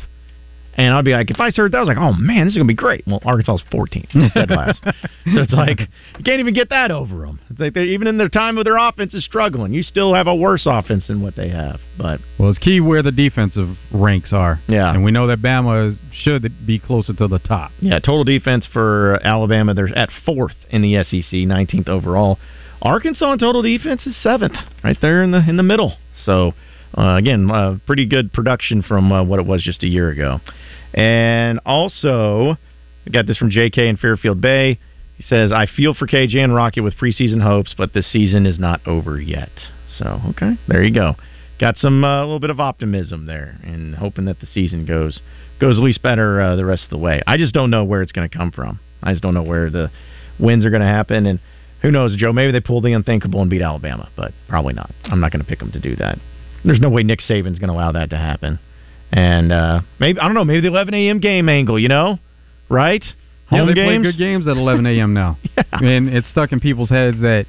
And 0.76 0.92
I'd 0.94 1.04
be 1.04 1.12
like, 1.12 1.30
if 1.30 1.40
I 1.40 1.50
started 1.50 1.72
that, 1.72 1.78
I 1.78 1.80
was 1.80 1.88
like, 1.88 1.98
oh 1.98 2.12
man, 2.12 2.44
this 2.46 2.52
is 2.52 2.56
gonna 2.56 2.68
be 2.68 2.74
great. 2.74 3.04
Well, 3.06 3.20
Arkansas's 3.24 3.64
14th, 3.72 4.34
dead 4.34 4.50
last. 4.50 4.82
so 4.84 4.92
it's 5.24 5.52
like 5.52 5.80
you 5.80 6.24
can't 6.24 6.40
even 6.40 6.54
get 6.54 6.68
that 6.68 6.90
over 6.90 7.24
them. 7.26 7.40
It's 7.48 7.58
like 7.58 7.74
they 7.74 7.84
even 7.84 8.06
in 8.06 8.18
their 8.18 8.28
time 8.28 8.58
of 8.58 8.64
their 8.64 8.76
offense 8.76 9.14
is 9.14 9.24
struggling. 9.24 9.72
You 9.72 9.82
still 9.82 10.14
have 10.14 10.26
a 10.26 10.34
worse 10.34 10.66
offense 10.66 11.06
than 11.06 11.22
what 11.22 11.34
they 11.34 11.48
have. 11.48 11.80
But 11.96 12.20
well, 12.38 12.50
it's 12.50 12.58
key 12.58 12.80
where 12.80 13.02
the 13.02 13.12
defensive 13.12 13.76
ranks 13.92 14.32
are. 14.32 14.60
Yeah, 14.68 14.92
and 14.92 15.02
we 15.02 15.10
know 15.10 15.26
that 15.28 15.40
Bama 15.40 15.92
is, 15.92 15.98
should 16.12 16.66
be 16.66 16.78
closer 16.78 17.14
to 17.14 17.26
the 17.26 17.38
top. 17.38 17.70
Yeah, 17.80 17.98
total 17.98 18.24
defense 18.24 18.68
for 18.70 19.18
Alabama, 19.24 19.72
they're 19.72 19.96
at 19.96 20.10
fourth 20.24 20.56
in 20.70 20.82
the 20.82 21.02
SEC, 21.02 21.30
19th 21.30 21.88
overall. 21.88 22.38
Arkansas 22.82 23.32
in 23.32 23.38
total 23.38 23.62
defense 23.62 24.06
is 24.06 24.14
seventh, 24.22 24.54
right 24.84 24.98
there 25.00 25.22
in 25.22 25.30
the 25.30 25.42
in 25.48 25.56
the 25.56 25.62
middle. 25.62 25.94
So 26.24 26.52
uh, 26.96 27.16
again, 27.16 27.50
uh, 27.50 27.78
pretty 27.86 28.06
good 28.06 28.32
production 28.32 28.82
from 28.82 29.12
uh, 29.12 29.22
what 29.22 29.38
it 29.38 29.46
was 29.46 29.62
just 29.62 29.82
a 29.82 29.88
year 29.88 30.10
ago. 30.10 30.40
And 30.94 31.60
also, 31.66 32.56
I 33.06 33.10
got 33.10 33.26
this 33.26 33.36
from 33.36 33.50
JK 33.50 33.78
in 33.78 33.96
Fairfield 33.96 34.40
Bay. 34.40 34.78
He 35.16 35.22
says, 35.22 35.52
I 35.52 35.66
feel 35.66 35.94
for 35.94 36.06
KJ 36.06 36.36
and 36.36 36.54
Rocket 36.54 36.82
with 36.82 36.94
preseason 36.96 37.42
hopes, 37.42 37.74
but 37.76 37.92
the 37.92 38.02
season 38.02 38.46
is 38.46 38.58
not 38.58 38.86
over 38.86 39.20
yet. 39.20 39.50
So, 39.96 40.20
okay, 40.30 40.58
there 40.68 40.82
you 40.82 40.92
go. 40.92 41.14
Got 41.58 41.78
some 41.78 42.04
a 42.04 42.18
uh, 42.18 42.20
little 42.20 42.40
bit 42.40 42.50
of 42.50 42.60
optimism 42.60 43.24
there, 43.24 43.58
and 43.62 43.94
hoping 43.94 44.26
that 44.26 44.40
the 44.40 44.46
season 44.46 44.84
goes 44.84 45.22
goes 45.58 45.78
at 45.78 45.82
least 45.82 46.02
better 46.02 46.38
uh, 46.38 46.54
the 46.54 46.66
rest 46.66 46.84
of 46.84 46.90
the 46.90 46.98
way. 46.98 47.22
I 47.26 47.38
just 47.38 47.54
don't 47.54 47.70
know 47.70 47.82
where 47.82 48.02
it's 48.02 48.12
going 48.12 48.28
to 48.28 48.36
come 48.36 48.52
from. 48.52 48.78
I 49.02 49.12
just 49.12 49.22
don't 49.22 49.32
know 49.32 49.42
where 49.42 49.70
the 49.70 49.90
wins 50.38 50.66
are 50.66 50.70
going 50.70 50.82
to 50.82 50.86
happen, 50.86 51.24
and 51.24 51.40
who 51.80 51.90
knows, 51.90 52.14
Joe? 52.16 52.32
Maybe 52.32 52.52
they 52.52 52.60
pull 52.60 52.82
the 52.82 52.92
unthinkable 52.92 53.40
and 53.40 53.48
beat 53.48 53.62
Alabama, 53.62 54.10
but 54.16 54.32
probably 54.48 54.74
not. 54.74 54.90
I'm 55.04 55.20
not 55.20 55.32
going 55.32 55.42
to 55.42 55.48
pick 55.48 55.60
them 55.60 55.72
to 55.72 55.80
do 55.80 55.96
that. 55.96 56.18
There's 56.66 56.80
no 56.80 56.90
way 56.90 57.02
Nick 57.02 57.20
Saban's 57.20 57.58
going 57.58 57.68
to 57.68 57.74
allow 57.74 57.92
that 57.92 58.10
to 58.10 58.16
happen. 58.16 58.58
And 59.12 59.52
uh, 59.52 59.80
maybe 60.00 60.18
I 60.18 60.24
don't 60.24 60.34
know. 60.34 60.44
Maybe 60.44 60.62
the 60.62 60.68
11 60.68 60.92
a.m. 60.94 61.20
game 61.20 61.48
angle, 61.48 61.78
you 61.78 61.88
know, 61.88 62.18
right? 62.68 63.02
Home 63.48 63.60
yeah, 63.60 63.66
they 63.66 63.74
games? 63.74 64.02
play 64.02 64.12
good 64.12 64.18
games 64.18 64.48
at 64.48 64.56
11 64.56 64.84
a.m. 64.86 65.14
now, 65.14 65.38
yeah. 65.56 65.62
and 65.70 66.08
it's 66.08 66.28
stuck 66.28 66.50
in 66.50 66.58
people's 66.58 66.90
heads 66.90 67.20
that 67.20 67.46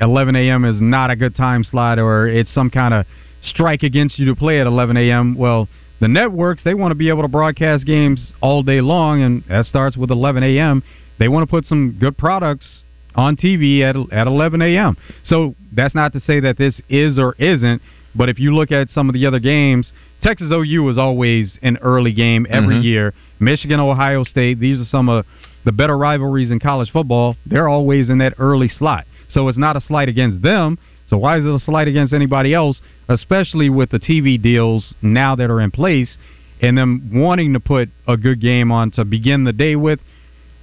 11 0.00 0.34
a.m. 0.34 0.64
is 0.64 0.76
not 0.80 1.10
a 1.10 1.16
good 1.16 1.36
time 1.36 1.62
slot, 1.62 1.98
or 1.98 2.26
it's 2.26 2.52
some 2.52 2.70
kind 2.70 2.94
of 2.94 3.04
strike 3.42 3.82
against 3.82 4.18
you 4.18 4.24
to 4.26 4.34
play 4.34 4.60
at 4.60 4.66
11 4.66 4.96
a.m. 4.96 5.36
Well, 5.36 5.68
the 6.00 6.08
networks 6.08 6.64
they 6.64 6.72
want 6.72 6.92
to 6.92 6.94
be 6.94 7.10
able 7.10 7.22
to 7.22 7.28
broadcast 7.28 7.84
games 7.84 8.32
all 8.40 8.62
day 8.62 8.80
long, 8.80 9.22
and 9.22 9.44
that 9.48 9.66
starts 9.66 9.98
with 9.98 10.10
11 10.10 10.42
a.m. 10.42 10.82
They 11.18 11.28
want 11.28 11.46
to 11.46 11.50
put 11.50 11.66
some 11.66 11.98
good 12.00 12.16
products 12.16 12.82
on 13.14 13.36
TV 13.36 13.82
at 13.82 13.96
at 14.12 14.26
11 14.26 14.62
a.m. 14.62 14.96
So 15.24 15.54
that's 15.72 15.94
not 15.94 16.14
to 16.14 16.20
say 16.20 16.40
that 16.40 16.56
this 16.56 16.80
is 16.88 17.18
or 17.18 17.34
isn't, 17.38 17.82
but 18.14 18.28
if 18.28 18.38
you 18.38 18.54
look 18.54 18.70
at 18.72 18.90
some 18.90 19.08
of 19.08 19.14
the 19.14 19.26
other 19.26 19.38
games, 19.38 19.92
Texas 20.22 20.50
OU 20.52 20.88
is 20.90 20.98
always 20.98 21.58
an 21.62 21.76
early 21.82 22.12
game 22.12 22.46
every 22.50 22.76
Mm-hmm. 22.76 22.84
year. 22.84 23.14
Michigan, 23.40 23.80
Ohio 23.80 24.24
State, 24.24 24.58
these 24.60 24.80
are 24.80 24.84
some 24.84 25.08
of 25.08 25.26
the 25.64 25.72
better 25.72 25.96
rivalries 25.98 26.50
in 26.50 26.60
college 26.60 26.90
football. 26.90 27.36
They're 27.46 27.68
always 27.68 28.10
in 28.10 28.18
that 28.18 28.34
early 28.38 28.68
slot. 28.68 29.06
So 29.28 29.48
it's 29.48 29.58
not 29.58 29.76
a 29.76 29.80
slight 29.80 30.08
against 30.08 30.42
them. 30.42 30.78
So 31.06 31.18
why 31.18 31.36
is 31.38 31.44
it 31.44 31.50
a 31.50 31.58
slight 31.58 31.88
against 31.88 32.12
anybody 32.14 32.54
else, 32.54 32.80
especially 33.08 33.68
with 33.68 33.90
the 33.90 33.98
TV 33.98 34.40
deals 34.40 34.94
now 35.02 35.34
that 35.36 35.50
are 35.50 35.60
in 35.60 35.70
place 35.70 36.16
and 36.62 36.78
them 36.78 37.10
wanting 37.12 37.52
to 37.52 37.60
put 37.60 37.90
a 38.08 38.16
good 38.16 38.40
game 38.40 38.70
on 38.72 38.90
to 38.92 39.04
begin 39.04 39.44
the 39.44 39.52
day 39.52 39.76
with? 39.76 40.00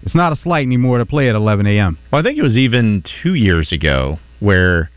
It's 0.03 0.15
not 0.15 0.31
a 0.31 0.35
slight 0.35 0.65
anymore 0.65 0.97
to 0.97 1.05
play 1.05 1.29
at 1.29 1.35
11 1.35 1.67
a.m. 1.67 1.99
Well, 2.11 2.21
I 2.21 2.23
think 2.23 2.39
it 2.39 2.41
was 2.41 2.57
even 2.57 3.03
two 3.21 3.35
years 3.35 3.71
ago 3.71 4.17
where, 4.39 4.89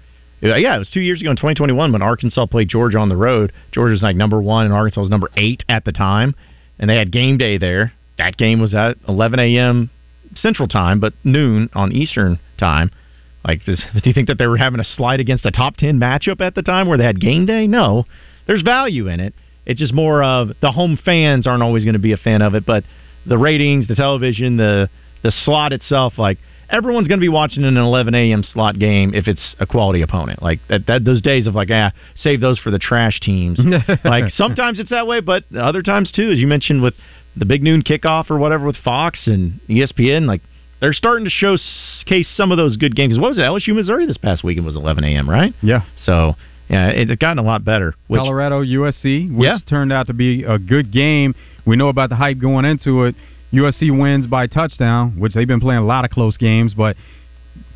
Uh, 0.45 0.57
yeah, 0.57 0.77
it 0.77 0.79
was 0.79 0.91
two 0.91 1.01
years 1.01 1.21
ago 1.21 1.31
in 1.31 1.37
2021 1.37 1.91
when 1.91 2.03
Arkansas 2.03 2.47
played 2.47 2.69
Georgia 2.69 2.99
on 2.99 3.09
the 3.09 3.17
road. 3.17 3.53
Georgia 3.73 3.93
was 3.93 4.03
like 4.03 4.17
number 4.17 4.43
one 4.43 4.67
and 4.67 4.75
Arkansas 4.75 5.01
was 5.01 5.11
number 5.11 5.31
eight 5.37 5.65
at 5.69 5.85
the 5.85 5.93
time, 5.93 6.35
and 6.79 6.91
they 6.91 6.97
had 6.97 7.11
game 7.11 7.39
day 7.39 7.57
there. 7.57 7.93
That 8.19 8.37
game 8.37 8.61
was 8.61 8.75
at 8.75 8.99
11 9.09 9.41
a.m. 9.41 9.91
Central 10.37 10.69
Time, 10.69 11.01
but 11.01 11.15
noon 11.25 11.71
on 11.73 11.93
Eastern 11.93 12.39
Time. 12.59 12.91
Like, 13.47 13.65
this, 13.65 13.83
do 13.95 14.01
you 14.05 14.13
think 14.13 14.29
that 14.29 14.39
they 14.39 14.47
were 14.47 14.59
having 14.59 14.81
a 14.81 14.85
slide 14.85 15.21
against 15.21 15.47
a 15.47 15.51
top 15.51 15.77
10 15.77 15.99
matchup 15.99 16.41
at 16.41 16.55
the 16.55 16.63
time 16.63 16.89
where 16.89 16.99
they 16.99 17.05
had 17.05 17.21
game 17.21 17.47
day? 17.47 17.67
No. 17.67 18.05
There's 18.47 18.63
value 18.63 19.09
in 19.09 19.21
it. 19.21 19.35
It's 19.65 19.81
just 19.81 19.95
more 19.95 20.23
of 20.23 20.51
the 20.61 20.71
home 20.71 20.99
fans 21.03 21.47
aren't 21.47 21.63
always 21.63 21.85
going 21.85 21.95
to 21.95 21.99
be 21.99 22.13
a 22.13 22.19
fan 22.19 22.43
of 22.43 22.55
it, 22.55 22.67
but 22.67 22.85
the 23.27 23.39
ratings, 23.39 23.89
the 23.89 23.95
television, 23.95 24.59
the 24.59 24.91
the 25.23 25.33
slot 25.45 25.73
itself, 25.73 26.19
like 26.19 26.37
everyone's 26.75 27.07
going 27.09 27.19
to 27.21 27.25
be 27.25 27.29
watching 27.29 27.65
an 27.65 27.77
11 27.77 28.15
a.m. 28.15 28.43
slot 28.43 28.79
game 28.79 29.15
if 29.15 29.29
it's 29.29 29.55
a 29.61 29.67
quality 29.67 30.03
opponent. 30.03 30.43
Like 30.43 30.59
that, 30.69 30.87
that 30.89 31.05
those 31.05 31.23
days 31.23 31.47
of 31.47 31.55
like, 31.55 31.69
ah, 31.71 31.93
save 32.17 32.41
those 32.41 32.59
for 32.59 32.71
the 32.71 32.79
trash 32.79 33.21
teams. 33.21 33.61
like 34.05 34.25
sometimes 34.35 34.81
it's 34.81 34.91
that 34.91 35.07
way, 35.07 35.21
but 35.21 35.45
other 35.57 35.83
times 35.83 36.11
too, 36.11 36.31
as 36.31 36.39
you 36.39 36.47
mentioned 36.47 36.83
with 36.83 36.95
the 37.37 37.45
big 37.45 37.63
noon 37.63 37.83
kickoff 37.83 38.31
or 38.31 38.39
whatever 38.39 38.67
with 38.67 38.77
Fox 38.77 39.27
and 39.27 39.61
ESPN, 39.69 40.27
like 40.27 40.41
they're 40.81 40.93
starting 40.93 41.25
to 41.25 41.31
showcase 41.31 42.29
some 42.37 42.51
of 42.51 42.59
those 42.59 42.77
good 42.77 42.95
games. 42.97 43.19
What 43.19 43.29
was 43.31 43.39
it? 43.39 43.43
LSU 43.43 43.75
Missouri 43.75 44.07
this 44.07 44.17
past 44.19 44.43
weekend 44.45 44.67
was 44.67 44.75
11 44.77 45.05
a.m. 45.05 45.31
Right? 45.31 45.55
Yeah. 45.63 45.83
So 46.05 46.35
yeah, 46.69 46.89
it's 46.89 47.15
gotten 47.17 47.39
a 47.39 47.43
lot 47.43 47.65
better. 47.65 47.95
Which, 48.09 48.19
Colorado 48.19 48.63
USC, 48.65 49.35
which 49.35 49.47
Yeah. 49.47 49.59
turned 49.69 49.93
out 49.93 50.07
to 50.09 50.15
be 50.15 50.43
a 50.45 50.59
good 50.59 50.91
game. 50.91 51.35
We 51.67 51.77
know 51.77 51.89
about 51.89 52.09
the 52.11 52.17
hype 52.17 52.39
going 52.39 52.65
into 52.65 53.05
it. 53.05 53.15
USC 53.55 53.97
wins 53.99 54.27
by 54.27 54.47
touchdown, 54.47 55.19
which 55.19 55.33
they've 55.35 55.49
been 55.49 55.61
playing 55.61 55.83
a 55.83 55.87
lot 55.87 56.05
of 56.05 56.11
close 56.11 56.37
games, 56.37 56.75
but 56.75 56.97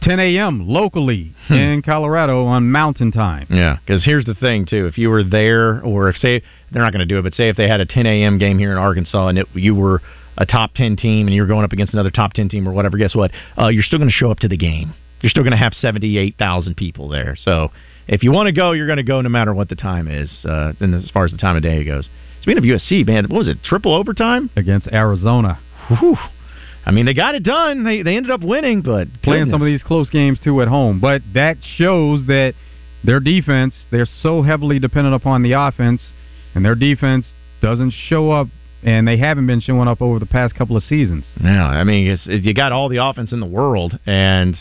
10 0.02 0.18
a.m. 0.18 0.68
locally 0.68 1.32
Hmm. 1.48 1.54
in 1.54 1.82
Colorado 1.82 2.44
on 2.44 2.70
Mountain 2.70 3.12
Time. 3.12 3.46
Yeah, 3.50 3.76
because 3.84 4.04
here's 4.04 4.24
the 4.24 4.34
thing 4.34 4.66
too: 4.66 4.86
if 4.86 4.98
you 4.98 5.08
were 5.10 5.22
there, 5.24 5.80
or 5.82 6.08
if 6.08 6.16
say 6.16 6.42
they're 6.72 6.82
not 6.82 6.92
going 6.92 7.00
to 7.00 7.06
do 7.06 7.18
it, 7.18 7.22
but 7.22 7.34
say 7.34 7.48
if 7.48 7.56
they 7.56 7.68
had 7.68 7.80
a 7.80 7.86
10 7.86 8.06
a.m. 8.06 8.38
game 8.38 8.58
here 8.58 8.72
in 8.72 8.78
Arkansas 8.78 9.28
and 9.28 9.38
it, 9.38 9.46
you 9.54 9.74
were 9.74 10.02
a 10.36 10.44
top 10.46 10.74
10 10.74 10.96
team 10.96 11.26
and 11.26 11.34
you're 11.34 11.46
going 11.46 11.64
up 11.64 11.72
against 11.72 11.92
another 11.94 12.10
top 12.10 12.32
10 12.32 12.48
team 12.48 12.68
or 12.68 12.72
whatever, 12.72 12.96
guess 12.98 13.14
what? 13.14 13.30
Uh, 13.60 13.68
you're 13.68 13.82
still 13.82 13.98
going 13.98 14.08
to 14.10 14.14
show 14.14 14.30
up 14.30 14.38
to 14.40 14.48
the 14.48 14.56
game. 14.56 14.94
You're 15.20 15.30
still 15.30 15.42
going 15.42 15.50
to 15.52 15.56
have 15.58 15.74
78,000 15.74 16.76
people 16.76 17.08
there. 17.08 17.34
So 17.36 17.70
if 18.06 18.22
you 18.22 18.30
want 18.30 18.46
to 18.46 18.52
go, 18.52 18.70
you're 18.70 18.86
going 18.86 18.98
to 18.98 19.02
go 19.02 19.20
no 19.20 19.28
matter 19.28 19.52
what 19.52 19.68
the 19.68 19.74
time 19.74 20.06
is. 20.06 20.30
Uh, 20.44 20.74
and 20.78 20.94
as 20.94 21.10
far 21.10 21.24
as 21.24 21.32
the 21.32 21.38
time 21.38 21.56
of 21.56 21.62
day 21.64 21.82
goes. 21.82 22.08
Speaking 22.42 22.58
of 22.58 22.64
USC, 22.64 23.04
man, 23.04 23.24
what 23.28 23.38
was 23.38 23.48
it? 23.48 23.58
Triple 23.64 23.92
overtime 23.94 24.48
against 24.54 24.86
Arizona. 24.92 25.58
Whew. 25.88 26.16
I 26.84 26.90
mean, 26.90 27.04
they 27.06 27.14
got 27.14 27.34
it 27.34 27.42
done. 27.42 27.84
They 27.84 28.02
they 28.02 28.16
ended 28.16 28.30
up 28.30 28.42
winning, 28.42 28.80
but 28.80 29.08
Playing 29.22 29.44
goodness. 29.44 29.54
some 29.54 29.62
of 29.62 29.66
these 29.66 29.82
close 29.82 30.08
games 30.10 30.40
too 30.40 30.62
at 30.62 30.68
home, 30.68 31.00
but 31.00 31.22
that 31.34 31.58
shows 31.76 32.26
that 32.26 32.54
their 33.04 33.20
defense, 33.20 33.74
they're 33.90 34.06
so 34.22 34.42
heavily 34.42 34.78
dependent 34.78 35.14
upon 35.14 35.42
the 35.42 35.52
offense, 35.52 36.12
and 36.54 36.64
their 36.64 36.74
defense 36.74 37.32
doesn't 37.60 37.92
show 37.92 38.30
up, 38.30 38.48
and 38.82 39.06
they 39.06 39.16
haven't 39.18 39.46
been 39.46 39.60
showing 39.60 39.86
up 39.88 40.00
over 40.00 40.18
the 40.18 40.26
past 40.26 40.54
couple 40.54 40.76
of 40.76 40.82
seasons. 40.82 41.26
Yeah, 41.42 41.66
I 41.66 41.84
mean, 41.84 42.06
it's, 42.08 42.26
it, 42.26 42.42
you 42.42 42.54
got 42.54 42.72
all 42.72 42.88
the 42.88 43.04
offense 43.04 43.32
in 43.32 43.40
the 43.40 43.46
world, 43.46 43.98
and 44.06 44.56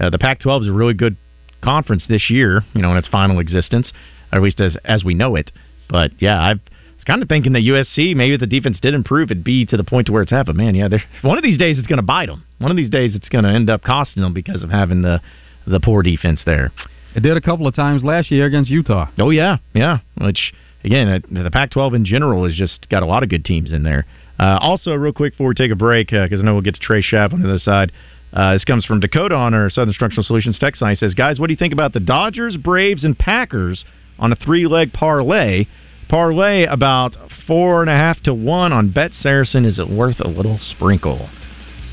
uh, 0.00 0.10
the 0.10 0.18
Pac-12 0.18 0.62
is 0.62 0.68
a 0.68 0.72
really 0.72 0.94
good 0.94 1.16
conference 1.62 2.04
this 2.08 2.28
year. 2.28 2.62
You 2.74 2.82
know, 2.82 2.90
in 2.92 2.98
its 2.98 3.08
final 3.08 3.38
existence, 3.38 3.92
or 4.32 4.38
at 4.38 4.42
least 4.42 4.60
as 4.60 4.76
as 4.84 5.04
we 5.04 5.14
know 5.14 5.36
it. 5.36 5.52
But 5.88 6.12
yeah, 6.20 6.42
I've 6.42 6.60
was 6.98 7.04
kind 7.04 7.22
of 7.22 7.28
thinking 7.28 7.52
that 7.52 7.62
USC 7.62 8.14
maybe 8.14 8.34
if 8.34 8.40
the 8.40 8.46
defense 8.46 8.78
did 8.80 8.94
improve, 8.94 9.30
it'd 9.30 9.44
be 9.44 9.64
to 9.66 9.76
the 9.76 9.84
point 9.84 10.06
to 10.06 10.12
where 10.12 10.22
it's 10.22 10.32
at. 10.32 10.46
But 10.46 10.56
man, 10.56 10.74
yeah, 10.74 10.88
one 11.22 11.38
of 11.38 11.44
these 11.44 11.58
days 11.58 11.78
it's 11.78 11.86
going 11.86 11.98
to 11.98 12.02
bite 12.02 12.26
them. 12.26 12.44
One 12.58 12.70
of 12.70 12.76
these 12.76 12.90
days 12.90 13.14
it's 13.14 13.28
going 13.28 13.44
to 13.44 13.50
end 13.50 13.70
up 13.70 13.82
costing 13.82 14.22
them 14.22 14.34
because 14.34 14.62
of 14.62 14.70
having 14.70 15.02
the 15.02 15.20
the 15.66 15.80
poor 15.80 16.02
defense 16.02 16.40
there. 16.44 16.72
It 17.14 17.20
did 17.20 17.36
a 17.36 17.40
couple 17.40 17.66
of 17.66 17.74
times 17.74 18.04
last 18.04 18.30
year 18.30 18.46
against 18.46 18.70
Utah. 18.70 19.06
Oh 19.18 19.30
yeah, 19.30 19.58
yeah. 19.74 19.98
Which 20.20 20.52
again, 20.84 21.08
uh, 21.08 21.42
the 21.42 21.50
Pac-12 21.50 21.96
in 21.96 22.04
general 22.04 22.44
has 22.44 22.54
just 22.54 22.88
got 22.88 23.02
a 23.02 23.06
lot 23.06 23.22
of 23.22 23.28
good 23.28 23.44
teams 23.44 23.72
in 23.72 23.82
there. 23.82 24.06
Uh, 24.38 24.58
also, 24.60 24.94
real 24.94 25.12
quick 25.12 25.32
before 25.32 25.48
we 25.48 25.54
take 25.54 25.72
a 25.72 25.76
break, 25.76 26.08
because 26.08 26.40
I 26.40 26.44
know 26.44 26.52
we'll 26.52 26.62
get 26.62 26.74
to 26.74 26.80
Trey 26.80 27.02
Schapp 27.02 27.32
on 27.32 27.42
the 27.42 27.48
other 27.48 27.58
side. 27.58 27.92
Uh, 28.32 28.52
this 28.52 28.64
comes 28.64 28.84
from 28.84 29.00
Dakota 29.00 29.34
on 29.34 29.54
our 29.54 29.70
Southern 29.70 29.94
Structural 29.94 30.22
Solutions 30.22 30.58
text 30.58 30.82
line. 30.82 30.92
He 30.92 30.96
says, 30.96 31.14
"Guys, 31.14 31.40
what 31.40 31.46
do 31.46 31.52
you 31.52 31.56
think 31.56 31.72
about 31.72 31.92
the 31.92 32.00
Dodgers, 32.00 32.56
Braves, 32.56 33.04
and 33.04 33.18
Packers 33.18 33.84
on 34.18 34.32
a 34.32 34.36
three-leg 34.36 34.92
parlay? 34.92 35.66
Parlay 36.08 36.64
about 36.64 37.14
four 37.46 37.80
and 37.82 37.90
a 37.90 37.94
half 37.94 38.20
to 38.22 38.34
one 38.34 38.72
on 38.72 38.90
Bet 38.90 39.12
Saracen. 39.20 39.64
Is 39.64 39.78
it 39.78 39.88
worth 39.88 40.20
a 40.20 40.28
little 40.28 40.58
sprinkle? 40.58 41.28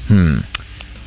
Hmm. 0.08 0.38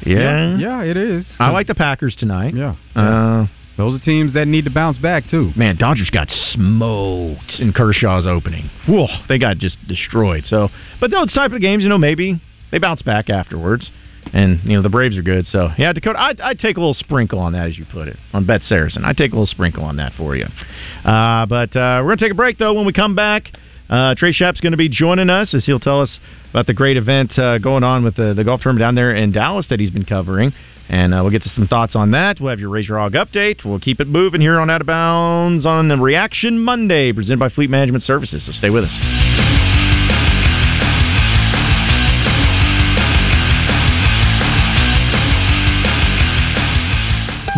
Yeah, 0.05 0.57
yeah, 0.59 0.83
it 0.83 0.97
is. 0.97 1.27
I 1.39 1.51
like 1.51 1.67
the 1.67 1.75
Packers 1.75 2.15
tonight. 2.17 2.55
Yeah. 2.55 2.77
Uh, 2.95 3.47
Those 3.77 4.01
are 4.01 4.05
teams 4.05 4.33
that 4.35 4.47
need 4.47 4.65
to 4.65 4.71
bounce 4.71 4.97
back 4.99 5.25
too. 5.31 5.51
Man, 5.57 5.77
Dodgers 5.77 6.11
got 6.11 6.29
smoked 6.53 7.59
in 7.59 7.73
Kershaw's 7.73 8.27
opening. 8.27 8.71
Whoa, 8.89 9.07
they 9.29 9.39
got 9.39 9.59
just 9.59 9.77
destroyed. 9.89 10.45
So, 10.47 10.69
but 11.01 11.11
those 11.11 11.33
type 11.33 11.53
of 11.53 11.61
games, 11.61 11.83
you 11.83 11.89
know, 11.89 11.99
maybe 11.99 12.41
they 12.71 12.79
bounce 12.79 13.03
back 13.03 13.29
afterwards. 13.29 13.91
And 14.33 14.61
you 14.65 14.77
know 14.77 14.83
the 14.83 14.89
Braves 14.89 15.17
are 15.17 15.23
good, 15.23 15.47
so 15.47 15.69
yeah, 15.79 15.93
Dakota. 15.93 16.21
I'd, 16.21 16.41
I'd 16.41 16.59
take 16.59 16.77
a 16.77 16.81
little 16.81 16.95
sprinkle 16.95 17.39
on 17.39 17.53
that, 17.53 17.69
as 17.69 17.79
you 17.79 17.87
put 17.91 18.09
it, 18.09 18.17
on 18.33 18.47
Bet 18.47 18.63
Saracen. 18.63 19.05
I'd 19.05 19.17
take 19.17 19.33
a 19.33 19.35
little 19.35 19.47
sprinkle 19.47 19.85
on 19.85 19.97
that 19.97 20.13
for 20.15 20.37
you. 20.37 20.47
Uh, 21.05 21.47
but 21.47 21.75
uh, 21.75 22.03
we're 22.03 22.11
gonna 22.11 22.17
take 22.17 22.33
a 22.33 22.37
break 22.37 22.59
though. 22.59 22.75
When 22.75 22.85
we 22.85 22.93
come 22.93 23.15
back, 23.15 23.51
uh, 23.89 24.15
Trey 24.17 24.33
Schapp's 24.33 24.61
going 24.61 24.73
to 24.73 24.79
be 24.79 24.89
joining 24.89 25.31
us 25.31 25.55
as 25.55 25.65
he'll 25.65 25.81
tell 25.81 26.01
us 26.01 26.19
about 26.51 26.67
the 26.67 26.75
great 26.75 26.97
event 26.97 27.39
uh, 27.39 27.59
going 27.59 27.85
on 27.85 28.05
with 28.05 28.17
the, 28.17 28.35
the 28.35 28.45
golf 28.45 28.61
tournament 28.61 28.81
down 28.81 28.95
there 28.95 29.15
in 29.15 29.33
Dallas 29.33 29.67
that 29.71 29.81
he's 29.81 29.91
been 29.91 30.05
covering. 30.05 30.53
And 30.91 31.15
uh, 31.15 31.21
we'll 31.23 31.33
get 31.33 31.43
to 31.43 31.51
some 31.51 31.67
thoughts 31.67 31.95
on 31.95 32.13
that. 32.13 32.41
We'll 32.41 32.51
have 32.51 32.61
your 32.61 32.77
Your 32.79 32.99
Hog 32.99 33.13
update. 33.13 33.65
We'll 33.65 33.81
keep 33.81 34.01
it 34.01 34.09
moving 34.09 34.41
here 34.41 34.59
on 34.59 34.71
Out 34.71 34.81
of 34.81 34.87
Bounds 34.87 35.67
on 35.67 35.89
the 35.89 35.97
Reaction 35.97 36.59
Monday, 36.59 37.13
presented 37.13 37.39
by 37.39 37.51
Fleet 37.51 37.69
Management 37.69 38.05
Services. 38.05 38.45
So 38.47 38.53
stay 38.53 38.71
with 38.71 38.85
us. 38.85 39.68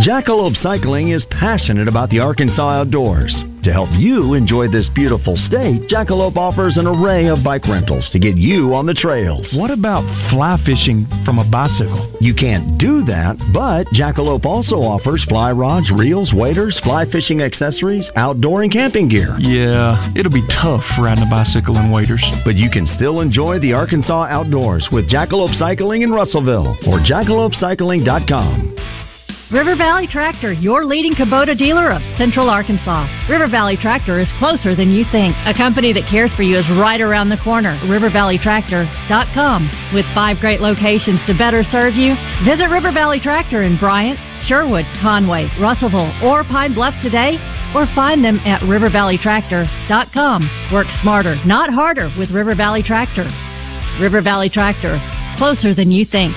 Jackalope 0.01 0.57
Cycling 0.63 1.11
is 1.11 1.27
passionate 1.31 1.87
about 1.87 2.09
the 2.09 2.21
Arkansas 2.21 2.81
outdoors. 2.81 3.37
To 3.65 3.71
help 3.71 3.91
you 3.93 4.33
enjoy 4.33 4.69
this 4.69 4.89
beautiful 4.95 5.37
state, 5.37 5.83
Jackalope 5.91 6.39
offers 6.39 6.79
an 6.79 6.87
array 6.87 7.29
of 7.29 7.45
bike 7.45 7.69
rentals 7.69 8.09
to 8.13 8.19
get 8.19 8.39
you 8.39 8.73
on 8.73 8.87
the 8.87 8.95
trails. 8.95 9.47
What 9.59 9.71
about 9.71 10.01
fly 10.31 10.57
fishing 10.65 11.07
from 11.27 11.39
a 11.39 11.51
bicycle? 11.51 12.17
You 12.19 12.33
can't 12.33 12.79
do 12.79 13.05
that, 13.05 13.37
but 13.53 13.89
Jackalope 13.89 14.47
also 14.47 14.77
offers 14.77 15.23
fly 15.29 15.53
rods, 15.53 15.93
reels, 15.95 16.33
waders, 16.35 16.81
fly 16.83 17.05
fishing 17.13 17.43
accessories, 17.43 18.11
outdoor 18.17 18.63
and 18.63 18.73
camping 18.73 19.11
gear. 19.11 19.37
Yeah, 19.39 20.11
it'll 20.17 20.33
be 20.33 20.49
tough 20.49 20.83
riding 20.99 21.25
a 21.25 21.29
bicycle 21.29 21.77
and 21.77 21.93
waders. 21.93 22.25
But 22.43 22.55
you 22.55 22.71
can 22.71 22.87
still 22.97 23.21
enjoy 23.21 23.59
the 23.59 23.75
Arkansas 23.75 24.29
outdoors 24.31 24.89
with 24.91 25.11
Jackalope 25.11 25.59
Cycling 25.59 26.01
in 26.01 26.11
Russellville 26.11 26.79
or 26.87 27.01
jackalopecycling.com. 27.01 29.00
River 29.51 29.75
Valley 29.75 30.07
Tractor, 30.07 30.53
your 30.53 30.85
leading 30.85 31.13
Kubota 31.13 31.59
dealer 31.59 31.91
of 31.91 32.01
Central 32.17 32.49
Arkansas. 32.49 33.11
River 33.29 33.49
Valley 33.51 33.77
Tractor 33.77 34.21
is 34.21 34.29
closer 34.39 34.77
than 34.77 34.95
you 34.95 35.05
think. 35.11 35.35
A 35.45 35.53
company 35.53 35.93
that 35.93 36.07
cares 36.09 36.31
for 36.37 36.45
you 36.45 36.57
is 36.57 36.65
right 36.79 37.01
around 37.01 37.31
the 37.31 37.37
corner. 37.43 37.77
RiverValleyTractor.com. 37.83 39.93
With 39.93 40.07
five 40.15 40.39
great 40.39 40.61
locations 40.61 41.19
to 41.27 41.37
better 41.37 41.65
serve 41.73 41.95
you, 41.95 42.15
visit 42.47 42.71
River 42.71 42.93
Valley 42.93 43.19
Tractor 43.19 43.65
in 43.65 43.77
Bryant, 43.77 44.21
Sherwood, 44.47 44.87
Conway, 45.03 45.51
Russellville, 45.59 46.15
or 46.23 46.45
Pine 46.45 46.73
Bluff 46.73 46.95
today, 47.03 47.35
or 47.75 47.89
find 47.93 48.23
them 48.23 48.39
at 48.47 48.63
RiverValleyTractor.com. 48.63 50.71
Work 50.73 50.87
smarter, 51.03 51.35
not 51.45 51.75
harder 51.75 52.09
with 52.17 52.31
River 52.31 52.55
Valley 52.55 52.85
Tractor. 52.85 53.29
River 54.01 54.23
Valley 54.23 54.49
Tractor, 54.49 55.03
closer 55.39 55.75
than 55.75 55.91
you 55.91 56.07
think. 56.07 56.37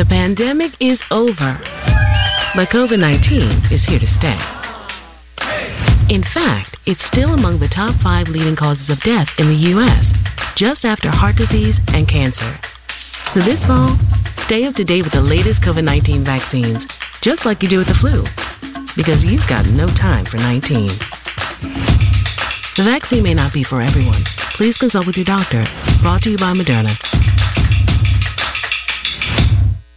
The 0.00 0.08
pandemic 0.08 0.72
is 0.80 0.98
over, 1.10 1.60
but 2.56 2.72
COVID 2.72 3.04
19 3.04 3.68
is 3.68 3.84
here 3.84 4.00
to 4.00 4.08
stay. 4.16 4.40
In 6.08 6.24
fact, 6.32 6.80
it's 6.86 7.04
still 7.12 7.36
among 7.36 7.60
the 7.60 7.68
top 7.68 8.00
five 8.00 8.26
leading 8.32 8.56
causes 8.56 8.88
of 8.88 8.96
death 9.04 9.28
in 9.36 9.52
the 9.52 9.76
U.S., 9.76 10.08
just 10.56 10.86
after 10.88 11.10
heart 11.12 11.36
disease 11.36 11.76
and 11.88 12.08
cancer. 12.08 12.56
So 13.36 13.44
this 13.44 13.60
fall, 13.68 14.00
stay 14.48 14.64
up 14.64 14.72
to 14.80 14.88
date 14.88 15.04
with 15.04 15.12
the 15.12 15.20
latest 15.20 15.60
COVID 15.60 15.84
19 15.84 16.24
vaccines, 16.24 16.80
just 17.20 17.44
like 17.44 17.60
you 17.60 17.68
do 17.68 17.84
with 17.84 17.92
the 17.92 18.00
flu, 18.00 18.24
because 18.96 19.20
you've 19.20 19.44
got 19.52 19.68
no 19.68 19.84
time 20.00 20.24
for 20.24 20.40
19. 20.40 20.96
The 22.80 22.88
vaccine 22.88 23.22
may 23.22 23.36
not 23.36 23.52
be 23.52 23.68
for 23.68 23.84
everyone. 23.84 24.24
Please 24.56 24.80
consult 24.80 25.04
with 25.04 25.20
your 25.20 25.28
doctor. 25.28 25.68
Brought 26.00 26.24
to 26.24 26.30
you 26.32 26.38
by 26.40 26.56
Moderna. 26.56 26.96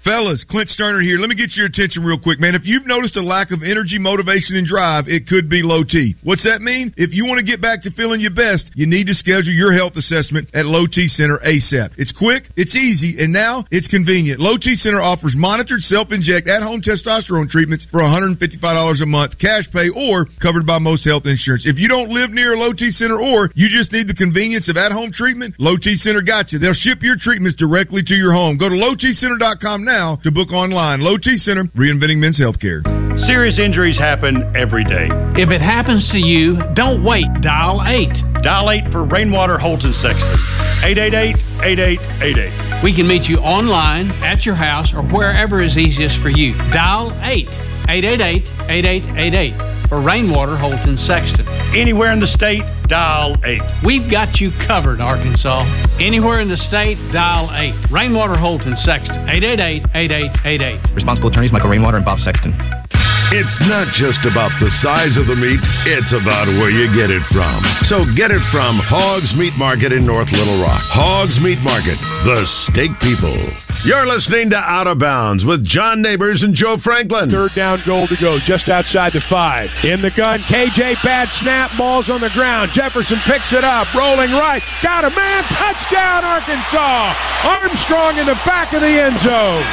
Fellas, 0.04 0.44
Clint 0.50 0.68
Stoerner 0.68 1.02
here. 1.02 1.16
Let 1.18 1.30
me 1.30 1.36
get 1.36 1.56
your 1.56 1.66
attention 1.66 2.04
real 2.04 2.20
quick, 2.20 2.36
man. 2.36 2.60
If 2.60 2.68
you've 2.68 2.86
noticed 2.86 3.16
a 3.16 3.24
lack 3.24 3.52
of 3.56 3.64
energy, 3.64 3.96
motivation, 3.96 4.60
and 4.60 4.68
drive, 4.68 5.08
it 5.08 5.32
could 5.32 5.48
be 5.48 5.64
low 5.64 5.88
T. 5.88 6.20
What's 6.28 6.44
that 6.44 6.60
mean? 6.60 6.92
If 7.00 7.16
you 7.16 7.24
want 7.24 7.40
to 7.40 7.48
get 7.48 7.64
back 7.64 7.88
to 7.88 7.92
feeling 7.96 8.20
your 8.20 8.36
best, 8.36 8.68
you 8.76 8.84
need 8.84 9.08
to 9.08 9.16
schedule 9.16 9.56
your 9.56 9.72
health 9.72 9.96
assessment 9.96 10.52
at 10.52 10.68
Low 10.68 10.92
T 10.92 11.08
Center 11.08 11.40
ASAP. 11.40 11.96
It's 11.96 12.12
quick, 12.12 12.52
it's 12.60 12.76
easy, 12.76 13.24
and 13.24 13.32
now 13.32 13.64
it's 13.72 13.88
convenient. 13.88 14.44
Low 14.44 14.60
T 14.60 14.76
Center 14.76 15.00
offers 15.00 15.40
monitored 15.40 15.80
self-inject 15.88 16.52
at-home 16.52 16.84
testosterone 16.84 17.48
treatments 17.48 17.88
for 17.88 18.04
$155 18.04 18.44
a 18.44 19.06
month, 19.08 19.40
cash 19.40 19.72
pay, 19.72 19.88
or 19.88 20.28
covered 20.44 20.68
by 20.68 20.84
most 20.84 21.08
health 21.08 21.24
insurance. 21.32 21.64
If 21.64 21.80
you 21.80 21.88
don't 21.88 22.12
live 22.12 22.36
near 22.36 22.56
a 22.56 22.60
Low 22.60 22.76
T 22.76 22.92
Center 22.92 23.16
or 23.16 23.56
you 23.56 23.72
just 23.72 23.96
need 23.96 24.12
the 24.12 24.20
convenience 24.20 24.68
of 24.68 24.76
at-home 24.76 25.16
treatment, 25.16 25.56
Low 25.60 25.80
T 25.80 25.96
Center 25.96 26.22
got 26.22 26.52
you. 26.52 26.60
They'll 26.60 26.76
ship 26.76 27.00
your 27.00 27.16
treatments 27.16 27.56
directly 27.56 28.04
to 28.04 28.16
your 28.20 28.36
home. 28.36 28.60
Go 28.60 28.68
to 28.68 28.76
lowtcenter.com 28.76 29.86
now 29.86 29.93
now 29.94 30.18
to 30.24 30.32
book 30.32 30.52
online. 30.52 31.02
Low 31.02 31.18
T 31.18 31.38
Center, 31.38 31.66
reinventing 31.78 32.18
men's 32.18 32.40
healthcare. 32.40 32.82
Serious 33.28 33.60
injuries 33.60 33.98
happen 33.98 34.42
every 34.56 34.84
day. 34.84 35.08
If 35.38 35.52
it 35.52 35.62
happens 35.62 36.10
to 36.12 36.18
you, 36.18 36.58
don't 36.74 37.04
wait. 37.04 37.28
Dial 37.42 37.84
8. 37.86 38.42
Dial 38.42 38.72
8 38.72 38.92
for 38.92 39.06
Rainwater 39.06 39.60
Holton 39.60 39.94
Sexton. 40.02 40.38
888-8888. 41.62 42.84
We 42.84 42.96
can 42.96 43.08
meet 43.08 43.30
you 43.30 43.38
online, 43.38 44.10
at 44.24 44.46
your 44.46 44.56
house, 44.56 44.92
or 44.96 45.04
wherever 45.04 45.62
is 45.62 45.78
easiest 45.78 46.20
for 46.24 46.30
you. 46.30 46.58
Dial 46.74 47.14
8. 47.22 47.48
888-8888 47.88 49.83
for 49.94 50.02
Rainwater 50.02 50.58
Holton 50.58 50.98
Sexton. 51.06 51.46
Anywhere 51.78 52.12
in 52.14 52.20
the 52.20 52.26
state, 52.34 52.66
dial 52.90 53.38
8. 53.46 53.62
We've 53.86 54.10
got 54.10 54.42
you 54.42 54.50
covered, 54.66 55.00
Arkansas. 55.02 55.70
Anywhere 56.02 56.42
in 56.42 56.50
the 56.50 56.58
state, 56.58 56.98
dial 57.14 57.54
8. 57.54 57.94
Rainwater 57.94 58.34
Holton 58.34 58.74
Sexton. 58.82 59.30
888-8888. 59.94 60.96
Responsible 60.96 61.30
attorneys 61.30 61.54
Michael 61.54 61.70
Rainwater 61.70 61.98
and 61.98 62.06
Bob 62.06 62.18
Sexton. 62.26 62.58
It's 63.34 63.58
not 63.70 63.86
just 63.94 64.22
about 64.26 64.50
the 64.58 64.70
size 64.82 65.14
of 65.18 65.30
the 65.30 65.38
meat, 65.38 65.62
it's 65.90 66.14
about 66.14 66.50
where 66.58 66.74
you 66.74 66.90
get 66.98 67.14
it 67.14 67.22
from. 67.30 67.62
So 67.86 68.06
get 68.18 68.34
it 68.34 68.42
from 68.50 68.82
Hogs 68.82 69.34
Meat 69.38 69.54
Market 69.58 69.94
in 69.94 70.06
North 70.06 70.30
Little 70.34 70.62
Rock. 70.62 70.82
Hogs 70.90 71.38
Meat 71.42 71.62
Market, 71.62 71.98
the 72.26 72.46
steak 72.70 72.94
people. 73.02 73.38
You're 73.84 74.08
listening 74.08 74.50
to 74.52 74.56
Out 74.56 74.88
of 74.88 74.98
Bounds 75.00 75.44
with 75.44 75.68
John 75.68 76.02
Neighbors 76.02 76.40
and 76.42 76.56
Joe 76.56 76.78
Franklin. 76.80 77.28
Third 77.30 77.52
down 77.54 77.84
goal 77.86 78.08
to 78.08 78.16
go, 78.16 78.40
just 78.48 78.70
outside 78.72 79.12
the 79.12 79.20
five. 79.30 79.68
In 79.84 80.00
the 80.02 80.10
gun, 80.16 80.40
KJ 80.48 81.04
bad 81.04 81.28
snap, 81.44 81.76
ball's 81.78 82.10
on 82.10 82.22
the 82.22 82.32
ground. 82.32 82.72
Jefferson 82.74 83.20
picks 83.28 83.52
it 83.52 83.68
up, 83.68 83.92
rolling 83.92 84.32
right. 84.32 84.64
Got 84.82 85.04
a 85.04 85.12
man, 85.12 85.44
touchdown 85.52 86.24
Arkansas. 86.24 87.12
Armstrong 87.44 88.24
in 88.24 88.26
the 88.26 88.40
back 88.48 88.72
of 88.72 88.80
the 88.80 88.88
end 88.88 89.20
zone. 89.20 89.68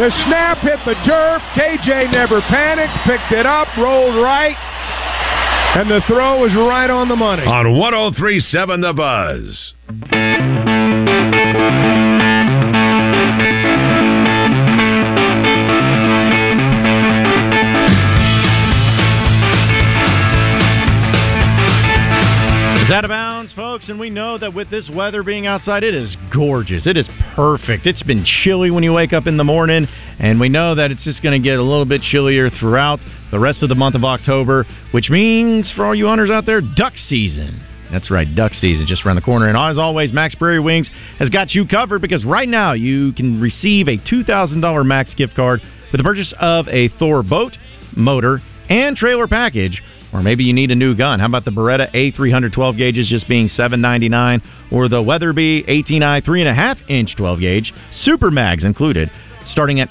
The 0.00 0.08
snap 0.24 0.64
hit 0.64 0.80
the 0.88 0.96
turf. 1.04 1.44
KJ 1.52 2.16
never 2.16 2.40
panicked, 2.40 2.96
picked 3.04 3.36
it 3.36 3.44
up, 3.44 3.68
rolled 3.76 4.16
right. 4.16 4.56
And 5.76 5.90
the 5.90 6.00
throw 6.08 6.40
was 6.40 6.56
right 6.56 6.88
on 6.88 7.08
the 7.08 7.16
money. 7.16 7.44
On 7.44 7.76
1037 7.76 8.80
The 8.80 8.94
Buzz. 8.96 9.74
Is 22.96 23.04
of 23.04 23.08
bounds, 23.10 23.52
folks, 23.52 23.90
and 23.90 24.00
we 24.00 24.08
know 24.08 24.38
that 24.38 24.54
with 24.54 24.70
this 24.70 24.88
weather 24.88 25.22
being 25.22 25.46
outside, 25.46 25.84
it 25.84 25.94
is 25.94 26.16
gorgeous. 26.32 26.86
It 26.86 26.96
is 26.96 27.06
perfect. 27.34 27.86
It's 27.86 28.02
been 28.02 28.24
chilly 28.24 28.70
when 28.70 28.82
you 28.82 28.94
wake 28.94 29.12
up 29.12 29.26
in 29.26 29.36
the 29.36 29.44
morning, 29.44 29.86
and 30.18 30.40
we 30.40 30.48
know 30.48 30.74
that 30.74 30.90
it's 30.90 31.04
just 31.04 31.22
going 31.22 31.38
to 31.38 31.46
get 31.46 31.58
a 31.58 31.62
little 31.62 31.84
bit 31.84 32.00
chillier 32.00 32.48
throughout 32.48 33.00
the 33.30 33.38
rest 33.38 33.62
of 33.62 33.68
the 33.68 33.74
month 33.74 33.96
of 33.96 34.04
October, 34.04 34.64
which 34.92 35.10
means 35.10 35.70
for 35.76 35.84
all 35.84 35.94
you 35.94 36.06
hunters 36.06 36.30
out 36.30 36.46
there, 36.46 36.62
duck 36.62 36.94
season. 37.06 37.60
That's 37.92 38.10
right, 38.10 38.34
duck 38.34 38.52
season 38.54 38.86
just 38.86 39.04
around 39.04 39.16
the 39.16 39.22
corner. 39.22 39.46
And 39.46 39.58
as 39.58 39.76
always, 39.76 40.10
Mack's 40.14 40.34
Prairie 40.34 40.58
Wings 40.58 40.88
has 41.18 41.28
got 41.28 41.50
you 41.50 41.68
covered 41.68 42.00
because 42.00 42.24
right 42.24 42.48
now 42.48 42.72
you 42.72 43.12
can 43.12 43.42
receive 43.42 43.88
a 43.88 43.98
$2,000 43.98 44.86
Mack's 44.86 45.14
gift 45.14 45.36
card 45.36 45.60
with 45.92 45.98
the 45.98 46.04
purchase 46.04 46.32
of 46.40 46.66
a 46.68 46.88
Thor 46.98 47.22
boat, 47.22 47.58
motor, 47.94 48.40
and 48.70 48.96
trailer 48.96 49.28
package. 49.28 49.82
Or 50.16 50.22
maybe 50.22 50.44
you 50.44 50.54
need 50.54 50.70
a 50.70 50.74
new 50.74 50.96
gun. 50.96 51.20
How 51.20 51.26
about 51.26 51.44
the 51.44 51.50
Beretta 51.50 51.92
A312 51.92 52.78
gauges 52.78 53.06
just 53.06 53.28
being 53.28 53.48
799, 53.48 54.40
or 54.72 54.88
the 54.88 55.02
Weatherby 55.02 55.64
18i 55.64 56.24
3.5 56.24 56.90
inch 56.90 57.14
12 57.18 57.40
gauge, 57.40 57.74
Super 58.00 58.30
Mags 58.30 58.64
included, 58.64 59.10
starting 59.46 59.78
at 59.78 59.90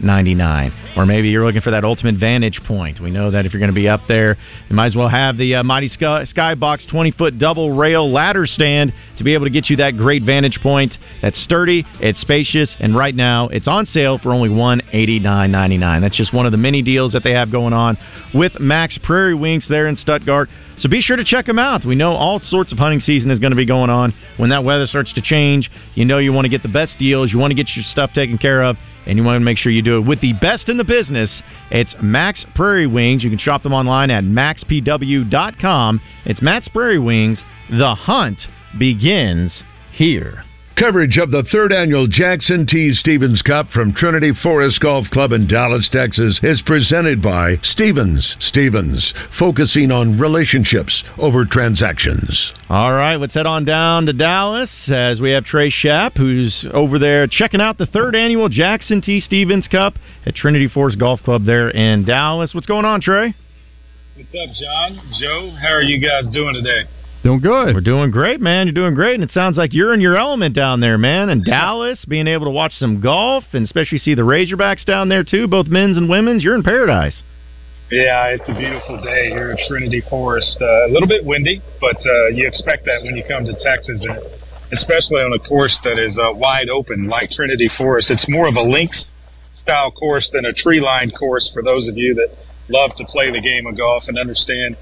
$749.99. 0.00 0.96
Or 0.96 1.06
maybe 1.06 1.28
you're 1.28 1.44
looking 1.44 1.60
for 1.60 1.70
that 1.70 1.84
ultimate 1.84 2.18
vantage 2.18 2.60
point. 2.66 3.00
We 3.00 3.10
know 3.10 3.30
that 3.30 3.46
if 3.46 3.52
you're 3.52 3.60
going 3.60 3.70
to 3.70 3.74
be 3.74 3.88
up 3.88 4.00
there, 4.08 4.36
you 4.68 4.76
might 4.76 4.86
as 4.86 4.96
well 4.96 5.08
have 5.08 5.36
the 5.36 5.56
uh, 5.56 5.62
Muddy 5.62 5.88
Sky, 5.88 6.24
Skybox 6.24 6.88
20 6.90 7.12
foot 7.12 7.38
double 7.38 7.76
rail 7.76 8.10
ladder 8.10 8.46
stand 8.46 8.92
to 9.18 9.24
be 9.24 9.34
able 9.34 9.46
to 9.46 9.50
get 9.50 9.68
you 9.68 9.76
that 9.76 9.96
great 9.96 10.22
vantage 10.22 10.58
point. 10.62 10.96
That's 11.22 11.42
sturdy, 11.42 11.84
it's 12.00 12.20
spacious, 12.20 12.74
and 12.78 12.96
right 12.96 13.14
now 13.14 13.48
it's 13.48 13.68
on 13.68 13.86
sale 13.86 14.18
for 14.18 14.32
only 14.32 14.48
$189.99. 14.48 16.00
That's 16.00 16.16
just 16.16 16.32
one 16.32 16.46
of 16.46 16.52
the 16.52 16.58
many 16.58 16.82
deals 16.82 17.12
that 17.12 17.24
they 17.24 17.32
have 17.32 17.50
going 17.50 17.72
on 17.72 17.96
with 18.34 18.58
Mack's 18.60 18.98
Prairie 19.02 19.34
Wings 19.34 19.66
there 19.68 19.86
in 19.86 19.96
Stuttgart. 19.96 20.48
So 20.78 20.90
be 20.90 21.00
sure 21.00 21.16
to 21.16 21.24
check 21.24 21.46
them 21.46 21.58
out. 21.58 21.86
We 21.86 21.94
know 21.94 22.12
all 22.12 22.38
sorts 22.40 22.70
of 22.70 22.78
hunting 22.78 23.00
season 23.00 23.30
is 23.30 23.38
going 23.38 23.52
to 23.52 23.56
be 23.56 23.64
going 23.64 23.88
on. 23.88 24.12
When 24.36 24.50
that 24.50 24.62
weather 24.62 24.86
starts 24.86 25.12
to 25.14 25.22
change, 25.22 25.70
you 25.94 26.04
know 26.04 26.18
you 26.18 26.32
want 26.34 26.44
to 26.44 26.50
get 26.50 26.62
the 26.62 26.68
best 26.68 26.98
deals, 26.98 27.32
you 27.32 27.38
want 27.38 27.50
to 27.50 27.54
get 27.54 27.74
your 27.74 27.84
stuff 27.84 28.12
taken 28.12 28.36
care 28.36 28.62
of, 28.62 28.76
and 29.06 29.16
you 29.16 29.24
want 29.24 29.36
to 29.36 29.44
make 29.44 29.58
sure 29.58 29.70
you 29.70 29.82
do 29.82 29.98
it 29.98 30.06
with 30.06 30.20
the 30.20 30.32
best 30.34 30.68
in 30.68 30.76
the 30.76 30.84
business. 30.84 31.42
It's 31.70 31.94
Mack's 32.02 32.44
Prairie 32.54 32.86
Wings. 32.86 33.22
You 33.22 33.30
can 33.30 33.38
shop 33.38 33.62
them 33.62 33.72
online 33.72 34.10
at 34.10 34.24
mackspw.com. 34.24 36.00
It's 36.24 36.42
Mack's 36.42 36.68
Prairie 36.68 36.98
Wings. 36.98 37.42
The 37.70 37.94
hunt 37.94 38.38
begins 38.78 39.52
here. 39.92 40.45
Coverage 40.76 41.16
of 41.16 41.30
the 41.30 41.42
third 41.50 41.72
annual 41.72 42.06
Jackson 42.06 42.66
T. 42.66 42.92
Stevens 42.92 43.40
Cup 43.40 43.70
from 43.70 43.94
Trinity 43.94 44.32
Forest 44.42 44.78
Golf 44.80 45.06
Club 45.10 45.32
in 45.32 45.46
Dallas, 45.46 45.88
Texas 45.90 46.38
is 46.42 46.62
presented 46.66 47.22
by 47.22 47.56
Stevens. 47.62 48.36
Stevens, 48.40 49.14
focusing 49.38 49.90
on 49.90 50.20
relationships 50.20 51.02
over 51.16 51.46
transactions. 51.46 52.52
All 52.68 52.92
right, 52.92 53.16
let's 53.16 53.32
head 53.32 53.46
on 53.46 53.64
down 53.64 54.04
to 54.04 54.12
Dallas 54.12 54.68
as 54.88 55.18
we 55.18 55.30
have 55.30 55.46
Trey 55.46 55.70
Shapp, 55.70 56.18
who's 56.18 56.66
over 56.74 56.98
there 56.98 57.26
checking 57.26 57.62
out 57.62 57.78
the 57.78 57.86
third 57.86 58.14
annual 58.14 58.50
Jackson 58.50 59.00
T. 59.00 59.20
Stevens 59.20 59.68
Cup 59.68 59.94
at 60.26 60.34
Trinity 60.34 60.68
Forest 60.68 60.98
Golf 60.98 61.22
Club 61.22 61.46
there 61.46 61.70
in 61.70 62.04
Dallas. 62.04 62.52
What's 62.52 62.66
going 62.66 62.84
on, 62.84 63.00
Trey? 63.00 63.34
What's 64.14 64.28
up, 64.28 64.54
John? 64.54 65.00
Joe, 65.18 65.56
how 65.58 65.72
are 65.72 65.82
you 65.82 66.06
guys 66.06 66.30
doing 66.34 66.52
today? 66.52 66.90
Doing 67.26 67.40
good. 67.40 67.74
We're 67.74 67.80
doing 67.80 68.12
great, 68.12 68.40
man. 68.40 68.68
You're 68.68 68.86
doing 68.86 68.94
great, 68.94 69.16
and 69.16 69.24
it 69.24 69.32
sounds 69.32 69.56
like 69.56 69.74
you're 69.74 69.92
in 69.92 70.00
your 70.00 70.16
element 70.16 70.54
down 70.54 70.78
there, 70.78 70.96
man. 70.96 71.28
In 71.28 71.42
Dallas, 71.42 71.98
being 72.06 72.28
able 72.28 72.44
to 72.44 72.52
watch 72.52 72.70
some 72.74 73.00
golf 73.00 73.42
and 73.52 73.64
especially 73.64 73.98
see 73.98 74.14
the 74.14 74.22
Razorbacks 74.22 74.84
down 74.84 75.08
there 75.08 75.24
too, 75.24 75.48
both 75.48 75.66
men's 75.66 75.96
and 75.96 76.08
women's. 76.08 76.44
You're 76.44 76.54
in 76.54 76.62
paradise. 76.62 77.20
Yeah, 77.90 78.26
it's 78.30 78.48
a 78.48 78.54
beautiful 78.54 79.02
day 79.02 79.30
here 79.30 79.50
at 79.50 79.58
Trinity 79.66 80.04
Forest. 80.08 80.56
Uh, 80.60 80.86
a 80.86 80.90
little 80.92 81.08
bit 81.08 81.24
windy, 81.24 81.60
but 81.80 81.96
uh, 81.96 82.28
you 82.28 82.46
expect 82.46 82.84
that 82.84 83.02
when 83.02 83.16
you 83.16 83.24
come 83.26 83.44
to 83.44 83.54
Texas, 83.58 84.06
and 84.06 84.22
especially 84.70 85.18
on 85.18 85.32
a 85.34 85.42
course 85.48 85.76
that 85.82 85.98
is 85.98 86.16
uh, 86.16 86.32
wide 86.32 86.68
open 86.68 87.08
like 87.08 87.32
Trinity 87.32 87.68
Forest. 87.76 88.08
It's 88.08 88.28
more 88.28 88.46
of 88.46 88.54
a 88.54 88.62
links 88.62 89.10
style 89.64 89.90
course 89.90 90.30
than 90.32 90.46
a 90.46 90.52
tree 90.52 90.78
lined 90.78 91.12
course 91.18 91.50
for 91.52 91.64
those 91.64 91.88
of 91.88 91.96
you 91.96 92.14
that 92.14 92.38
love 92.68 92.92
to 92.98 93.04
play 93.06 93.32
the 93.32 93.40
game 93.40 93.66
of 93.66 93.76
golf 93.76 94.04
and 94.06 94.16
understand 94.16 94.76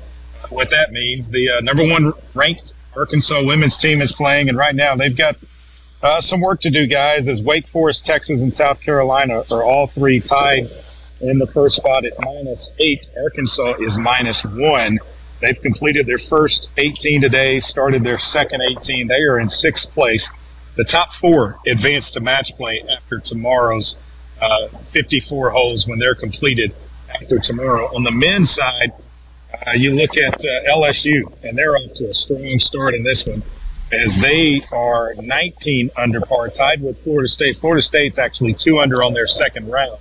what 0.50 0.68
that 0.70 0.92
means. 0.92 1.30
The 1.30 1.58
uh, 1.58 1.60
number 1.62 1.86
one 1.86 2.12
ranked 2.34 2.72
Arkansas 2.96 3.44
women's 3.44 3.76
team 3.78 4.00
is 4.00 4.12
playing, 4.16 4.48
and 4.48 4.58
right 4.58 4.74
now 4.74 4.96
they've 4.96 5.16
got 5.16 5.36
uh, 6.02 6.20
some 6.20 6.40
work 6.40 6.60
to 6.60 6.70
do, 6.70 6.86
guys. 6.86 7.28
As 7.28 7.40
Wake 7.44 7.66
Forest, 7.72 8.04
Texas, 8.04 8.40
and 8.40 8.52
South 8.52 8.78
Carolina 8.84 9.42
are 9.50 9.64
all 9.64 9.90
three 9.94 10.20
tied 10.20 10.64
in 11.20 11.38
the 11.38 11.46
first 11.54 11.76
spot 11.76 12.04
at 12.04 12.12
minus 12.18 12.68
eight. 12.78 13.00
Arkansas 13.22 13.74
is 13.80 13.96
minus 13.98 14.40
one. 14.54 14.98
They've 15.40 15.60
completed 15.62 16.06
their 16.06 16.20
first 16.30 16.68
18 16.78 17.20
today, 17.20 17.60
started 17.60 18.04
their 18.04 18.18
second 18.18 18.62
18. 18.62 19.08
They 19.08 19.22
are 19.22 19.40
in 19.40 19.48
sixth 19.48 19.86
place. 19.92 20.26
The 20.76 20.84
top 20.84 21.08
four 21.20 21.56
advance 21.66 22.10
to 22.14 22.20
match 22.20 22.50
play 22.56 22.82
after 22.96 23.20
tomorrow's 23.24 23.96
uh, 24.40 24.78
54 24.92 25.50
holes 25.50 25.84
when 25.86 25.98
they're 25.98 26.14
completed 26.14 26.74
after 27.14 27.38
tomorrow. 27.42 27.94
On 27.94 28.02
the 28.02 28.10
men's 28.10 28.54
side, 28.54 28.92
uh, 29.66 29.72
you 29.76 29.90
look 29.92 30.10
at 30.16 30.34
uh, 30.34 30.76
LSU, 30.76 31.22
and 31.42 31.56
they're 31.56 31.76
off 31.76 31.90
to 31.96 32.10
a 32.10 32.14
strong 32.14 32.56
start 32.58 32.94
in 32.94 33.04
this 33.04 33.22
one 33.26 33.42
as 33.92 34.10
they 34.22 34.62
are 34.72 35.14
19 35.16 35.90
under 35.96 36.20
par, 36.20 36.48
tied 36.48 36.82
with 36.82 36.96
Florida 37.04 37.28
State. 37.28 37.56
Florida 37.60 37.82
State's 37.82 38.18
actually 38.18 38.56
two 38.62 38.80
under 38.80 39.02
on 39.02 39.12
their 39.12 39.26
second 39.26 39.70
round. 39.70 39.98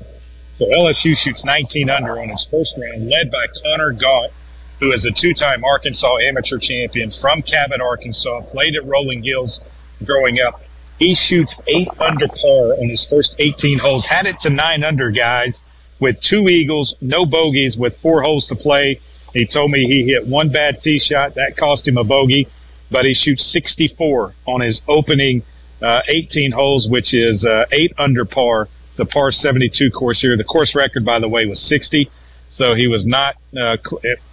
So 0.58 0.66
LSU 0.66 1.14
shoots 1.24 1.44
19 1.44 1.90
under 1.90 2.20
on 2.20 2.30
its 2.30 2.46
first 2.50 2.74
round, 2.78 3.10
led 3.10 3.30
by 3.32 3.46
Connor 3.64 3.94
Gaunt, 3.94 4.32
who 4.80 4.92
is 4.92 5.06
a 5.06 5.22
two-time 5.22 5.64
Arkansas 5.64 6.18
amateur 6.28 6.58
champion 6.60 7.12
from 7.22 7.42
Cabot, 7.42 7.82
Arkansas, 7.82 8.42
played 8.52 8.76
at 8.76 8.86
Rolling 8.86 9.24
Hills 9.24 9.60
growing 10.06 10.40
up. 10.46 10.62
He 11.00 11.16
shoots 11.28 11.54
eight 11.68 11.90
under 12.00 12.28
par 12.28 12.78
on 12.80 12.90
his 12.90 13.06
first 13.10 13.36
18 13.40 13.80
holes, 13.80 14.06
had 14.08 14.26
it 14.26 14.36
to 14.42 14.50
nine 14.50 14.84
under, 14.84 15.12
guys, 15.12 15.58
with 16.00 16.18
two 16.30 16.48
eagles, 16.48 16.96
no 17.02 17.26
bogeys, 17.26 17.76
with 17.78 17.94
four 18.02 18.22
holes 18.22 18.46
to 18.48 18.56
play. 18.56 19.00
He 19.34 19.48
told 19.52 19.72
me 19.72 19.86
he 19.88 20.12
hit 20.12 20.28
one 20.28 20.52
bad 20.52 20.82
tee 20.82 21.00
shot. 21.00 21.36
That 21.36 21.58
cost 21.58 21.88
him 21.88 21.98
a 21.98 22.04
bogey, 22.04 22.48
but 22.92 23.06
he 23.06 23.14
shoots 23.14 23.52
64 23.52 24.34
on 24.46 24.62
his 24.62 24.82
opening 24.88 25.44
uh, 25.82 26.02
18 26.08 26.52
holes, 26.52 26.88
which 26.90 27.14
is 27.14 27.44
uh, 27.46 27.66
eight 27.72 27.92
under 27.98 28.26
par. 28.26 28.70
It's 28.92 29.00
a 29.00 29.06
par 29.06 29.32
72 29.32 29.90
course 29.92 30.22
here. 30.22 30.38
The 30.38 30.44
course 30.44 30.74
record, 30.76 31.04
by 31.04 31.20
the 31.20 31.28
way, 31.28 31.46
was 31.46 31.60
60. 31.68 32.10
So 32.58 32.76
he 32.76 32.88
was 32.88 33.04
not, 33.06 33.36
uh, 33.58 33.78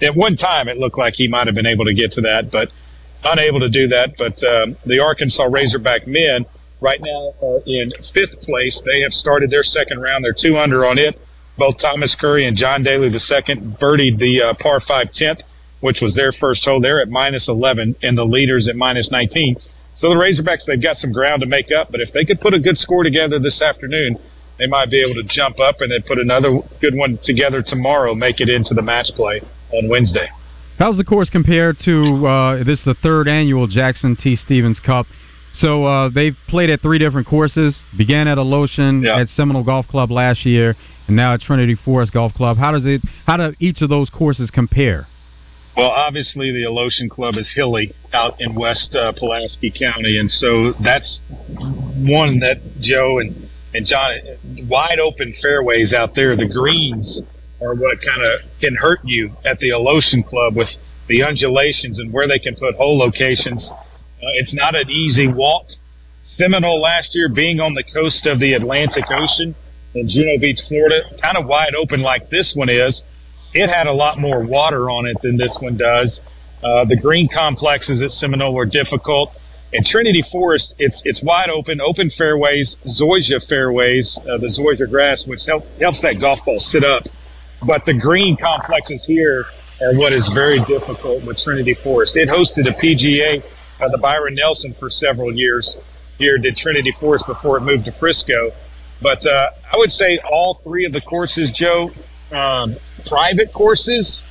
at 0.03 0.15
one 0.15 0.37
time, 0.37 0.69
it 0.69 0.77
looked 0.77 0.99
like 0.99 1.15
he 1.17 1.27
might 1.27 1.47
have 1.47 1.57
been 1.57 1.67
able 1.67 1.87
to 1.87 1.95
get 1.95 2.13
to 2.13 2.21
that, 2.21 2.51
but 2.53 2.69
unable 3.25 3.61
to 3.61 3.71
do 3.71 3.89
that. 3.89 4.15
But 4.19 4.37
um, 4.45 4.77
the 4.85 5.01
Arkansas 5.01 5.45
Razorback 5.45 6.07
men 6.07 6.45
right 6.83 7.01
now 7.01 7.33
are 7.43 7.61
in 7.65 7.93
fifth 8.13 8.43
place. 8.43 8.79
They 8.85 9.01
have 9.01 9.13
started 9.13 9.51
their 9.51 9.63
second 9.63 10.01
round. 10.01 10.25
They're 10.25 10.37
two 10.39 10.59
under 10.59 10.85
on 10.85 10.99
it. 10.99 11.19
Both 11.61 11.77
Thomas 11.79 12.17
Curry 12.19 12.49
and 12.49 12.57
John 12.57 12.83
Daly 12.83 13.09
II 13.09 13.77
birdied 13.77 14.19
the 14.19 14.41
uh, 14.41 14.55
par 14.63 14.81
5 14.81 15.09
10th, 15.09 15.43
which 15.81 15.99
was 16.01 16.15
their 16.15 16.33
first 16.33 16.65
hole. 16.65 16.81
They're 16.81 17.03
at 17.03 17.11
minus 17.11 17.49
11, 17.49 17.97
and 18.01 18.17
the 18.17 18.25
leaders 18.25 18.67
at 18.67 18.77
minus 18.77 19.11
19. 19.13 19.57
So 19.99 20.09
the 20.09 20.15
Razorbacks, 20.15 20.65
they've 20.67 20.83
got 20.83 20.97
some 20.97 21.13
ground 21.13 21.43
to 21.43 21.47
make 21.47 21.67
up, 21.79 21.93
but 21.93 22.01
if 22.01 22.15
they 22.15 22.25
could 22.25 22.41
put 22.41 22.55
a 22.55 22.59
good 22.59 22.79
score 22.79 23.05
together 23.05 23.39
this 23.39 23.61
afternoon, 23.61 24.17
they 24.59 24.67
might 24.67 24.91
be 24.91 25.03
able 25.03 25.13
to 25.21 25.29
jump 25.29 25.61
up 25.61 25.77
and 25.81 25.93
then 25.93 26.01
put 26.09 26.19
another 26.19 26.61
good 26.81 26.95
one 26.95 27.19
together 27.23 27.63
tomorrow, 27.63 28.15
make 28.15 28.41
it 28.41 28.49
into 28.49 28.73
the 28.73 28.81
match 28.81 29.09
play 29.15 29.43
on 29.75 29.91
Wednesday. 29.91 30.29
How's 30.79 30.97
the 30.97 31.05
course 31.05 31.29
compared 31.29 31.77
to 31.85 32.27
uh, 32.27 32.65
this 32.65 32.79
is 32.79 32.85
the 32.87 32.97
third 33.03 33.29
annual 33.29 33.67
Jackson 33.67 34.17
T. 34.17 34.35
Stevens 34.35 34.81
Cup? 34.81 35.05
So 35.55 35.85
uh, 35.85 36.09
they've 36.09 36.37
played 36.49 36.71
at 36.71 36.81
three 36.81 36.99
different 36.99 37.27
courses. 37.27 37.77
Began 37.97 38.29
at 38.29 38.39
Alotian 38.39 39.05
Yeah. 39.05 39.21
at 39.21 39.29
Seminole 39.29 39.65
Golf 39.65 39.87
Club 39.89 40.11
last 40.11 40.47
year, 40.47 40.77
and 41.07 41.17
now 41.17 41.35
at 41.35 41.41
Trinity 41.41 41.75
Forest 41.75 42.13
Golf 42.13 42.33
Club. 42.35 42.57
How 42.57 42.71
does 42.73 42.87
it? 42.87 43.03
How 43.27 43.37
do 43.37 43.55
each 43.61 43.83
of 43.83 43.89
those 43.89 44.09
courses 44.11 44.51
compare? 44.51 45.07
Well, 45.77 45.91
obviously 45.91 46.51
the 46.53 46.65
Alotian 46.69 47.09
Club 47.09 47.37
is 47.37 47.51
hilly 47.55 47.95
out 48.13 48.41
in 48.41 48.55
West 48.55 48.95
uh, 48.95 49.13
Pulaski 49.13 49.71
County, 49.71 50.19
and 50.19 50.31
so 50.31 50.73
that's 50.83 51.21
one 51.29 52.41
that 52.41 52.59
Joe 52.81 53.19
and 53.19 53.49
and 53.73 53.87
John 53.87 54.11
wide 54.69 54.99
open 54.99 55.35
fairways 55.41 55.93
out 55.93 56.11
there. 56.15 56.37
The 56.37 56.47
greens 56.49 57.21
are 57.63 57.75
what 57.75 57.99
kind 57.99 58.23
of 58.23 58.61
can 58.61 58.75
hurt 58.75 59.01
you 59.05 59.31
at 59.45 59.59
the 59.59 59.71
Alotian 59.71 60.27
Club 60.27 60.57
with 60.57 60.69
the 61.09 61.23
undulations 61.23 61.99
and 61.99 62.13
where 62.13 62.27
they 62.27 62.39
can 62.39 62.55
put 62.57 62.75
hole 62.77 62.99
locations. 62.99 63.71
Uh, 64.21 64.37
it's 64.37 64.53
not 64.53 64.75
an 64.75 64.91
easy 64.91 65.27
walk. 65.27 65.67
Seminole 66.37 66.81
last 66.81 67.09
year 67.13 67.29
being 67.35 67.61
on 67.61 67.75
the 67.75 67.85
coast 67.95 68.27
of 68.27 68.39
the 68.39 68.53
Atlantic 68.53 69.05
Ocean 69.11 69.55
in 69.95 70.09
Juno 70.09 70.39
Beach, 70.39 70.59
Florida, 70.69 71.01
kind 71.23 71.39
of 71.39 71.47
wide 71.47 71.75
open 71.75 72.03
like 72.03 72.29
this 72.29 72.53
one 72.55 72.69
is. 72.69 73.03
It 73.55 73.69
had 73.69 73.87
a 73.87 73.93
lot 73.93 74.19
more 74.19 74.45
water 74.45 74.91
on 74.91 75.07
it 75.07 75.17
than 75.23 75.37
this 75.37 75.57
one 75.61 75.77
does. 75.77 76.21
Uh, 76.63 76.85
the 76.85 76.97
green 76.97 77.29
complexes 77.33 78.03
at 78.03 78.11
Seminole 78.11 78.57
are 78.59 78.67
difficult. 78.67 79.33
At 79.73 79.85
Trinity 79.87 80.23
Forest, 80.31 80.75
it's 80.79 81.01
it's 81.05 81.23
wide 81.23 81.49
open, 81.49 81.81
open 81.81 82.11
fairways, 82.19 82.77
zoysia 83.01 83.41
fairways, 83.49 84.19
uh, 84.23 84.37
the 84.39 84.53
zoysia 84.53 84.89
grass, 84.91 85.23
which 85.27 85.41
help, 85.47 85.65
helps 85.81 86.03
that 86.03 86.21
golf 86.21 86.41
ball 86.45 86.59
sit 86.59 86.85
up. 86.85 87.05
But 87.67 87.83
the 87.87 87.95
green 87.95 88.37
complexes 88.37 89.05
here 89.07 89.47
are 89.81 89.95
what 89.95 90.13
is 90.13 90.29
very 90.35 90.59
difficult 90.67 91.25
with 91.25 91.39
Trinity 91.39 91.77
Forest. 91.83 92.17
It 92.17 92.29
hosted 92.29 92.69
a 92.69 92.75
PGA, 92.83 93.43
uh, 93.81 93.89
the 93.89 93.99
Byron 93.99 94.35
Nelson, 94.35 94.75
for 94.79 94.91
several 94.91 95.35
years. 95.35 95.77
Here 96.19 96.37
did 96.39 96.57
Trinity 96.57 96.93
Forest 97.01 97.25
before 97.27 97.57
it 97.57 97.63
moved 97.63 97.87
to 97.87 97.93
Frisco. 97.99 98.51
But 99.03 99.25
uh, 99.27 99.51
I 99.73 99.77
would 99.77 99.91
say 99.91 100.19
all 100.31 100.61
three 100.63 100.85
of 100.85 100.93
the 100.93 101.01
courses, 101.01 101.51
Joe, 101.55 101.91
um, 102.37 102.77
private 103.07 103.53
courses 103.55 104.23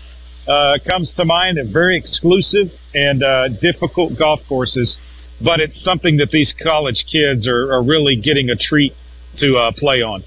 uh, 0.47 0.77
comes 0.87 1.13
to 1.17 1.25
mind. 1.25 1.57
They're 1.57 1.71
very 1.71 1.97
exclusive 1.97 2.67
and 2.93 3.23
uh, 3.23 3.49
difficult 3.59 4.17
golf 4.17 4.39
courses, 4.47 4.99
but 5.43 5.59
it's 5.59 5.83
something 5.83 6.17
that 6.17 6.29
these 6.31 6.53
college 6.61 7.05
kids 7.11 7.47
are, 7.47 7.73
are 7.73 7.83
really 7.83 8.15
getting 8.15 8.49
a 8.49 8.55
treat 8.55 8.93
to 9.37 9.57
uh, 9.57 9.71
play 9.75 10.01
on. 10.01 10.23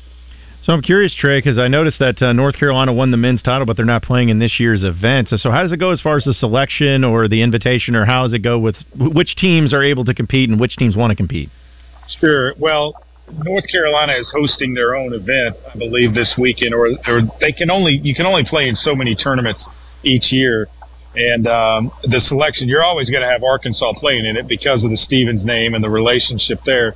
So 0.65 0.73
I'm 0.73 0.81
curious, 0.81 1.13
Trey, 1.13 1.39
because 1.39 1.59
I 1.59 1.67
noticed 1.67 1.99
that 1.99 2.23
uh, 2.23 2.33
North 2.33 2.57
Carolina 2.57 2.93
won 2.93 3.11
the 3.11 3.17
men's 3.17 3.43
title, 3.43 3.67
but 3.67 3.77
they're 3.77 3.85
not 3.85 4.05
playing 4.05 4.29
in 4.29 4.39
this 4.39 4.61
year's 4.61 4.85
event. 4.85 5.29
So 5.37 5.51
how 5.51 5.63
does 5.63 5.73
it 5.73 5.79
go 5.79 5.91
as 5.91 6.01
far 6.01 6.17
as 6.17 6.25
the 6.25 6.35
selection 6.35 7.03
or 7.03 7.27
the 7.27 7.43
invitation, 7.43 7.97
or 7.97 8.05
how 8.05 8.23
does 8.23 8.33
it 8.33 8.41
go 8.41 8.61
with 8.61 8.77
which 8.97 9.35
teams 9.35 9.75
are 9.75 9.83
able 9.83 10.05
to 10.05 10.15
compete 10.15 10.49
and 10.49 10.61
which 10.61 10.77
teams 10.77 10.95
want 10.95 11.11
to 11.11 11.17
compete? 11.17 11.51
Sure. 12.21 12.55
Well, 12.59 12.95
North 13.43 13.65
Carolina 13.73 14.13
is 14.13 14.31
hosting 14.33 14.75
their 14.75 14.95
own 14.95 15.15
event, 15.15 15.57
I 15.75 15.77
believe, 15.77 16.15
this 16.15 16.33
weekend, 16.39 16.75
or, 16.75 16.91
or 17.09 17.23
they 17.41 17.51
can 17.51 17.69
only 17.69 17.99
you 18.01 18.15
can 18.15 18.27
only 18.27 18.45
play 18.45 18.69
in 18.69 18.77
so 18.77 18.95
many 18.95 19.17
tournaments 19.17 19.67
each 20.05 20.31
year. 20.31 20.69
And 21.15 21.47
um, 21.47 21.91
the 22.05 22.21
selection, 22.21 22.69
you're 22.69 22.85
always 22.85 23.11
going 23.11 23.23
to 23.23 23.29
have 23.29 23.43
Arkansas 23.43 23.95
playing 23.95 24.25
in 24.27 24.37
it 24.37 24.47
because 24.47 24.85
of 24.85 24.91
the 24.91 24.97
Stevens 24.97 25.45
name 25.45 25.75
and 25.75 25.83
the 25.83 25.91
relationship 25.91 26.61
there. 26.65 26.95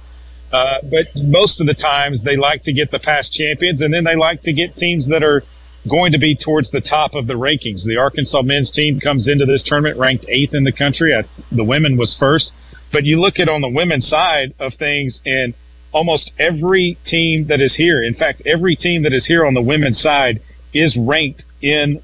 Uh, 0.53 0.79
but 0.85 1.07
most 1.15 1.61
of 1.61 1.67
the 1.67 1.75
times 1.75 2.23
they 2.25 2.37
like 2.37 2.63
to 2.65 2.73
get 2.73 2.91
the 2.91 2.99
past 2.99 3.33
champions, 3.33 3.81
and 3.81 3.93
then 3.93 4.05
they 4.05 4.17
like 4.17 4.43
to 4.43 4.53
get 4.53 4.77
teams 4.77 5.07
that 5.09 5.23
are 5.23 5.43
going 5.89 6.13
to 6.13 6.19
be 6.19 6.37
towards 6.37 6.71
the 6.71 6.81
top 6.81 7.15
of 7.15 7.27
the 7.27 7.35
rankings. 7.35 7.85
The 7.85 7.97
Arkansas 7.97 8.43
men's 8.43 8.71
team 8.71 9.01
comes 9.01 9.29
into 9.29 9.45
this 9.45 9.63
tournament 9.65 9.99
ranked 9.99 10.25
eighth 10.29 10.55
in 10.55 10.65
the 10.65 10.73
country. 10.73 11.15
The 11.53 11.65
women 11.65 11.97
was 11.97 12.17
first. 12.19 12.53
But 12.93 13.05
you 13.05 13.21
look 13.21 13.39
at 13.39 13.49
on 13.49 13.61
the 13.61 13.69
women's 13.69 14.09
side 14.09 14.55
of 14.59 14.73
things, 14.79 15.21
and 15.27 15.55
almost 15.93 16.31
every 16.39 16.99
team 17.07 17.47
that 17.49 17.61
is 17.61 17.75
here, 17.77 18.03
in 18.03 18.15
fact, 18.15 18.43
every 18.47 18.77
team 18.77 19.03
that 19.03 19.13
is 19.13 19.27
here 19.27 19.45
on 19.45 19.55
the 19.55 19.63
women's 19.63 20.01
side 20.01 20.41
is 20.73 20.97
ranked 20.99 21.43
in 21.63 22.03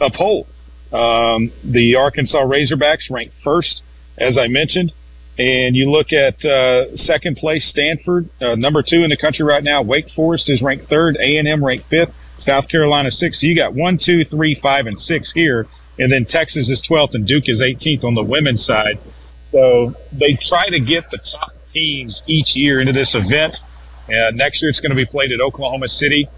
a 0.00 0.10
poll. 0.10 0.46
Um, 0.92 1.52
the 1.64 1.96
Arkansas 1.96 2.38
Razorbacks 2.38 3.10
ranked 3.10 3.34
first, 3.44 3.82
as 4.18 4.36
I 4.36 4.48
mentioned. 4.48 4.92
And 5.40 5.74
you 5.74 5.90
look 5.90 6.12
at 6.12 6.44
uh, 6.44 6.94
second 6.96 7.38
place 7.38 7.66
Stanford, 7.70 8.28
uh, 8.42 8.56
number 8.56 8.82
two 8.82 9.04
in 9.04 9.08
the 9.08 9.16
country 9.16 9.42
right 9.42 9.64
now. 9.64 9.80
Wake 9.80 10.04
Forest 10.14 10.50
is 10.50 10.60
ranked 10.60 10.90
third. 10.90 11.16
A 11.16 11.38
and 11.38 11.48
M 11.48 11.64
ranked 11.64 11.88
fifth. 11.88 12.10
South 12.36 12.68
Carolina 12.68 13.10
sixth. 13.10 13.40
So 13.40 13.46
you 13.46 13.56
got 13.56 13.72
one, 13.72 13.98
two, 13.98 14.26
three, 14.26 14.58
five, 14.62 14.84
and 14.84 14.98
six 14.98 15.32
here, 15.32 15.66
and 15.98 16.12
then 16.12 16.26
Texas 16.28 16.68
is 16.68 16.84
twelfth 16.86 17.14
and 17.14 17.26
Duke 17.26 17.44
is 17.46 17.62
18th 17.62 18.04
on 18.04 18.14
the 18.14 18.22
women's 18.22 18.66
side. 18.66 19.00
So 19.50 19.94
they 20.12 20.38
try 20.46 20.68
to 20.68 20.78
get 20.78 21.04
the 21.10 21.18
top 21.32 21.52
teams 21.72 22.20
each 22.26 22.54
year 22.54 22.78
into 22.78 22.92
this 22.92 23.14
event. 23.14 23.56
And 24.08 24.36
next 24.36 24.60
year 24.60 24.68
it's 24.68 24.80
going 24.80 24.90
to 24.90 24.96
be 24.96 25.06
played 25.06 25.32
at 25.32 25.40
Oklahoma 25.40 25.88
City 25.88 26.28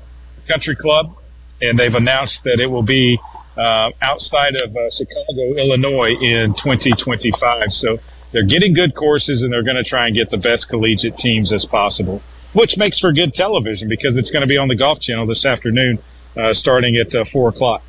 Country 0.46 0.76
Club, 0.76 1.16
and 1.60 1.76
they've 1.76 1.94
announced 1.94 2.38
that 2.44 2.60
it 2.60 2.66
will 2.66 2.84
be 2.86 3.18
uh, 3.56 3.90
outside 4.00 4.54
of 4.62 4.70
uh, 4.70 4.80
Chicago, 4.96 5.58
Illinois 5.58 6.14
in 6.20 6.54
2025. 6.62 7.66
So 7.70 7.98
they're 8.32 8.46
getting 8.46 8.74
good 8.74 8.94
courses 8.94 9.42
and 9.42 9.52
they're 9.52 9.62
going 9.62 9.82
to 9.82 9.88
try 9.88 10.06
and 10.06 10.16
get 10.16 10.30
the 10.30 10.38
best 10.38 10.68
collegiate 10.68 11.16
teams 11.18 11.52
as 11.52 11.66
possible, 11.70 12.22
which 12.54 12.74
makes 12.76 12.98
for 12.98 13.12
good 13.12 13.32
television 13.34 13.88
because 13.88 14.16
it's 14.16 14.30
going 14.30 14.42
to 14.42 14.48
be 14.48 14.56
on 14.56 14.68
the 14.68 14.76
Golf 14.76 15.00
Channel 15.00 15.26
this 15.26 15.44
afternoon, 15.44 15.98
uh, 16.36 16.52
starting 16.52 16.96
at 16.96 17.14
uh, 17.14 17.24
four 17.32 17.50
o'clock. 17.50 17.82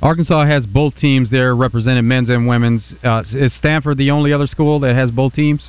Arkansas 0.00 0.46
has 0.46 0.66
both 0.66 0.96
teams 0.96 1.30
there 1.30 1.54
represented, 1.54 2.04
men's 2.04 2.28
and 2.28 2.48
women's. 2.48 2.94
Uh, 3.04 3.22
is 3.32 3.54
Stanford 3.56 3.98
the 3.98 4.10
only 4.10 4.32
other 4.32 4.48
school 4.48 4.80
that 4.80 4.96
has 4.96 5.12
both 5.12 5.32
teams? 5.34 5.68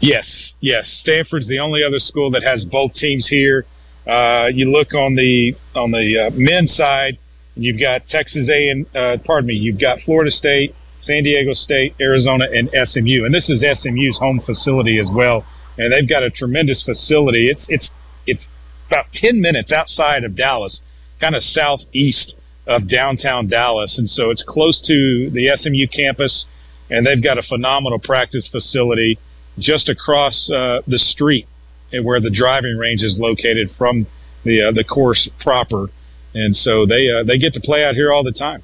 Yes, 0.00 0.54
yes. 0.60 0.84
Stanford's 1.00 1.48
the 1.48 1.60
only 1.60 1.82
other 1.84 1.98
school 1.98 2.30
that 2.32 2.42
has 2.42 2.64
both 2.64 2.94
teams 2.94 3.28
here. 3.28 3.66
Uh, 4.06 4.46
you 4.46 4.70
look 4.72 4.94
on 4.94 5.14
the 5.14 5.54
on 5.76 5.92
the 5.92 6.26
uh, 6.26 6.30
men's 6.34 6.74
side, 6.74 7.18
you've 7.54 7.78
got 7.78 8.06
Texas 8.08 8.48
A 8.50 8.68
and 8.70 8.86
uh, 8.96 9.16
pardon 9.24 9.46
me, 9.46 9.54
you've 9.54 9.78
got 9.78 9.98
Florida 10.04 10.30
State, 10.30 10.74
San 11.02 11.24
Diego 11.24 11.52
State, 11.52 11.94
Arizona, 12.00 12.46
and 12.52 12.70
SMU. 12.70 13.24
And 13.24 13.34
this 13.34 13.50
is 13.50 13.60
SMU's 13.60 14.18
home 14.18 14.40
facility 14.44 14.98
as 14.98 15.10
well. 15.12 15.44
And 15.78 15.92
they've 15.92 16.08
got 16.08 16.22
a 16.22 16.30
tremendous 16.30 16.82
facility. 16.82 17.48
It's 17.48 17.66
it's 17.68 17.90
it's 18.26 18.46
about 18.86 19.06
ten 19.14 19.40
minutes 19.40 19.72
outside 19.72 20.24
of 20.24 20.36
Dallas, 20.36 20.80
kind 21.20 21.34
of 21.34 21.42
southeast 21.42 22.34
of 22.66 22.88
downtown 22.88 23.48
Dallas, 23.48 23.98
and 23.98 24.08
so 24.08 24.30
it's 24.30 24.44
close 24.46 24.80
to 24.86 25.30
the 25.30 25.50
SMU 25.56 25.88
campus. 25.88 26.46
And 26.90 27.06
they've 27.06 27.22
got 27.22 27.38
a 27.38 27.42
phenomenal 27.42 27.98
practice 27.98 28.48
facility 28.52 29.18
just 29.58 29.88
across 29.88 30.50
uh, 30.50 30.82
the 30.86 30.98
street, 30.98 31.46
and 31.90 32.04
where 32.04 32.20
the 32.20 32.30
driving 32.30 32.76
range 32.76 33.02
is 33.02 33.16
located 33.18 33.70
from 33.76 34.06
the 34.44 34.68
uh, 34.68 34.72
the 34.72 34.84
course 34.84 35.28
proper. 35.40 35.88
And 36.34 36.54
so 36.54 36.86
they 36.86 37.08
uh, 37.10 37.24
they 37.24 37.38
get 37.38 37.54
to 37.54 37.60
play 37.60 37.84
out 37.84 37.94
here 37.94 38.12
all 38.12 38.22
the 38.22 38.32
time. 38.32 38.62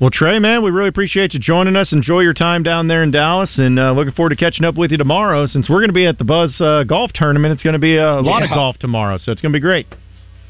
Well, 0.00 0.08
Trey, 0.08 0.38
man, 0.38 0.62
we 0.64 0.70
really 0.70 0.88
appreciate 0.88 1.34
you 1.34 1.40
joining 1.40 1.76
us. 1.76 1.92
Enjoy 1.92 2.20
your 2.20 2.32
time 2.32 2.62
down 2.62 2.88
there 2.88 3.02
in 3.02 3.10
Dallas, 3.10 3.58
and 3.58 3.78
uh, 3.78 3.92
looking 3.92 4.14
forward 4.14 4.30
to 4.30 4.36
catching 4.36 4.64
up 4.64 4.74
with 4.74 4.90
you 4.90 4.96
tomorrow. 4.96 5.44
Since 5.44 5.68
we're 5.68 5.80
going 5.80 5.90
to 5.90 5.94
be 5.94 6.06
at 6.06 6.16
the 6.16 6.24
Buzz 6.24 6.58
uh, 6.58 6.84
Golf 6.84 7.12
Tournament, 7.12 7.52
it's 7.52 7.62
going 7.62 7.74
to 7.74 7.78
be 7.78 7.98
a 7.98 8.18
lot 8.22 8.38
yeah. 8.38 8.44
of 8.46 8.50
golf 8.50 8.78
tomorrow, 8.78 9.18
so 9.18 9.30
it's 9.30 9.42
going 9.42 9.52
to 9.52 9.56
be 9.58 9.60
great. 9.60 9.86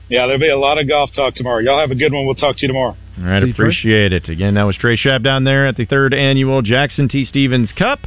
Yeah, 0.09 0.21
there'll 0.27 0.39
be 0.39 0.51
a 0.51 0.57
lot 0.57 0.79
of 0.79 0.87
golf 0.87 1.11
talk 1.17 1.35
tomorrow. 1.35 1.59
Y'all 1.59 1.81
have 1.81 1.91
a 1.91 1.97
good 1.97 2.13
one. 2.13 2.27
We'll 2.27 2.37
talk 2.37 2.59
to 2.59 2.63
you 2.63 2.69
tomorrow. 2.69 2.97
All 3.19 3.25
right, 3.25 3.43
appreciate 3.43 4.13
it. 4.13 4.29
Again, 4.29 4.55
that 4.55 4.63
was 4.63 4.77
Trey 4.77 4.97
Shapp 4.97 5.25
down 5.25 5.43
there 5.43 5.67
at 5.67 5.77
the 5.77 5.85
third 5.85 6.15
annual 6.15 6.63
Jackson 6.63 7.09
T. 7.09 7.25
Stevens 7.25 7.73
Cup 7.77 7.99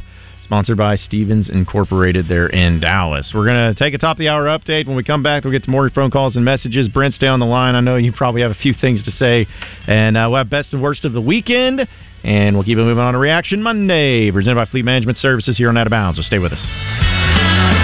sponsored 0.44 0.76
by 0.76 0.96
Stevens 0.96 1.48
Incorporated 1.48 2.28
there 2.28 2.46
in 2.46 2.80
Dallas. 2.80 3.32
We're 3.34 3.46
going 3.46 3.74
to 3.74 3.78
take 3.78 3.94
a 3.94 3.98
top 3.98 4.16
of 4.16 4.18
the 4.18 4.28
hour 4.28 4.44
update. 4.44 4.86
When 4.86 4.96
we 4.96 5.02
come 5.02 5.22
back, 5.22 5.44
we'll 5.44 5.52
get 5.52 5.64
to 5.64 5.70
more 5.70 5.88
phone 5.90 6.10
calls 6.10 6.36
and 6.36 6.44
messages. 6.44 6.88
Brent, 6.88 7.14
stay 7.14 7.26
on 7.26 7.40
the 7.40 7.46
line. 7.46 7.74
I 7.74 7.80
know 7.80 7.96
you 7.96 8.12
probably 8.12 8.42
have 8.42 8.50
a 8.50 8.56
few 8.56 8.74
things 8.78 9.02
to 9.04 9.10
say. 9.10 9.46
And 9.86 10.16
uh, 10.16 10.26
we'll 10.28 10.38
have 10.38 10.50
best 10.50 10.72
and 10.72 10.82
worst 10.82 11.04
of 11.04 11.12
the 11.12 11.20
weekend. 11.20 11.88
And 12.22 12.54
we'll 12.54 12.64
keep 12.64 12.78
it 12.78 12.82
moving 12.82 13.02
on 13.02 13.14
to 13.14 13.18
Reaction 13.18 13.62
Monday, 13.62 14.30
presented 14.30 14.56
by 14.56 14.66
Fleet 14.66 14.84
Management 14.84 15.18
Services 15.18 15.58
here 15.58 15.68
on 15.68 15.76
Out 15.76 15.86
of 15.86 15.90
Bounds. 15.90 16.18
So 16.18 16.22
stay 16.22 16.38
with 16.38 16.52
us. 16.52 17.83